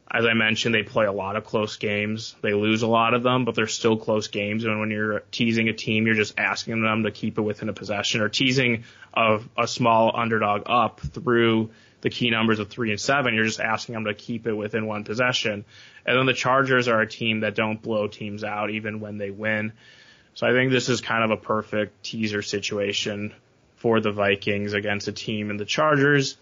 as 0.10 0.26
I 0.26 0.34
mentioned, 0.34 0.74
they 0.74 0.84
play 0.84 1.06
a 1.06 1.12
lot 1.12 1.36
of 1.36 1.46
close 1.46 1.78
games. 1.78 2.36
They 2.42 2.54
lose 2.54 2.82
a 2.82 2.88
lot 2.88 3.14
of 3.14 3.24
them, 3.24 3.46
but 3.46 3.56
they're 3.56 3.68
still 3.68 3.98
close 3.98 4.28
games. 4.28 4.64
And 4.64 4.80
when 4.80 4.92
you're 4.92 5.22
teasing 5.32 5.70
a 5.70 5.74
team, 5.74 6.06
you're 6.06 6.16
just 6.16 6.38
asking 6.38 6.82
them 6.82 7.04
to 7.04 7.12
keep 7.12 7.38
it 7.38 7.42
within 7.42 7.70
a 7.70 7.74
possession 7.74 8.22
or 8.22 8.30
teasing 8.30 8.84
a, 9.14 9.40
a 9.58 9.68
small 9.68 10.12
underdog 10.16 10.64
up 10.68 11.00
through 11.00 11.72
the 12.02 12.10
key 12.10 12.30
numbers 12.32 12.60
of 12.60 12.70
three 12.70 12.92
and 12.92 13.00
seven. 13.00 13.34
You're 13.34 13.46
just 13.46 13.60
asking 13.60 13.94
them 13.94 14.06
to 14.06 14.14
keep 14.14 14.46
it 14.46 14.54
within 14.54 14.86
one 14.88 15.04
possession. 15.04 15.66
And 16.06 16.18
then 16.18 16.26
the 16.26 16.34
Chargers 16.34 16.88
are 16.88 17.02
a 17.02 17.08
team 17.08 17.40
that 17.40 17.56
don't 17.56 17.82
blow 17.82 18.08
teams 18.08 18.44
out 18.44 18.72
even 18.72 19.00
when 19.00 19.18
they 19.18 19.32
win. 19.32 19.74
So 20.36 20.48
I 20.48 20.52
think 20.52 20.72
this 20.72 20.90
is 20.90 21.02
kind 21.02 21.24
of 21.24 21.32
a 21.32 21.42
perfect 21.42 22.04
teaser 22.04 22.42
situation 22.42 23.34
for 23.84 24.00
the 24.00 24.14
Vikings 24.14 24.72
against 24.72 25.10
a 25.10 25.12
team 25.12 25.50
in 25.50 25.58
the 25.58 25.66
Chargers 25.66 26.38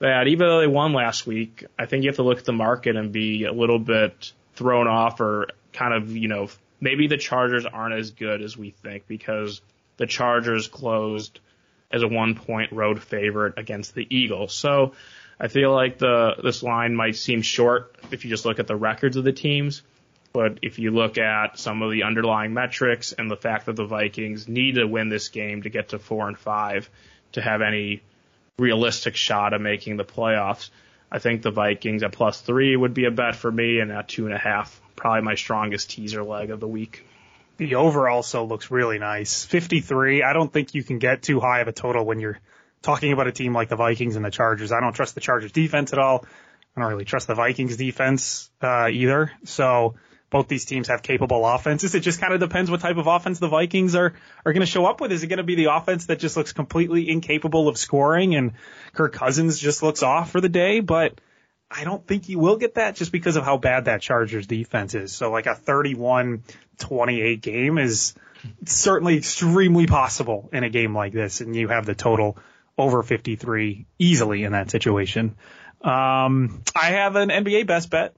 that 0.00 0.26
even 0.26 0.48
though 0.48 0.58
they 0.58 0.66
won 0.66 0.92
last 0.92 1.28
week, 1.28 1.64
I 1.78 1.86
think 1.86 2.02
you 2.02 2.08
have 2.08 2.16
to 2.16 2.24
look 2.24 2.38
at 2.38 2.44
the 2.44 2.52
market 2.52 2.96
and 2.96 3.12
be 3.12 3.44
a 3.44 3.52
little 3.52 3.78
bit 3.78 4.32
thrown 4.54 4.88
off 4.88 5.20
or 5.20 5.46
kind 5.72 5.94
of, 5.94 6.16
you 6.16 6.26
know, 6.26 6.48
maybe 6.80 7.06
the 7.06 7.18
Chargers 7.18 7.66
aren't 7.66 7.94
as 7.94 8.10
good 8.10 8.42
as 8.42 8.56
we 8.56 8.70
think 8.70 9.06
because 9.06 9.60
the 9.96 10.08
Chargers 10.08 10.66
closed 10.66 11.38
as 11.92 12.02
a 12.02 12.08
one 12.08 12.34
point 12.34 12.72
road 12.72 13.00
favorite 13.00 13.58
against 13.58 13.94
the 13.94 14.04
Eagles. 14.10 14.52
So 14.52 14.94
I 15.38 15.46
feel 15.46 15.72
like 15.72 15.98
the 15.98 16.34
this 16.42 16.64
line 16.64 16.96
might 16.96 17.14
seem 17.14 17.42
short 17.42 17.94
if 18.10 18.24
you 18.24 18.30
just 18.30 18.44
look 18.44 18.58
at 18.58 18.66
the 18.66 18.74
records 18.74 19.16
of 19.16 19.22
the 19.22 19.32
teams. 19.32 19.82
But 20.32 20.60
if 20.62 20.78
you 20.78 20.90
look 20.90 21.18
at 21.18 21.58
some 21.58 21.82
of 21.82 21.90
the 21.90 22.04
underlying 22.04 22.54
metrics 22.54 23.12
and 23.12 23.30
the 23.30 23.36
fact 23.36 23.66
that 23.66 23.76
the 23.76 23.84
Vikings 23.84 24.48
need 24.48 24.76
to 24.76 24.86
win 24.86 25.08
this 25.08 25.28
game 25.28 25.62
to 25.62 25.70
get 25.70 25.90
to 25.90 25.98
four 25.98 26.26
and 26.28 26.38
five 26.38 26.88
to 27.32 27.42
have 27.42 27.60
any 27.60 28.02
realistic 28.58 29.16
shot 29.16 29.52
of 29.52 29.60
making 29.60 29.96
the 29.96 30.04
playoffs, 30.04 30.70
I 31.10 31.18
think 31.18 31.42
the 31.42 31.50
Vikings 31.50 32.02
at 32.02 32.12
plus 32.12 32.40
three 32.40 32.74
would 32.74 32.94
be 32.94 33.04
a 33.04 33.10
bet 33.10 33.36
for 33.36 33.52
me, 33.52 33.80
and 33.80 33.92
at 33.92 34.08
two 34.08 34.24
and 34.24 34.34
a 34.34 34.38
half, 34.38 34.80
probably 34.96 35.22
my 35.22 35.34
strongest 35.34 35.90
teaser 35.90 36.24
leg 36.24 36.50
of 36.50 36.60
the 36.60 36.68
week. 36.68 37.06
the 37.58 37.74
over 37.74 38.08
also 38.08 38.44
looks 38.44 38.70
really 38.70 38.98
nice. 38.98 39.44
53. 39.44 40.22
I 40.22 40.32
don't 40.32 40.50
think 40.50 40.74
you 40.74 40.82
can 40.82 40.98
get 40.98 41.22
too 41.22 41.38
high 41.38 41.60
of 41.60 41.68
a 41.68 41.72
total 41.72 42.06
when 42.06 42.18
you're 42.18 42.40
talking 42.80 43.12
about 43.12 43.26
a 43.26 43.32
team 43.32 43.52
like 43.52 43.68
the 43.68 43.76
Vikings 43.76 44.16
and 44.16 44.24
the 44.24 44.30
Chargers. 44.30 44.72
I 44.72 44.80
don't 44.80 44.94
trust 44.94 45.14
the 45.14 45.20
Chargers 45.20 45.52
defense 45.52 45.92
at 45.92 45.98
all. 45.98 46.24
I 46.74 46.80
don't 46.80 46.90
really 46.90 47.04
trust 47.04 47.26
the 47.26 47.34
Vikings 47.34 47.76
defense 47.76 48.50
uh, 48.62 48.88
either. 48.90 49.30
So 49.44 49.94
both 50.32 50.48
these 50.48 50.64
teams 50.64 50.88
have 50.88 51.02
capable 51.02 51.46
offenses. 51.46 51.94
It 51.94 52.00
just 52.00 52.20
kind 52.20 52.32
of 52.32 52.40
depends 52.40 52.70
what 52.70 52.80
type 52.80 52.96
of 52.96 53.06
offense 53.06 53.38
the 53.38 53.48
Vikings 53.48 53.94
are 53.94 54.14
are 54.44 54.52
going 54.52 54.60
to 54.60 54.66
show 54.66 54.86
up 54.86 55.00
with. 55.00 55.12
Is 55.12 55.22
it 55.22 55.28
going 55.28 55.36
to 55.36 55.44
be 55.44 55.54
the 55.54 55.66
offense 55.66 56.06
that 56.06 56.18
just 56.18 56.36
looks 56.36 56.52
completely 56.52 57.08
incapable 57.10 57.68
of 57.68 57.76
scoring 57.76 58.34
and 58.34 58.52
Kirk 58.94 59.12
Cousins 59.12 59.60
just 59.60 59.82
looks 59.82 60.02
off 60.02 60.30
for 60.30 60.40
the 60.40 60.48
day? 60.48 60.80
But 60.80 61.20
I 61.70 61.84
don't 61.84 62.04
think 62.06 62.30
you 62.30 62.38
will 62.38 62.56
get 62.56 62.74
that 62.74 62.96
just 62.96 63.12
because 63.12 63.36
of 63.36 63.44
how 63.44 63.58
bad 63.58 63.84
that 63.84 64.00
Chargers 64.00 64.46
defense 64.46 64.94
is. 64.94 65.12
So 65.12 65.30
like 65.30 65.46
a 65.46 65.54
31-28 65.54 67.40
game 67.42 67.76
is 67.76 68.14
certainly 68.64 69.18
extremely 69.18 69.86
possible 69.86 70.48
in 70.52 70.64
a 70.64 70.70
game 70.70 70.94
like 70.96 71.12
this, 71.12 71.42
and 71.42 71.54
you 71.54 71.68
have 71.68 71.84
the 71.84 71.94
total 71.94 72.38
over 72.78 73.02
53 73.02 73.86
easily 73.98 74.44
in 74.44 74.52
that 74.52 74.70
situation. 74.70 75.36
Um, 75.82 76.62
I 76.80 76.86
have 76.92 77.16
an 77.16 77.28
NBA 77.28 77.66
best 77.66 77.90
bet. 77.90 78.14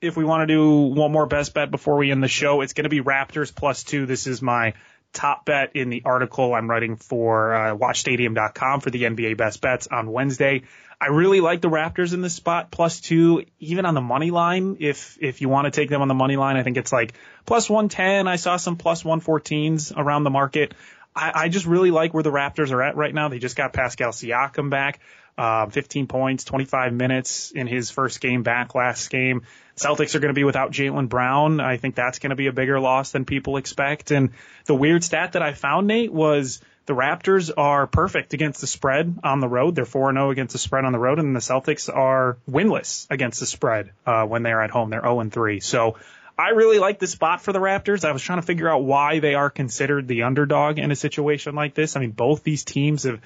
If 0.00 0.16
we 0.16 0.24
want 0.24 0.48
to 0.48 0.54
do 0.54 0.94
one 0.94 1.12
more 1.12 1.26
best 1.26 1.52
bet 1.52 1.70
before 1.70 1.96
we 1.96 2.10
end 2.10 2.22
the 2.22 2.28
show, 2.28 2.62
it's 2.62 2.72
going 2.72 2.84
to 2.84 2.90
be 2.90 3.02
Raptors 3.02 3.54
plus 3.54 3.84
two. 3.84 4.06
This 4.06 4.26
is 4.26 4.40
my 4.40 4.72
top 5.12 5.44
bet 5.44 5.74
in 5.74 5.90
the 5.90 6.02
article 6.04 6.54
I'm 6.54 6.70
writing 6.70 6.96
for 6.96 7.54
uh, 7.54 7.76
WatchStadium.com 7.76 8.80
for 8.80 8.90
the 8.90 9.02
NBA 9.02 9.36
best 9.36 9.60
bets 9.60 9.88
on 9.88 10.10
Wednesday. 10.10 10.62
I 11.00 11.08
really 11.08 11.40
like 11.40 11.60
the 11.60 11.68
Raptors 11.68 12.14
in 12.14 12.20
this 12.20 12.34
spot, 12.34 12.70
plus 12.70 13.00
two, 13.00 13.44
even 13.58 13.86
on 13.86 13.94
the 13.94 14.00
money 14.00 14.30
line. 14.30 14.76
If 14.80 15.18
if 15.20 15.40
you 15.40 15.48
want 15.48 15.64
to 15.64 15.70
take 15.70 15.88
them 15.88 16.02
on 16.02 16.08
the 16.08 16.14
money 16.14 16.36
line, 16.36 16.56
I 16.56 16.62
think 16.62 16.76
it's 16.76 16.92
like 16.92 17.14
plus 17.46 17.68
110. 17.68 18.28
I 18.28 18.36
saw 18.36 18.56
some 18.56 18.76
plus 18.76 19.02
114s 19.02 19.94
around 19.96 20.24
the 20.24 20.30
market. 20.30 20.74
I, 21.14 21.32
I 21.34 21.48
just 21.48 21.66
really 21.66 21.90
like 21.90 22.14
where 22.14 22.22
the 22.22 22.30
Raptors 22.30 22.70
are 22.70 22.82
at 22.82 22.96
right 22.96 23.14
now. 23.14 23.28
They 23.28 23.38
just 23.38 23.56
got 23.56 23.72
Pascal 23.72 24.12
Siakam 24.12 24.70
back. 24.70 25.00
Uh, 25.40 25.70
15 25.70 26.06
points, 26.06 26.44
25 26.44 26.92
minutes 26.92 27.50
in 27.50 27.66
his 27.66 27.90
first 27.90 28.20
game 28.20 28.42
back 28.42 28.74
last 28.74 29.08
game. 29.08 29.40
Celtics 29.74 30.14
are 30.14 30.18
going 30.18 30.34
to 30.34 30.38
be 30.38 30.44
without 30.44 30.70
Jaylen 30.70 31.08
Brown. 31.08 31.60
I 31.60 31.78
think 31.78 31.94
that's 31.94 32.18
going 32.18 32.28
to 32.28 32.36
be 32.36 32.48
a 32.48 32.52
bigger 32.52 32.78
loss 32.78 33.12
than 33.12 33.24
people 33.24 33.56
expect. 33.56 34.10
And 34.10 34.32
the 34.66 34.74
weird 34.74 35.02
stat 35.02 35.32
that 35.32 35.42
I 35.42 35.54
found, 35.54 35.86
Nate, 35.86 36.12
was 36.12 36.60
the 36.84 36.92
Raptors 36.92 37.50
are 37.56 37.86
perfect 37.86 38.34
against 38.34 38.60
the 38.60 38.66
spread 38.66 39.18
on 39.24 39.40
the 39.40 39.48
road. 39.48 39.76
They're 39.76 39.86
4-0 39.86 40.30
against 40.30 40.52
the 40.52 40.58
spread 40.58 40.84
on 40.84 40.92
the 40.92 40.98
road, 40.98 41.18
and 41.18 41.34
the 41.34 41.40
Celtics 41.40 41.88
are 41.88 42.36
winless 42.46 43.06
against 43.08 43.40
the 43.40 43.46
spread 43.46 43.92
uh, 44.04 44.26
when 44.26 44.42
they're 44.42 44.60
at 44.60 44.70
home. 44.70 44.90
They're 44.90 45.00
0-3. 45.00 45.62
So 45.62 45.96
I 46.38 46.50
really 46.50 46.78
like 46.78 46.98
the 46.98 47.06
spot 47.06 47.40
for 47.40 47.54
the 47.54 47.60
Raptors. 47.60 48.04
I 48.04 48.12
was 48.12 48.20
trying 48.20 48.42
to 48.42 48.46
figure 48.46 48.68
out 48.68 48.84
why 48.84 49.20
they 49.20 49.36
are 49.36 49.48
considered 49.48 50.06
the 50.06 50.24
underdog 50.24 50.78
in 50.78 50.90
a 50.90 50.96
situation 50.96 51.54
like 51.54 51.72
this. 51.72 51.96
I 51.96 52.00
mean, 52.00 52.10
both 52.10 52.42
these 52.42 52.62
teams 52.62 53.04
have 53.04 53.22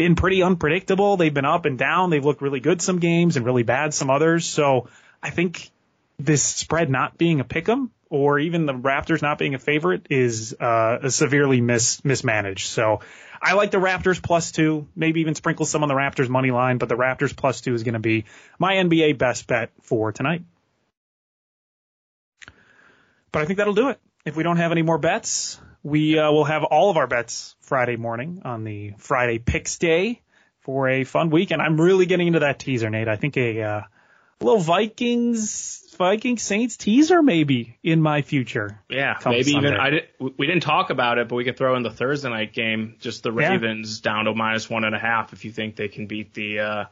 been 0.00 0.14
pretty 0.14 0.42
unpredictable. 0.42 1.18
They've 1.18 1.34
been 1.34 1.44
up 1.44 1.66
and 1.66 1.76
down. 1.76 2.08
They've 2.08 2.24
looked 2.24 2.40
really 2.40 2.60
good 2.60 2.80
some 2.80 3.00
games 3.00 3.36
and 3.36 3.44
really 3.44 3.64
bad 3.64 3.92
some 3.92 4.08
others. 4.08 4.46
So 4.46 4.88
I 5.22 5.28
think 5.28 5.70
this 6.18 6.42
spread 6.42 6.88
not 6.88 7.18
being 7.18 7.40
a 7.40 7.44
pick 7.44 7.68
'em 7.68 7.90
or 8.08 8.38
even 8.38 8.64
the 8.64 8.72
Raptors 8.72 9.20
not 9.20 9.36
being 9.36 9.54
a 9.54 9.58
favorite 9.58 10.06
is 10.08 10.56
uh, 10.58 11.10
severely 11.10 11.60
mis- 11.60 12.02
mismanaged. 12.02 12.68
So 12.68 13.00
I 13.42 13.52
like 13.52 13.72
the 13.72 13.76
Raptors 13.76 14.22
plus 14.22 14.52
two, 14.52 14.88
maybe 14.96 15.20
even 15.20 15.34
sprinkle 15.34 15.66
some 15.66 15.82
on 15.82 15.90
the 15.90 15.94
Raptors 15.94 16.30
money 16.30 16.50
line, 16.50 16.78
but 16.78 16.88
the 16.88 16.96
Raptors 16.96 17.36
plus 17.36 17.60
two 17.60 17.74
is 17.74 17.82
going 17.82 17.92
to 17.92 18.00
be 18.00 18.24
my 18.58 18.76
NBA 18.76 19.18
best 19.18 19.46
bet 19.48 19.70
for 19.82 20.12
tonight. 20.12 20.44
But 23.32 23.42
I 23.42 23.44
think 23.44 23.58
that'll 23.58 23.74
do 23.74 23.90
it. 23.90 24.00
If 24.24 24.34
we 24.34 24.44
don't 24.44 24.56
have 24.56 24.72
any 24.72 24.82
more 24.82 24.96
bets, 24.96 25.60
we 25.82 26.18
uh, 26.18 26.30
will 26.30 26.44
have 26.44 26.64
all 26.64 26.90
of 26.90 26.96
our 26.96 27.06
bets 27.06 27.56
Friday 27.60 27.96
morning 27.96 28.42
on 28.44 28.64
the 28.64 28.92
Friday 28.98 29.38
Picks 29.38 29.78
Day 29.78 30.20
for 30.60 30.88
a 30.88 31.04
fun 31.04 31.30
week. 31.30 31.50
And 31.50 31.62
I'm 31.62 31.80
really 31.80 32.06
getting 32.06 32.26
into 32.26 32.40
that 32.40 32.58
teaser, 32.58 32.90
Nate. 32.90 33.08
I 33.08 33.16
think 33.16 33.36
a 33.36 33.62
uh, 33.62 33.82
little 34.40 34.60
Vikings 34.60 35.86
Viking 35.96 36.38
Saints 36.38 36.78
teaser 36.78 37.22
maybe 37.22 37.78
in 37.82 38.00
my 38.00 38.22
future. 38.22 38.80
Yeah, 38.88 39.16
maybe 39.26 39.52
Sunday. 39.52 39.68
even 39.68 39.80
I 39.80 39.90
did, 39.90 40.02
we 40.18 40.46
didn't 40.46 40.62
talk 40.62 40.88
about 40.88 41.18
it, 41.18 41.28
but 41.28 41.36
we 41.36 41.44
could 41.44 41.58
throw 41.58 41.76
in 41.76 41.82
the 41.82 41.90
Thursday 41.90 42.30
night 42.30 42.54
game, 42.54 42.96
just 43.00 43.22
the 43.22 43.32
Ravens 43.32 44.00
yeah. 44.02 44.12
down 44.12 44.24
to 44.24 44.34
minus 44.34 44.70
one 44.70 44.84
and 44.84 44.94
a 44.94 44.98
half 44.98 45.34
if 45.34 45.44
you 45.44 45.52
think 45.52 45.76
they 45.76 45.88
can 45.88 46.06
beat 46.06 46.34
the. 46.34 46.60
uh 46.60 46.84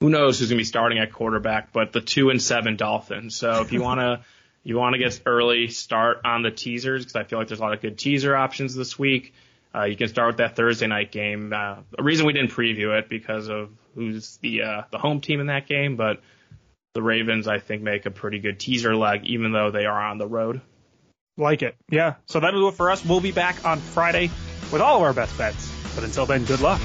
who 0.00 0.10
knows 0.10 0.38
who's 0.38 0.50
going 0.50 0.58
to 0.58 0.60
be 0.60 0.66
starting 0.66 0.98
at 0.98 1.12
quarterback, 1.12 1.72
but 1.72 1.92
the 1.92 2.00
two 2.00 2.28
and 2.28 2.42
seven 2.42 2.76
Dolphins. 2.76 3.36
So 3.36 3.62
if 3.62 3.72
you 3.72 3.80
want 3.80 4.00
to, 4.00 4.20
you 4.64 4.78
want 4.78 4.94
to 4.94 4.98
get 4.98 5.20
early 5.26 5.68
start 5.68 6.22
on 6.24 6.42
the 6.42 6.50
teasers 6.50 7.04
because 7.04 7.16
I 7.16 7.24
feel 7.24 7.38
like 7.38 7.48
there's 7.48 7.60
a 7.60 7.62
lot 7.62 7.74
of 7.74 7.82
good 7.82 7.98
teaser 7.98 8.34
options 8.34 8.74
this 8.74 8.98
week. 8.98 9.34
Uh, 9.74 9.84
you 9.84 9.96
can 9.96 10.08
start 10.08 10.28
with 10.28 10.36
that 10.38 10.56
Thursday 10.56 10.86
night 10.86 11.12
game. 11.12 11.52
Uh, 11.52 11.76
a 11.98 12.02
reason 12.02 12.26
we 12.26 12.32
didn't 12.32 12.50
preview 12.50 12.98
it 12.98 13.08
because 13.08 13.48
of 13.48 13.70
who's 13.94 14.38
the 14.38 14.62
uh, 14.62 14.82
the 14.90 14.98
home 14.98 15.20
team 15.20 15.40
in 15.40 15.48
that 15.48 15.66
game, 15.66 15.96
but 15.96 16.20
the 16.94 17.02
Ravens, 17.02 17.48
I 17.48 17.58
think, 17.58 17.82
make 17.82 18.06
a 18.06 18.10
pretty 18.10 18.38
good 18.38 18.58
teaser 18.58 18.96
leg, 18.96 19.24
even 19.24 19.52
though 19.52 19.70
they 19.70 19.84
are 19.84 20.00
on 20.00 20.18
the 20.18 20.26
road. 20.26 20.60
Like 21.36 21.62
it. 21.62 21.74
Yeah. 21.90 22.14
So 22.26 22.40
that'll 22.40 22.60
do 22.60 22.68
it 22.68 22.74
for 22.74 22.90
us. 22.90 23.04
We'll 23.04 23.20
be 23.20 23.32
back 23.32 23.64
on 23.64 23.80
Friday 23.80 24.30
with 24.72 24.80
all 24.80 24.96
of 24.98 25.02
our 25.02 25.12
best 25.12 25.36
bets. 25.36 25.72
But 25.96 26.04
until 26.04 26.26
then, 26.26 26.44
good 26.44 26.60
luck. 26.60 26.80